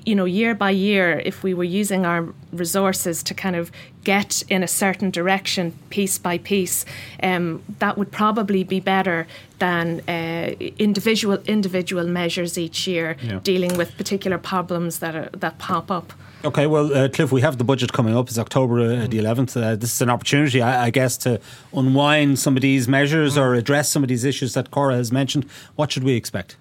you 0.04 0.14
know, 0.14 0.24
year 0.24 0.54
by 0.54 0.70
year, 0.70 1.22
if 1.24 1.42
we 1.42 1.54
were 1.54 1.64
using 1.64 2.06
our 2.06 2.28
resources 2.52 3.22
to 3.24 3.34
kind 3.34 3.56
of 3.56 3.70
get 4.04 4.42
in 4.48 4.62
a 4.62 4.68
certain 4.68 5.10
direction 5.10 5.72
piece 5.90 6.18
by 6.18 6.38
piece, 6.38 6.84
um, 7.22 7.62
that 7.78 7.96
would 7.96 8.10
probably 8.10 8.64
be 8.64 8.80
better 8.80 9.26
than 9.58 10.00
uh, 10.08 10.54
individual 10.78 11.38
individual 11.46 12.06
measures 12.06 12.58
each 12.58 12.86
year 12.86 13.16
yeah. 13.22 13.38
dealing 13.42 13.76
with 13.76 13.96
particular 13.96 14.38
problems 14.38 14.98
that 14.98 15.14
are, 15.14 15.30
that 15.32 15.58
pop 15.58 15.90
up. 15.90 16.12
Okay, 16.44 16.66
well, 16.66 16.92
uh, 16.92 17.08
Cliff, 17.08 17.30
we 17.30 17.40
have 17.40 17.58
the 17.58 17.64
budget 17.64 17.92
coming 17.92 18.16
up. 18.16 18.28
It's 18.28 18.38
October 18.38 18.80
uh, 18.80 19.06
the 19.06 19.18
11th. 19.18 19.56
Uh, 19.56 19.76
this 19.76 19.94
is 19.94 20.02
an 20.02 20.10
opportunity, 20.10 20.60
I, 20.60 20.86
I, 20.86 20.90
guess, 20.90 21.16
to 21.18 21.40
unwind 21.72 22.40
some 22.40 22.56
of 22.56 22.62
these 22.62 22.88
measures 22.88 23.38
or 23.38 23.54
address 23.54 23.88
some 23.90 24.02
of 24.02 24.08
these 24.08 24.24
issues 24.24 24.54
that 24.54 24.72
Cora 24.72 24.96
has 24.96 25.12
mentioned. 25.12 25.44
What 25.76 25.92
should 25.92 26.02
we 26.02 26.14
expect? 26.14 26.56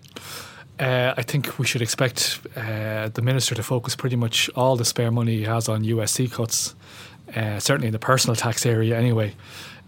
Uh, 0.81 1.13
I 1.15 1.21
think 1.21 1.59
we 1.59 1.67
should 1.67 1.83
expect 1.83 2.39
uh, 2.55 3.09
the 3.09 3.21
minister 3.21 3.53
to 3.53 3.61
focus 3.61 3.95
pretty 3.95 4.15
much 4.15 4.49
all 4.55 4.75
the 4.75 4.83
spare 4.83 5.11
money 5.11 5.37
he 5.37 5.43
has 5.43 5.69
on 5.69 5.83
USC 5.83 6.31
cuts, 6.31 6.73
uh, 7.35 7.59
certainly 7.59 7.87
in 7.87 7.93
the 7.93 7.99
personal 7.99 8.35
tax 8.35 8.65
area 8.65 8.97
anyway. 8.97 9.35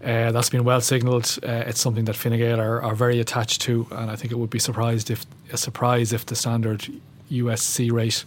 Uh, 0.04 0.30
that's 0.30 0.50
been 0.50 0.62
well 0.62 0.80
signalled. 0.80 1.38
Uh, 1.42 1.64
it's 1.66 1.80
something 1.80 2.04
that 2.04 2.14
Fine 2.14 2.38
Gael 2.38 2.60
are, 2.60 2.80
are 2.80 2.94
very 2.94 3.18
attached 3.18 3.60
to, 3.62 3.88
and 3.90 4.08
I 4.08 4.14
think 4.14 4.30
it 4.30 4.36
would 4.36 4.50
be 4.50 4.60
surprised 4.60 5.10
if 5.10 5.26
a 5.52 5.56
surprise 5.56 6.12
if 6.12 6.26
the 6.26 6.36
standard 6.36 6.86
USC 7.30 7.90
rate, 7.90 8.24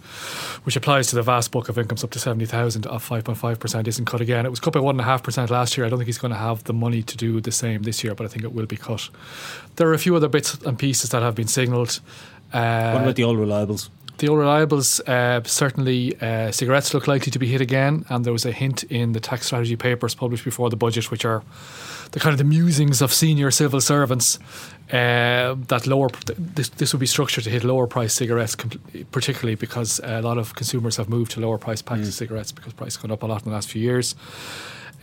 which 0.63 0.75
applies 0.75 1.07
to 1.07 1.15
the 1.15 1.21
vast 1.21 1.51
bulk 1.51 1.69
of 1.69 1.77
incomes 1.77 2.03
up 2.03 2.09
to 2.11 2.19
70,000 2.19 2.85
of 2.87 3.07
5.5% 3.07 3.87
isn't 3.87 4.05
cut 4.05 4.21
again. 4.21 4.45
It 4.45 4.49
was 4.49 4.59
cut 4.59 4.73
by 4.73 4.79
1.5% 4.79 5.49
last 5.49 5.77
year. 5.77 5.85
I 5.85 5.89
don't 5.89 5.99
think 5.99 6.07
he's 6.07 6.17
going 6.17 6.33
to 6.33 6.37
have 6.37 6.63
the 6.65 6.73
money 6.73 7.03
to 7.03 7.17
do 7.17 7.39
the 7.39 7.51
same 7.51 7.83
this 7.83 8.03
year, 8.03 8.15
but 8.15 8.25
I 8.25 8.27
think 8.27 8.43
it 8.43 8.53
will 8.53 8.65
be 8.65 8.77
cut. 8.77 9.09
There 9.75 9.87
are 9.87 9.93
a 9.93 9.99
few 9.99 10.15
other 10.15 10.27
bits 10.27 10.55
and 10.65 10.77
pieces 10.77 11.11
that 11.11 11.21
have 11.21 11.35
been 11.35 11.47
signalled. 11.47 11.99
Uh, 12.53 12.91
what 12.91 13.03
about 13.03 13.15
the 13.15 13.23
old 13.23 13.37
reliables? 13.37 13.89
The 14.17 14.29
old 14.29 14.39
reliables, 14.39 14.99
uh, 15.07 15.43
certainly 15.43 16.19
uh, 16.19 16.51
cigarettes 16.51 16.91
look 16.93 17.07
likely 17.07 17.31
to 17.31 17.37
be 17.37 17.47
hit 17.47 17.61
again, 17.61 18.03
and 18.09 18.25
there 18.25 18.33
was 18.33 18.45
a 18.45 18.51
hint 18.51 18.83
in 18.85 19.11
the 19.11 19.19
tax 19.19 19.45
strategy 19.45 19.75
papers 19.75 20.15
published 20.15 20.43
before 20.43 20.71
the 20.71 20.75
budget, 20.75 21.11
which 21.11 21.23
are 21.23 21.43
the 22.13 22.19
kind 22.19 22.31
of 22.33 22.39
the 22.39 22.43
musings 22.43 23.01
of 23.01 23.13
senior 23.13 23.51
civil 23.51 23.79
servants 23.79 24.39
uh, 24.91 25.55
that 25.67 25.85
lower 25.85 26.09
this, 26.37 26.69
this 26.69 26.93
would 26.93 26.99
be 26.99 27.05
structured 27.05 27.43
to 27.43 27.49
hit 27.49 27.63
lower 27.63 27.85
price 27.85 28.13
cigarettes, 28.13 28.55
particularly 29.11 29.55
because 29.55 29.99
a 30.03 30.21
lot 30.21 30.39
of 30.39 30.55
consumers 30.55 30.95
have 30.97 31.09
moved 31.09 31.31
to 31.31 31.39
lower 31.39 31.57
price 31.57 31.81
packs 31.83 32.01
mm. 32.01 32.07
of 32.07 32.13
cigarettes 32.13 32.51
because 32.51 32.73
price 32.73 32.95
has 32.95 33.01
gone 33.01 33.11
up 33.11 33.21
a 33.21 33.25
lot 33.25 33.43
in 33.43 33.49
the 33.49 33.55
last 33.55 33.69
few 33.69 33.81
years. 33.81 34.15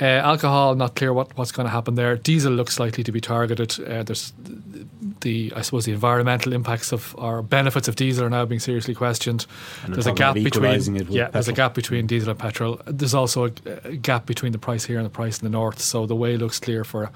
Uh, 0.01 0.05
alcohol, 0.05 0.75
not 0.75 0.97
clear 0.97 1.13
what, 1.13 1.37
what's 1.37 1.53
going 1.53 1.67
to 1.67 1.71
happen 1.71 1.95
there. 1.95 2.17
Diesel 2.17 2.53
looks 2.53 2.81
likely 2.81 3.05
to 3.05 3.13
be 3.13 3.21
targeted. 3.21 3.79
Uh, 3.81 4.03
there's 4.03 4.33
the, 5.21 5.53
I 5.55 5.63
suppose, 5.63 5.85
the 5.85 5.93
environmental 5.93 6.53
impacts 6.53 6.93
of 6.93 7.15
or 7.17 7.43
benefits 7.43 7.87
of 7.87 7.95
diesel 7.95 8.27
are 8.27 8.31
now 8.31 8.45
being 8.45 8.61
seriously 8.61 8.95
questioned. 8.95 9.47
There's 9.89 10.07
a 10.07 10.13
gap 10.13 10.35
between 10.35 10.97
yeah, 11.11 11.29
there's 11.29 11.49
a 11.49 11.53
gap 11.53 11.75
between 11.75 12.07
diesel 12.07 12.31
and 12.31 12.39
petrol. 12.39 12.81
There's 12.87 13.15
also 13.15 13.47
a, 13.47 13.53
a, 13.85 13.97
gap 13.97 14.27
between 14.27 14.51
the 14.51 14.59
price 14.59 14.85
here 14.85 14.99
and 14.99 15.07
the 15.07 15.11
price 15.11 15.39
in 15.39 15.45
the 15.45 15.51
north. 15.51 15.81
So 15.81 16.07
the 16.07 16.17
way 16.17 16.37
looks 16.37 16.59
clear 16.59 16.83
for 16.83 17.11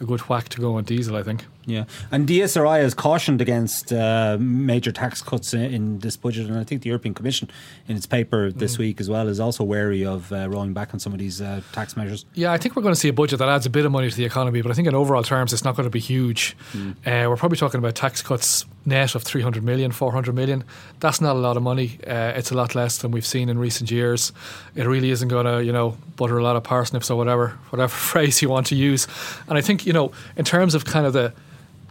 a 0.00 0.04
good 0.04 0.20
whack 0.28 0.48
to 0.50 0.60
go 0.60 0.76
on 0.76 0.84
diesel, 0.84 1.16
I 1.16 1.22
think. 1.22 1.44
Yeah, 1.66 1.84
and 2.10 2.26
ESRI 2.26 2.80
has 2.80 2.94
cautioned 2.94 3.42
against 3.42 3.92
uh, 3.92 4.38
major 4.40 4.90
tax 4.90 5.22
cuts 5.22 5.52
in, 5.52 5.60
in, 5.60 5.98
this 5.98 6.16
budget, 6.16 6.48
and 6.48 6.58
I 6.58 6.64
think 6.64 6.80
the 6.82 6.88
European 6.88 7.14
Commission, 7.14 7.50
in 7.86 7.96
its 7.96 8.06
paper 8.06 8.50
this 8.50 8.76
mm. 8.76 8.80
week 8.80 9.00
as 9.00 9.10
well, 9.10 9.28
is 9.28 9.38
also 9.38 9.64
wary 9.64 10.06
of 10.06 10.32
uh, 10.32 10.48
rolling 10.48 10.72
back 10.72 10.94
on 10.94 11.00
some 11.00 11.12
of 11.12 11.18
these 11.18 11.42
uh, 11.42 11.60
tax 11.72 11.94
measures. 11.94 12.07
Yeah, 12.34 12.52
I 12.52 12.58
think 12.58 12.76
we're 12.76 12.82
going 12.82 12.94
to 12.94 13.00
see 13.00 13.08
a 13.08 13.12
budget 13.12 13.38
that 13.38 13.48
adds 13.48 13.66
a 13.66 13.70
bit 13.70 13.84
of 13.84 13.92
money 13.92 14.10
to 14.10 14.16
the 14.16 14.24
economy, 14.24 14.62
but 14.62 14.70
I 14.70 14.74
think 14.74 14.88
in 14.88 14.94
overall 14.94 15.22
terms, 15.22 15.52
it's 15.52 15.64
not 15.64 15.76
going 15.76 15.84
to 15.84 15.90
be 15.90 16.00
huge. 16.00 16.56
Mm. 16.72 17.28
we're 17.28 17.36
probably 17.36 17.58
talking 17.58 17.78
about 17.78 17.94
tax 17.94 18.22
cuts 18.22 18.64
net 18.84 19.14
of 19.14 19.22
300 19.22 19.62
million, 19.62 19.92
400 19.92 20.34
million. 20.34 20.64
That's 21.00 21.20
not 21.20 21.36
a 21.36 21.38
lot 21.38 21.56
of 21.56 21.62
money. 21.62 21.98
Uh, 22.06 22.32
it's 22.34 22.50
a 22.50 22.54
lot 22.54 22.74
less 22.74 22.98
than 22.98 23.10
we've 23.10 23.26
seen 23.26 23.48
in 23.48 23.58
recent 23.58 23.90
years. 23.90 24.32
It 24.74 24.86
really 24.86 25.10
isn't 25.10 25.28
going 25.28 25.46
to, 25.46 25.62
you 25.62 25.72
know, 25.72 25.96
butter 26.16 26.38
a 26.38 26.42
lot 26.42 26.56
of 26.56 26.64
parsnips 26.64 27.10
or 27.10 27.16
whatever, 27.16 27.58
whatever 27.70 27.88
phrase 28.10 28.42
you 28.42 28.48
want 28.48 28.66
to 28.68 28.74
use. 28.74 29.06
And 29.48 29.58
I 29.58 29.60
think, 29.60 29.86
you 29.86 29.92
know, 29.92 30.12
in 30.36 30.44
terms 30.44 30.74
of 30.74 30.84
kind 30.84 31.06
of 31.06 31.12
the 31.12 31.32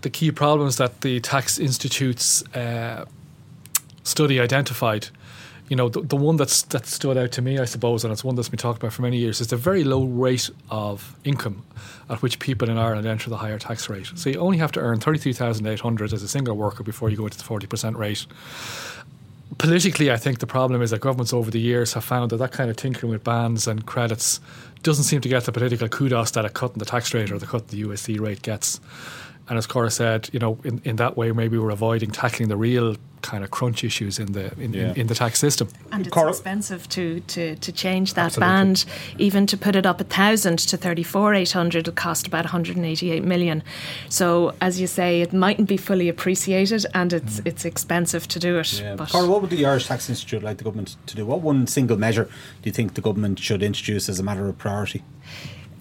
the 0.02 0.10
key 0.10 0.32
problems 0.32 0.78
that 0.78 1.02
the 1.02 1.20
tax 1.20 1.58
institutes 1.58 2.44
uh, 2.56 3.06
study 4.04 4.40
identified. 4.40 5.10
You 5.70 5.76
know, 5.76 5.90
the, 5.90 6.02
the 6.02 6.16
one 6.16 6.38
that's 6.38 6.62
that 6.64 6.86
stood 6.86 7.18
out 7.18 7.32
to 7.34 7.42
me, 7.42 7.60
I 7.60 7.66
suppose, 7.66 8.04
and 8.04 8.14
it's 8.14 8.24
one 8.24 8.36
that's 8.36 8.50
been 8.50 8.58
talked 8.58 8.82
about 8.82 8.94
for 8.94 9.02
many 9.02 9.18
years, 9.18 9.42
is 9.42 9.48
the 9.48 9.58
very 9.58 9.84
low 9.84 10.06
rate 10.06 10.50
of 10.72 11.16
income 11.24 11.64
at 12.10 12.22
which 12.22 12.40
people 12.40 12.70
in 12.70 12.78
Ireland 12.78 13.06
enter 13.06 13.30
the 13.30 13.38
higher 13.38 13.60
tax 13.60 13.90
rate. 13.90 14.10
So 14.16 14.30
you 14.30 14.40
only 14.40 14.58
have 14.60 14.72
to 14.74 14.80
earn 14.80 15.00
thirty 15.00 15.20
three 15.20 15.34
thousand 15.34 15.68
eight 15.68 15.82
hundred 15.82 16.14
as 16.14 16.24
a 16.24 16.28
single 16.28 16.56
worker 16.56 16.84
before 16.84 17.10
you 17.10 17.18
go 17.18 17.26
into 17.26 17.38
the 17.38 17.44
forty 17.44 17.68
percent 17.68 17.98
rate. 17.98 18.26
Politically, 19.58 20.12
I 20.12 20.18
think 20.18 20.40
the 20.40 20.48
problem 20.48 20.82
is 20.82 20.92
that 20.92 21.02
governments 21.02 21.34
over 21.34 21.50
the 21.50 21.60
years 21.60 21.94
have 21.94 22.04
found 22.04 22.32
that 22.32 22.38
that 22.38 22.52
kind 22.52 22.70
of 22.70 22.76
tinkering 22.76 23.12
with 23.12 23.24
bands 23.24 23.68
and 23.68 23.86
credits 23.86 24.40
doesn't 24.84 25.06
seem 25.06 25.22
to 25.22 25.30
get 25.30 25.46
the 25.46 25.52
political 25.52 25.88
kudos 25.88 26.32
that 26.32 26.46
a 26.46 26.50
cut 26.50 26.74
in 26.74 26.80
the 26.80 26.86
tax 26.86 27.14
rate 27.14 27.32
or 27.32 27.40
the 27.40 27.46
cut 27.46 27.62
in 27.62 27.68
the 27.68 27.84
USC 27.84 28.20
rate 28.20 28.42
gets. 28.42 28.80
And 29.50 29.58
as 29.58 29.66
Cora 29.66 29.90
said, 29.90 30.30
you 30.34 30.40
know, 30.40 30.60
in, 30.64 30.82
in 30.84 30.98
that 30.98 31.16
way, 31.16 31.32
maybe 31.32 31.58
we're 31.58 31.70
avoiding 31.70 32.12
tackling 32.12 32.50
the 32.50 32.58
real 32.58 32.98
kind 33.22 33.44
of 33.44 33.52
crunch 33.52 33.84
issues 33.84 34.20
in 34.20 34.34
the 34.34 34.54
in, 34.60 34.74
yeah. 34.74 34.90
in, 34.90 35.02
in, 35.02 35.08
the 35.08 35.16
tax 35.16 35.40
system. 35.40 35.70
And 35.92 36.06
it's 36.06 36.14
Cora. 36.14 36.30
expensive 36.30 36.88
to, 36.90 37.22
to, 37.22 37.56
to 37.56 37.72
change 37.72 38.14
that 38.14 38.38
Absolutely. 38.38 38.54
band. 38.54 38.86
Even 39.18 39.48
to 39.48 39.58
put 39.58 39.76
it 39.76 39.86
up 39.86 40.02
a 40.02 40.04
thousand 40.04 40.60
to 40.60 40.78
thirty 40.78 41.04
four 41.04 41.34
eight 41.34 41.52
hundred, 41.52 41.80
it'll 41.88 41.94
cost 41.94 42.28
about 42.28 42.46
one 42.46 42.52
hundred 42.52 42.76
and 42.78 42.86
eighty 42.86 43.12
eight 43.12 43.24
million. 43.24 43.64
So 44.10 44.54
as 44.62 44.80
you 44.80 44.88
say, 44.88 45.22
it 45.22 45.34
mightn't 45.34 45.68
be 45.68 45.78
fully 45.78 46.10
appreciated, 46.10 46.86
and 46.94 47.14
it's 47.14 47.40
mm. 47.40 47.48
it's 47.48 47.66
expensive 47.66 48.28
to 48.30 48.40
do 48.40 48.60
it. 48.60 48.82
Yeah. 48.82 48.96
But 48.96 49.10
Cora, 49.10 49.28
what 49.28 49.42
would 49.42 49.50
the 49.50 49.66
Irish 49.66 49.88
Tax 49.88 50.10
Institute 50.10 50.44
like 50.44 50.58
the 50.58 50.64
government 50.64 50.98
to 51.06 51.16
do? 51.16 51.26
What 51.26 51.42
one 51.42 51.68
single 51.68 51.98
measure 51.98 52.26
do 52.26 52.70
you 52.70 52.74
think 52.74 52.96
the 52.96 53.02
government 53.02 53.40
should 53.40 53.64
introduce 53.64 54.10
as 54.10 54.20
a 54.20 54.24
matter 54.24 54.48
of 54.48 54.58
priority? 54.58 55.04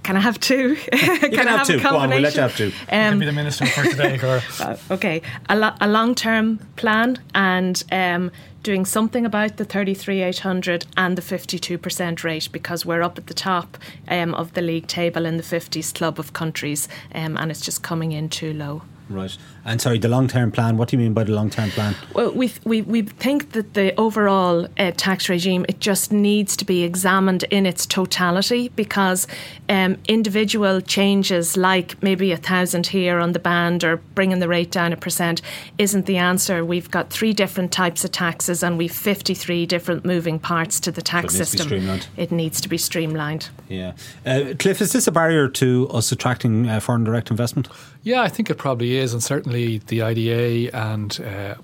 Can 0.06 0.16
I 0.16 0.20
have 0.20 0.38
two? 0.38 0.76
can, 0.92 1.18
can 1.32 1.48
I 1.48 1.56
have, 1.56 1.66
two? 1.66 1.80
Go 1.80 1.96
on, 1.96 2.10
we'll 2.10 2.20
let 2.20 2.36
you 2.36 2.42
have 2.42 2.56
two. 2.56 2.70
Um, 2.92 3.18
be 3.18 3.26
the 3.26 3.32
minister 3.32 3.66
for 3.66 3.82
today, 3.82 4.16
uh, 4.60 4.76
okay, 4.92 5.20
a, 5.48 5.56
lo- 5.56 5.74
a 5.80 5.88
long-term 5.88 6.60
plan 6.76 7.20
and 7.34 7.82
um, 7.90 8.30
doing 8.62 8.84
something 8.84 9.26
about 9.26 9.56
the 9.56 9.64
33,800 9.64 10.86
and 10.96 11.18
the 11.18 11.22
52% 11.22 12.22
rate 12.22 12.48
because 12.52 12.86
we're 12.86 13.02
up 13.02 13.18
at 13.18 13.26
the 13.26 13.34
top 13.34 13.76
um, 14.06 14.32
of 14.34 14.52
the 14.52 14.62
league 14.62 14.86
table 14.86 15.26
in 15.26 15.38
the 15.38 15.42
50s 15.42 15.92
club 15.92 16.20
of 16.20 16.32
countries 16.32 16.86
um, 17.12 17.36
and 17.36 17.50
it's 17.50 17.60
just 17.60 17.82
coming 17.82 18.12
in 18.12 18.28
too 18.28 18.52
low. 18.52 18.82
Right. 19.08 19.36
And 19.66 19.82
sorry, 19.82 19.98
the 19.98 20.08
long 20.08 20.28
term 20.28 20.52
plan. 20.52 20.76
What 20.76 20.88
do 20.88 20.96
you 20.96 21.02
mean 21.02 21.12
by 21.12 21.24
the 21.24 21.32
long 21.32 21.50
term 21.50 21.70
plan? 21.70 21.96
Well, 22.14 22.30
we 22.30 22.52
we 22.64 22.82
we 22.82 23.02
think 23.02 23.50
that 23.52 23.74
the 23.74 23.94
overall 23.98 24.68
uh, 24.78 24.92
tax 24.96 25.28
regime 25.28 25.66
it 25.68 25.80
just 25.80 26.12
needs 26.12 26.56
to 26.58 26.64
be 26.64 26.84
examined 26.84 27.42
in 27.50 27.66
its 27.66 27.84
totality 27.84 28.68
because 28.68 29.26
um, 29.68 29.98
individual 30.06 30.80
changes 30.80 31.56
like 31.56 32.00
maybe 32.00 32.30
a 32.30 32.36
thousand 32.36 32.86
here 32.86 33.18
on 33.18 33.32
the 33.32 33.40
band 33.40 33.82
or 33.82 33.96
bringing 34.14 34.38
the 34.38 34.48
rate 34.48 34.70
down 34.70 34.92
a 34.92 34.96
percent 34.96 35.42
isn't 35.78 36.06
the 36.06 36.16
answer. 36.16 36.64
We've 36.64 36.90
got 36.90 37.10
three 37.10 37.32
different 37.32 37.72
types 37.72 38.04
of 38.04 38.12
taxes 38.12 38.62
and 38.62 38.78
we've 38.78 38.92
fifty 38.92 39.34
three 39.34 39.66
different 39.66 40.04
moving 40.04 40.38
parts 40.38 40.78
to 40.80 40.92
the 40.92 41.02
tax 41.02 41.34
so 41.34 41.42
it 41.42 41.46
system. 41.46 42.00
It 42.16 42.30
needs 42.30 42.60
to 42.60 42.68
be 42.68 42.78
streamlined. 42.78 43.48
Yeah, 43.68 43.94
uh, 44.24 44.54
Cliff, 44.60 44.80
is 44.80 44.92
this 44.92 45.08
a 45.08 45.12
barrier 45.12 45.48
to 45.48 45.88
us 45.88 46.12
attracting 46.12 46.68
uh, 46.68 46.78
foreign 46.78 47.02
direct 47.02 47.32
investment? 47.32 47.66
Yeah, 48.04 48.22
I 48.22 48.28
think 48.28 48.48
it 48.48 48.54
probably 48.54 48.96
is, 48.96 49.12
and 49.12 49.20
certainly 49.20 49.55
the 49.86 50.02
IDA 50.02 50.76
and 50.76 51.20
uh, 51.20 51.54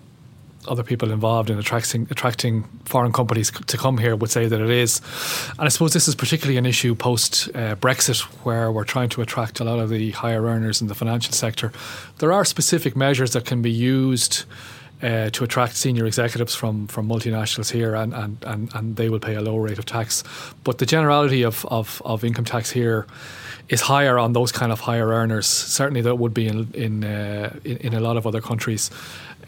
other 0.69 0.83
people 0.83 1.11
involved 1.11 1.51
in 1.51 1.59
attracting 1.59 2.07
attracting 2.11 2.65
foreign 2.85 3.13
companies 3.13 3.51
to 3.51 3.77
come 3.77 3.99
here 3.99 4.15
would 4.15 4.31
say 4.31 4.47
that 4.47 4.61
it 4.61 4.71
is. 4.71 5.01
And 5.59 5.67
I 5.67 5.69
suppose 5.69 5.93
this 5.93 6.09
is 6.09 6.15
particularly 6.15 6.57
an 6.57 6.67
issue 6.67 6.95
post 6.95 7.49
uh, 7.55 7.75
Brexit, 7.77 8.21
where 8.45 8.71
we're 8.71 8.85
trying 8.85 9.09
to 9.11 9.23
attract 9.23 9.61
a 9.61 9.65
lot 9.65 9.79
of 9.79 9.89
the 9.91 10.11
higher 10.13 10.45
earners 10.45 10.81
in 10.81 10.89
the 10.89 10.95
financial 10.95 11.33
sector. 11.33 11.73
There 12.19 12.33
are 12.33 12.45
specific 12.45 12.97
measures 12.97 13.33
that 13.33 13.45
can 13.45 13.63
be 13.63 13.73
used. 13.73 14.45
Uh, 15.03 15.29
to 15.31 15.43
attract 15.43 15.75
senior 15.75 16.07
executives 16.07 16.55
from, 16.55 16.87
from 16.87 17.09
multinationals 17.09 17.73
here, 17.73 17.93
and, 17.97 18.15
and, 18.15 18.39
and, 18.47 18.73
and 18.73 18.95
they 18.95 19.09
will 19.09 19.19
pay 19.19 19.35
a 19.35 19.41
lower 19.41 19.63
rate 19.63 19.77
of 19.77 19.85
tax. 19.85 20.23
But 20.63 20.79
the 20.79 20.87
generality 20.87 21.43
of, 21.43 21.67
of, 21.67 22.01
of 22.05 22.23
income 22.23 22.45
tax 22.45 22.71
here 22.71 23.09
is 23.73 23.81
higher 23.81 24.19
on 24.19 24.35
those 24.35 24.53
kind 24.53 24.71
of 24.71 24.81
higher 24.81 25.09
earners. 25.09 25.47
Certainly, 25.47 26.03
that 26.03 26.17
would 26.17 26.35
be 26.35 26.47
in 26.47 26.69
in 26.75 27.05
uh, 27.05 27.59
in, 27.65 27.77
in, 27.79 27.95
a 27.95 28.01
lot 28.01 28.17
of 28.17 28.27
other 28.27 28.41
countries, 28.41 28.91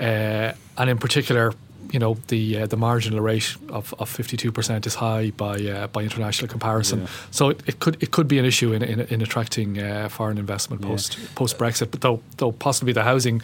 uh, 0.01 0.53
and 0.79 0.91
in 0.91 0.99
particular, 0.99 1.53
you 1.93 1.99
know, 1.99 2.17
the 2.29 2.63
uh, 2.63 2.67
the 2.67 2.77
marginal 2.77 3.21
rate 3.21 3.55
of, 3.69 3.95
of 3.99 4.11
52% 4.11 4.87
is 4.87 4.95
high 4.95 5.31
by 5.37 5.57
uh, 5.67 5.87
by 5.89 6.03
international 6.03 6.49
comparison. 6.49 7.01
Yeah. 7.01 7.07
So 7.31 7.51
it, 7.51 7.63
it, 7.67 7.81
could 7.81 8.03
it 8.03 8.11
could 8.13 8.27
be 8.27 8.39
an 8.39 8.47
issue 8.47 8.73
in 8.73 8.83
in, 8.83 9.01
in 9.01 9.21
attracting 9.21 9.79
uh, 9.79 10.09
foreign 10.09 10.39
investment 10.39 10.81
post 10.81 11.19
yeah. 11.19 11.29
post 11.35 11.59
Brexit. 11.59 11.91
But 11.91 12.01
though 12.01 12.21
though 12.39 12.53
possibly 12.53 12.95
the 12.95 13.05
housing 13.05 13.43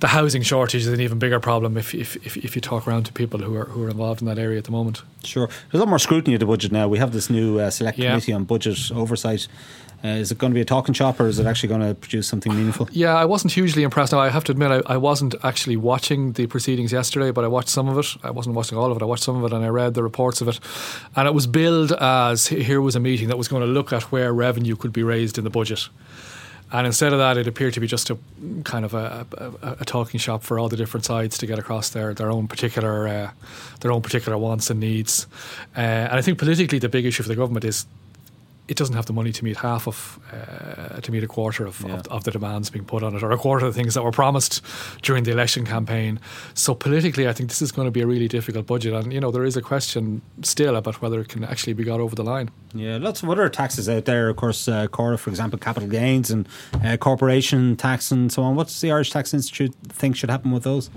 the 0.00 0.08
housing 0.08 0.42
shortage 0.42 0.82
is 0.82 0.88
an 0.88 1.00
even 1.00 1.18
bigger 1.18 1.40
problem 1.40 1.78
if 1.78 1.94
if, 1.94 2.16
if, 2.26 2.36
if 2.36 2.54
you 2.54 2.60
talk 2.60 2.86
around 2.86 3.04
to 3.06 3.12
people 3.12 3.40
who 3.40 3.56
are 3.56 3.64
who 3.64 3.82
are 3.84 3.90
involved 3.90 4.20
in 4.20 4.26
that 4.26 4.38
area 4.38 4.58
at 4.58 4.64
the 4.64 4.72
moment. 4.72 5.02
Sure, 5.24 5.46
there's 5.46 5.80
a 5.80 5.84
lot 5.84 5.88
more 5.88 5.98
scrutiny 5.98 6.34
of 6.34 6.40
the 6.40 6.46
budget 6.46 6.70
now. 6.70 6.86
We 6.86 6.98
have 6.98 7.12
this 7.12 7.30
new 7.30 7.58
uh, 7.58 7.70
select 7.70 7.98
yeah. 7.98 8.10
committee 8.10 8.34
on 8.34 8.44
budget 8.44 8.90
oversight. 8.92 9.48
Uh, 10.04 10.08
is 10.08 10.32
it 10.32 10.38
going 10.38 10.50
to 10.50 10.54
be 10.54 10.60
a 10.60 10.64
talking 10.64 10.94
shop 10.94 11.20
or 11.20 11.28
is 11.28 11.38
it 11.38 11.46
actually 11.46 11.68
going 11.68 11.80
to 11.80 11.94
produce 11.94 12.26
something 12.26 12.52
meaningful? 12.54 12.88
Yeah, 12.90 13.14
I 13.14 13.24
wasn't 13.24 13.52
hugely 13.52 13.84
impressed. 13.84 14.12
Now, 14.12 14.18
I 14.18 14.30
have 14.30 14.42
to 14.44 14.52
admit, 14.52 14.70
I, 14.70 14.94
I, 14.94 14.96
wasn't 14.96 15.36
actually 15.44 15.76
watching 15.76 16.32
the 16.32 16.46
proceedings 16.48 16.90
yesterday, 16.90 17.30
but 17.30 17.44
I 17.44 17.48
watched 17.48 17.68
some 17.68 17.88
of 17.88 17.96
it. 17.98 18.16
I 18.24 18.30
wasn't 18.30 18.56
watching 18.56 18.76
all 18.76 18.90
of 18.90 18.96
it. 18.96 19.02
I 19.02 19.06
watched 19.06 19.22
some 19.22 19.36
of 19.36 19.50
it 19.50 19.54
and 19.54 19.64
I 19.64 19.68
read 19.68 19.94
the 19.94 20.02
reports 20.02 20.40
of 20.40 20.48
it. 20.48 20.58
And 21.14 21.28
it 21.28 21.34
was 21.34 21.46
billed 21.46 21.92
as 21.92 22.48
here 22.48 22.80
was 22.80 22.96
a 22.96 23.00
meeting 23.00 23.28
that 23.28 23.38
was 23.38 23.46
going 23.46 23.62
to 23.62 23.68
look 23.68 23.92
at 23.92 24.04
where 24.10 24.32
revenue 24.32 24.74
could 24.74 24.92
be 24.92 25.04
raised 25.04 25.38
in 25.38 25.44
the 25.44 25.50
budget. 25.50 25.88
And 26.72 26.86
instead 26.86 27.12
of 27.12 27.18
that, 27.18 27.36
it 27.36 27.46
appeared 27.46 27.74
to 27.74 27.80
be 27.80 27.86
just 27.86 28.08
a 28.08 28.16
kind 28.64 28.86
of 28.86 28.94
a, 28.94 29.26
a, 29.62 29.76
a 29.80 29.84
talking 29.84 30.18
shop 30.18 30.42
for 30.42 30.58
all 30.58 30.70
the 30.70 30.76
different 30.76 31.04
sides 31.04 31.36
to 31.38 31.46
get 31.46 31.58
across 31.58 31.90
their 31.90 32.14
their 32.14 32.30
own 32.30 32.48
particular 32.48 33.06
uh, 33.06 33.30
their 33.80 33.92
own 33.92 34.00
particular 34.00 34.38
wants 34.38 34.70
and 34.70 34.80
needs. 34.80 35.26
Uh, 35.76 35.80
and 35.80 36.14
I 36.14 36.22
think 36.22 36.38
politically, 36.38 36.78
the 36.78 36.88
big 36.88 37.04
issue 37.04 37.22
for 37.22 37.28
the 37.28 37.36
government 37.36 37.66
is 37.66 37.86
it 38.68 38.76
doesn't 38.76 38.94
have 38.94 39.06
the 39.06 39.12
money 39.12 39.32
to 39.32 39.44
meet 39.44 39.56
half 39.56 39.88
of, 39.88 40.20
uh, 40.32 41.00
to 41.00 41.10
meet 41.10 41.24
a 41.24 41.26
quarter 41.26 41.66
of, 41.66 41.80
yeah. 41.80 41.94
of, 41.94 42.06
of, 42.08 42.24
the 42.24 42.30
demands 42.30 42.70
being 42.70 42.84
put 42.84 43.02
on 43.02 43.14
it, 43.16 43.22
or 43.22 43.32
a 43.32 43.36
quarter 43.36 43.66
of 43.66 43.74
the 43.74 43.80
things 43.80 43.94
that 43.94 44.02
were 44.02 44.12
promised 44.12 44.62
during 45.02 45.24
the 45.24 45.32
election 45.32 45.66
campaign. 45.66 46.20
So 46.54 46.74
politically, 46.74 47.28
I 47.28 47.32
think 47.32 47.48
this 47.48 47.60
is 47.60 47.72
going 47.72 47.86
to 47.86 47.90
be 47.90 48.00
a 48.00 48.06
really 48.06 48.28
difficult 48.28 48.66
budget, 48.66 48.94
and 48.94 49.12
you 49.12 49.20
know 49.20 49.30
there 49.30 49.44
is 49.44 49.56
a 49.56 49.62
question 49.62 50.22
still 50.42 50.76
about 50.76 51.02
whether 51.02 51.20
it 51.20 51.28
can 51.28 51.42
actually 51.44 51.72
be 51.72 51.82
got 51.82 52.00
over 52.00 52.14
the 52.14 52.24
line. 52.24 52.50
Yeah, 52.72 52.98
lots 52.98 53.22
of 53.22 53.28
other 53.28 53.48
taxes 53.48 53.88
out 53.88 54.04
there. 54.04 54.28
Of 54.28 54.36
course, 54.36 54.68
uh, 54.68 54.86
Cora, 54.86 55.18
for 55.18 55.30
example, 55.30 55.58
capital 55.58 55.88
gains 55.88 56.30
and 56.30 56.48
uh, 56.84 56.96
corporation 56.96 57.76
tax 57.76 58.10
and 58.12 58.32
so 58.32 58.42
on. 58.42 58.54
What's 58.54 58.80
the 58.80 58.92
Irish 58.92 59.10
Tax 59.10 59.34
Institute 59.34 59.74
think 59.88 60.16
should 60.16 60.30
happen 60.30 60.52
with 60.52 60.62
those? 60.62 60.88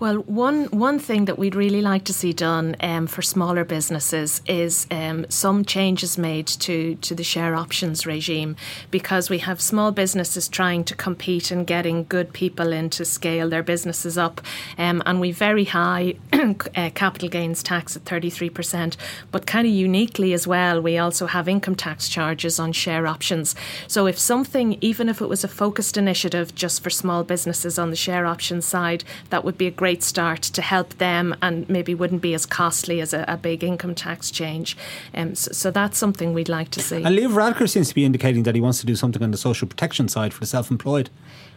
Well, 0.00 0.18
one 0.18 0.66
one 0.66 1.00
thing 1.00 1.24
that 1.24 1.40
we'd 1.40 1.56
really 1.56 1.82
like 1.82 2.04
to 2.04 2.12
see 2.12 2.32
done 2.32 2.76
um, 2.78 3.08
for 3.08 3.20
smaller 3.20 3.64
businesses 3.64 4.40
is 4.46 4.86
um, 4.92 5.26
some 5.28 5.64
changes 5.64 6.16
made 6.16 6.46
to 6.46 6.94
to 6.94 7.16
the 7.16 7.24
share 7.24 7.56
options 7.56 8.06
regime 8.06 8.54
because 8.92 9.28
we 9.28 9.38
have 9.38 9.60
small 9.60 9.90
businesses 9.90 10.46
trying 10.46 10.84
to 10.84 10.94
compete 10.94 11.50
and 11.50 11.66
getting 11.66 12.04
good 12.04 12.32
people 12.32 12.72
in 12.72 12.90
to 12.90 13.04
scale 13.04 13.48
their 13.48 13.64
businesses 13.64 14.16
up, 14.16 14.40
um, 14.78 15.02
and 15.04 15.20
we 15.20 15.32
very 15.32 15.64
high 15.64 16.14
uh, 16.32 16.90
capital 16.94 17.28
gains 17.28 17.60
tax 17.64 17.96
at 17.96 18.04
thirty 18.04 18.30
three 18.30 18.50
percent, 18.50 18.96
but 19.32 19.46
kind 19.48 19.66
of 19.66 19.74
uniquely 19.74 20.32
as 20.32 20.46
well, 20.46 20.80
we 20.80 20.96
also 20.96 21.26
have 21.26 21.48
income 21.48 21.74
tax 21.74 22.08
charges 22.08 22.60
on 22.60 22.70
share 22.70 23.08
options. 23.08 23.56
So 23.88 24.06
if 24.06 24.16
something, 24.16 24.78
even 24.80 25.08
if 25.08 25.20
it 25.20 25.28
was 25.28 25.42
a 25.42 25.48
focused 25.48 25.96
initiative 25.96 26.54
just 26.54 26.84
for 26.84 26.90
small 26.90 27.24
businesses 27.24 27.80
on 27.80 27.90
the 27.90 27.96
share 27.96 28.26
options 28.26 28.64
side, 28.64 29.02
that 29.30 29.44
would 29.44 29.58
be 29.58 29.66
a 29.66 29.72
great 29.72 29.87
great 29.88 30.02
start 30.02 30.42
to 30.42 30.60
help 30.60 30.90
them 30.98 31.34
and 31.40 31.66
maybe 31.66 31.94
wouldn't 31.94 32.20
be 32.20 32.34
as 32.34 32.44
costly 32.44 33.00
as 33.00 33.14
a, 33.14 33.24
a 33.26 33.38
big 33.38 33.64
income 33.64 33.94
tax 33.94 34.30
change. 34.30 34.76
Um, 35.14 35.34
so, 35.34 35.50
so, 35.52 35.70
that's 35.70 35.96
something 35.96 36.34
we'd 36.34 36.50
like 36.50 36.70
to 36.72 36.82
see. 36.82 37.02
And 37.02 37.16
Leo 37.16 37.30
Varadkar 37.30 37.70
seems 37.70 37.88
to 37.88 37.94
be 37.94 38.04
indicating 38.04 38.42
that 38.42 38.54
he 38.54 38.60
wants 38.60 38.80
to 38.80 38.86
do 38.86 38.94
something 38.94 39.22
on 39.22 39.30
the 39.30 39.38
social 39.38 39.66
protection 39.66 40.06
side 40.06 40.34
for 40.34 40.40
the 40.40 40.46
self 40.46 40.70
employed. 40.70 41.08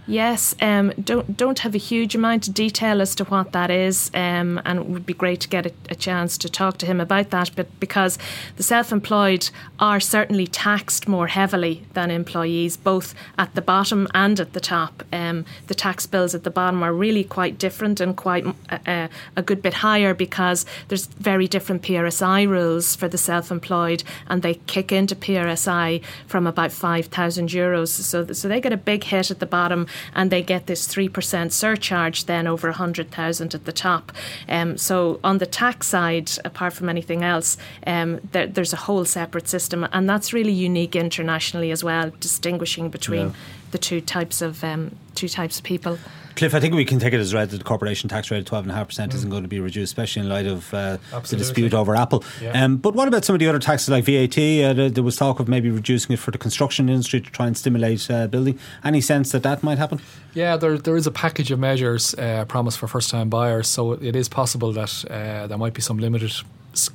Yes, 0.07 0.55
um, 0.61 0.91
don't 1.03 1.37
don't 1.37 1.59
have 1.59 1.75
a 1.75 1.77
huge 1.77 2.15
amount 2.15 2.47
of 2.47 2.55
detail 2.55 3.01
as 3.01 3.13
to 3.15 3.23
what 3.25 3.51
that 3.51 3.69
is, 3.69 4.09
um, 4.15 4.59
and 4.65 4.79
it 4.79 4.85
would 4.87 5.05
be 5.05 5.13
great 5.13 5.39
to 5.41 5.47
get 5.47 5.67
a, 5.67 5.73
a, 5.89 5.95
chance 5.95 6.39
to 6.39 6.49
talk 6.49 6.79
to 6.79 6.87
him 6.87 6.99
about 6.99 7.29
that. 7.29 7.51
But 7.55 7.79
because 7.79 8.17
the 8.55 8.63
self-employed 8.63 9.51
are 9.79 9.99
certainly 9.99 10.47
taxed 10.47 11.07
more 11.07 11.27
heavily 11.27 11.83
than 11.93 12.09
employees, 12.09 12.77
both 12.77 13.13
at 13.37 13.53
the 13.53 13.61
bottom 13.61 14.07
and 14.15 14.39
at 14.39 14.53
the 14.53 14.59
top. 14.59 15.03
Um, 15.13 15.45
the 15.67 15.75
tax 15.75 16.07
bills 16.07 16.33
at 16.33 16.43
the 16.43 16.49
bottom 16.49 16.81
are 16.81 16.93
really 16.93 17.23
quite 17.23 17.59
different 17.59 18.01
and 18.01 18.17
quite 18.17 18.45
uh, 18.69 18.79
uh 18.87 19.07
a 19.35 19.43
good 19.43 19.61
bit 19.61 19.75
higher 19.75 20.15
because 20.15 20.65
there's 20.87 21.05
very 21.05 21.47
different 21.47 21.83
PRSI 21.83 22.47
rules 22.47 22.95
for 22.95 23.07
the 23.07 23.19
self-employed, 23.19 24.03
and 24.27 24.41
they 24.41 24.55
kick 24.65 24.91
into 24.91 25.15
PRSI 25.15 26.01
from 26.25 26.47
about 26.47 26.71
five 26.71 27.05
thousand 27.05 27.49
euros. 27.49 27.89
So 27.89 28.25
so 28.33 28.47
they 28.47 28.59
get 28.59 28.73
a 28.73 28.77
big 28.77 29.03
hit 29.03 29.29
at 29.29 29.39
the 29.39 29.45
bottom 29.45 29.85
and 30.13 30.31
they 30.31 30.41
get 30.41 30.67
this 30.67 30.87
3% 30.87 31.51
surcharge 31.51 32.25
then 32.25 32.47
over 32.47 32.67
100,000 32.69 33.55
at 33.55 33.65
the 33.65 33.71
top. 33.71 34.11
Um, 34.47 34.77
so 34.77 35.19
on 35.23 35.37
the 35.37 35.45
tax 35.45 35.87
side, 35.87 36.31
apart 36.45 36.73
from 36.73 36.89
anything 36.89 37.23
else, 37.23 37.57
um, 37.87 38.19
there, 38.31 38.47
there's 38.47 38.73
a 38.73 38.77
whole 38.77 39.05
separate 39.05 39.47
system, 39.47 39.87
and 39.91 40.09
that's 40.09 40.33
really 40.33 40.51
unique 40.51 40.95
internationally 40.95 41.71
as 41.71 41.83
well, 41.83 42.11
distinguishing 42.19 42.89
between 42.89 43.27
yeah. 43.27 43.35
the 43.71 43.77
two 43.77 44.01
types 44.01 44.41
of 44.41 44.63
um, 44.63 44.95
two 45.15 45.29
types 45.29 45.57
of 45.57 45.63
people. 45.63 45.97
Cliff, 46.35 46.53
I 46.53 46.59
think 46.59 46.73
we 46.73 46.85
can 46.85 46.99
take 46.99 47.13
it 47.13 47.19
as 47.19 47.33
read 47.33 47.49
that 47.49 47.57
the 47.57 47.63
corporation 47.63 48.09
tax 48.09 48.31
rate 48.31 48.39
of 48.39 48.65
12.5% 48.65 48.73
mm. 48.73 49.13
isn't 49.13 49.29
going 49.29 49.43
to 49.43 49.49
be 49.49 49.59
reduced, 49.59 49.91
especially 49.91 50.21
in 50.21 50.29
light 50.29 50.47
of 50.47 50.73
uh, 50.73 50.97
the 51.29 51.37
dispute 51.37 51.73
over 51.73 51.95
Apple. 51.95 52.23
Yeah. 52.41 52.63
Um, 52.63 52.77
but 52.77 52.95
what 52.95 53.07
about 53.07 53.25
some 53.25 53.35
of 53.35 53.39
the 53.39 53.47
other 53.47 53.59
taxes 53.59 53.89
like 53.89 54.05
VAT? 54.05 54.37
Uh, 54.37 54.89
there 54.89 55.03
was 55.03 55.15
talk 55.15 55.39
of 55.39 55.47
maybe 55.47 55.69
reducing 55.69 56.13
it 56.13 56.19
for 56.19 56.31
the 56.31 56.37
construction 56.37 56.89
industry 56.89 57.21
to 57.21 57.29
try 57.31 57.47
and 57.47 57.57
stimulate 57.57 58.09
uh, 58.09 58.27
building. 58.27 58.59
Any 58.83 59.01
sense 59.01 59.31
that 59.31 59.43
that 59.43 59.63
might 59.63 59.77
happen? 59.77 59.99
Yeah, 60.33 60.57
there, 60.57 60.77
there 60.77 60.95
is 60.95 61.07
a 61.07 61.11
package 61.11 61.51
of 61.51 61.59
measures 61.59 62.15
uh, 62.15 62.45
promised 62.45 62.79
for 62.79 62.87
first 62.87 63.09
time 63.09 63.29
buyers, 63.29 63.67
so 63.67 63.93
it 63.93 64.15
is 64.15 64.29
possible 64.29 64.71
that 64.73 65.05
uh, 65.09 65.47
there 65.47 65.57
might 65.57 65.73
be 65.73 65.81
some 65.81 65.97
limited 65.97 66.33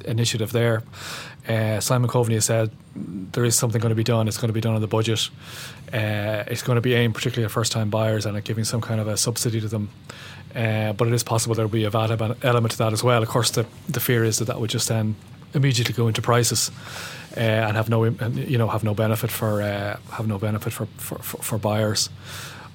initiative 0.04 0.52
there. 0.52 0.82
Uh, 1.48 1.80
Simon 1.80 2.10
Coveney 2.10 2.34
has 2.34 2.44
said 2.46 2.70
there 2.94 3.44
is 3.44 3.56
something 3.56 3.80
going 3.80 3.90
to 3.90 3.96
be 3.96 4.04
done. 4.04 4.26
It's 4.26 4.36
going 4.36 4.48
to 4.48 4.54
be 4.54 4.60
done 4.60 4.74
on 4.74 4.80
the 4.80 4.88
budget. 4.88 5.30
Uh, 5.92 6.44
it's 6.48 6.62
going 6.62 6.76
to 6.76 6.80
be 6.80 6.94
aimed 6.94 7.14
particularly 7.14 7.44
at 7.44 7.52
first 7.52 7.72
time 7.72 7.88
buyers 7.88 8.26
and 8.26 8.36
at 8.36 8.44
giving 8.44 8.64
some 8.64 8.80
kind 8.80 9.00
of 9.00 9.06
a 9.06 9.16
subsidy 9.16 9.60
to 9.60 9.68
them. 9.68 9.90
Uh, 10.54 10.92
but 10.94 11.06
it 11.06 11.14
is 11.14 11.22
possible 11.22 11.54
there 11.54 11.66
will 11.66 11.72
be 11.72 11.84
a 11.84 11.90
VAT 11.90 12.10
element 12.42 12.72
to 12.72 12.78
that 12.78 12.92
as 12.92 13.04
well. 13.04 13.22
Of 13.22 13.28
course, 13.28 13.50
the, 13.50 13.66
the 13.88 14.00
fear 14.00 14.24
is 14.24 14.38
that 14.38 14.46
that 14.46 14.58
would 14.58 14.70
just 14.70 14.88
then 14.88 15.14
immediately 15.54 15.94
go 15.94 16.08
into 16.08 16.22
prices 16.22 16.70
uh, 17.36 17.40
and 17.40 17.76
have 17.76 17.88
no 17.88 18.04
you 18.04 18.58
know 18.58 18.68
have 18.68 18.84
no 18.84 18.94
benefit 18.94 19.30
for 19.30 19.62
uh, 19.62 19.96
have 20.12 20.26
no 20.26 20.38
benefit 20.38 20.72
for 20.72 20.86
for, 20.96 21.18
for, 21.18 21.38
for 21.42 21.58
buyers. 21.58 22.10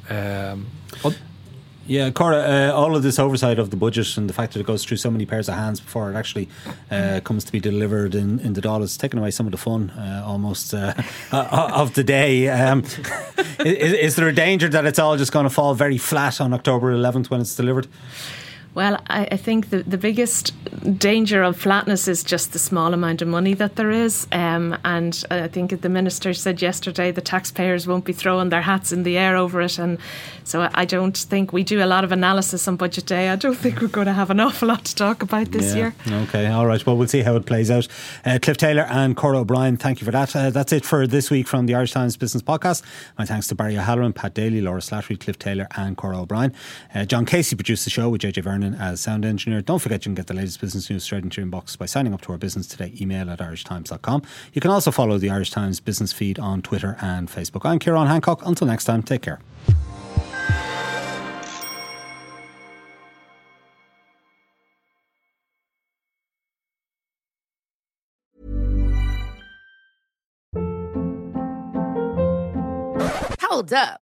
Um, 0.09 0.67
yeah, 1.87 2.09
Cora, 2.11 2.37
uh, 2.37 2.71
all 2.73 2.95
of 2.95 3.03
this 3.03 3.17
oversight 3.19 3.59
of 3.59 3.69
the 3.69 3.75
budget 3.75 4.17
and 4.17 4.29
the 4.29 4.33
fact 4.33 4.53
that 4.53 4.59
it 4.59 4.65
goes 4.65 4.85
through 4.85 4.97
so 4.97 5.09
many 5.09 5.25
pairs 5.25 5.49
of 5.49 5.55
hands 5.55 5.79
before 5.79 6.11
it 6.11 6.15
actually 6.15 6.47
uh, 6.89 7.19
comes 7.23 7.43
to 7.43 7.51
be 7.51 7.59
delivered 7.59 8.15
in, 8.15 8.39
in 8.39 8.53
the 8.53 8.61
dollars, 8.61 8.97
taking 8.97 9.19
away 9.19 9.31
some 9.31 9.45
of 9.45 9.51
the 9.51 9.57
fun 9.57 9.89
uh, 9.91 10.23
almost 10.25 10.73
uh, 10.73 10.93
of 11.31 11.93
the 11.95 12.03
day. 12.03 12.47
Um, 12.49 12.83
is, 13.59 13.93
is 13.93 14.15
there 14.15 14.27
a 14.27 14.33
danger 14.33 14.69
that 14.69 14.85
it's 14.85 14.99
all 14.99 15.17
just 15.17 15.31
going 15.31 15.45
to 15.45 15.49
fall 15.49 15.73
very 15.73 15.97
flat 15.97 16.39
on 16.39 16.53
October 16.53 16.93
11th 16.93 17.29
when 17.29 17.41
it's 17.41 17.55
delivered? 17.55 17.87
Well, 18.73 19.01
I, 19.09 19.27
I, 19.31 19.37
think 19.37 19.69
the, 19.69 19.83
the 19.83 19.97
biggest 19.97 20.53
danger 20.97 21.43
of 21.43 21.57
flatness 21.57 22.07
is 22.07 22.23
just 22.23 22.53
the 22.53 22.59
small 22.59 22.93
amount 22.93 23.21
of 23.21 23.27
money 23.27 23.53
that 23.55 23.75
there 23.75 23.91
is. 23.91 24.27
Um, 24.31 24.77
and 24.85 25.23
I 25.29 25.49
think 25.49 25.81
the 25.81 25.89
minister 25.89 26.33
said 26.33 26.61
yesterday 26.61 27.11
the 27.11 27.19
taxpayers 27.19 27.85
won't 27.85 28.05
be 28.05 28.13
throwing 28.13 28.47
their 28.47 28.61
hats 28.61 28.93
in 28.93 29.03
the 29.03 29.17
air 29.17 29.35
over 29.35 29.59
it. 29.61 29.77
And 29.77 29.97
so 30.45 30.69
I 30.73 30.85
don't 30.85 31.17
think 31.17 31.51
we 31.51 31.65
do 31.65 31.83
a 31.83 31.85
lot 31.85 32.05
of 32.05 32.13
analysis 32.13 32.65
on 32.65 32.77
budget 32.77 33.05
day. 33.07 33.27
I 33.27 33.35
don't 33.35 33.57
think 33.57 33.81
we're 33.81 33.89
going 33.89 34.07
to 34.07 34.13
have 34.13 34.29
an 34.29 34.39
awful 34.39 34.69
lot 34.69 34.85
to 34.85 34.95
talk 34.95 35.21
about 35.21 35.51
this 35.51 35.75
yeah. 35.75 35.75
year. 35.75 35.95
Okay, 36.23 36.47
all 36.47 36.65
right. 36.65 36.85
Well, 36.85 36.95
we'll 36.95 37.09
see 37.09 37.23
how 37.23 37.35
it 37.35 37.45
plays 37.45 37.69
out. 37.69 37.89
Uh, 38.23 38.39
Cliff 38.41 38.55
Taylor 38.55 38.87
and 38.89 39.17
Cora 39.17 39.39
O'Brien, 39.39 39.75
thank 39.75 39.99
you 39.99 40.05
for 40.05 40.11
that. 40.11 40.33
Uh, 40.33 40.49
that's 40.49 40.71
it 40.71 40.85
for 40.85 41.05
this 41.07 41.29
week 41.29 41.45
from 41.45 41.65
the 41.65 41.75
Irish 41.75 41.91
Times 41.91 42.15
Business 42.15 42.41
Podcast. 42.41 42.83
My 43.17 43.25
thanks 43.25 43.47
to 43.47 43.55
Barry 43.55 43.77
O'Halloran, 43.77 44.13
Pat 44.13 44.33
Daly, 44.33 44.61
Laura 44.61 44.79
Slattery, 44.79 45.19
Cliff 45.19 45.37
Taylor, 45.37 45.67
and 45.75 45.97
Cora 45.97 46.21
O'Brien. 46.21 46.53
Uh, 46.95 47.03
John 47.03 47.25
Casey 47.25 47.57
produced 47.57 47.83
the 47.83 47.89
show 47.89 48.09
with 48.09 48.21
JJ 48.21 48.43
Vernon 48.43 48.60
as 48.63 49.01
sound 49.01 49.25
engineer. 49.25 49.61
Don't 49.61 49.79
forget 49.79 50.05
you 50.05 50.09
can 50.09 50.15
get 50.15 50.27
the 50.27 50.33
latest 50.33 50.61
business 50.61 50.89
news 50.89 51.03
straight 51.03 51.23
into 51.23 51.41
your 51.41 51.49
inbox 51.49 51.77
by 51.77 51.85
signing 51.85 52.13
up 52.13 52.21
to 52.21 52.31
our 52.31 52.37
Business 52.37 52.67
Today 52.67 52.93
email 52.99 53.29
at 53.29 53.39
irishtimes.com. 53.39 54.21
You 54.53 54.61
can 54.61 54.71
also 54.71 54.91
follow 54.91 55.17
the 55.17 55.29
Irish 55.29 55.51
Times 55.51 55.79
business 55.79 56.13
feed 56.13 56.39
on 56.39 56.61
Twitter 56.61 56.97
and 57.01 57.29
Facebook. 57.29 57.61
I'm 57.65 57.79
Ciarán 57.79 58.07
Hancock. 58.07 58.45
Until 58.45 58.67
next 58.67 58.85
time, 58.85 59.03
take 59.03 59.21
care. 59.21 59.39
Hold 73.41 73.73
up. 73.73 74.01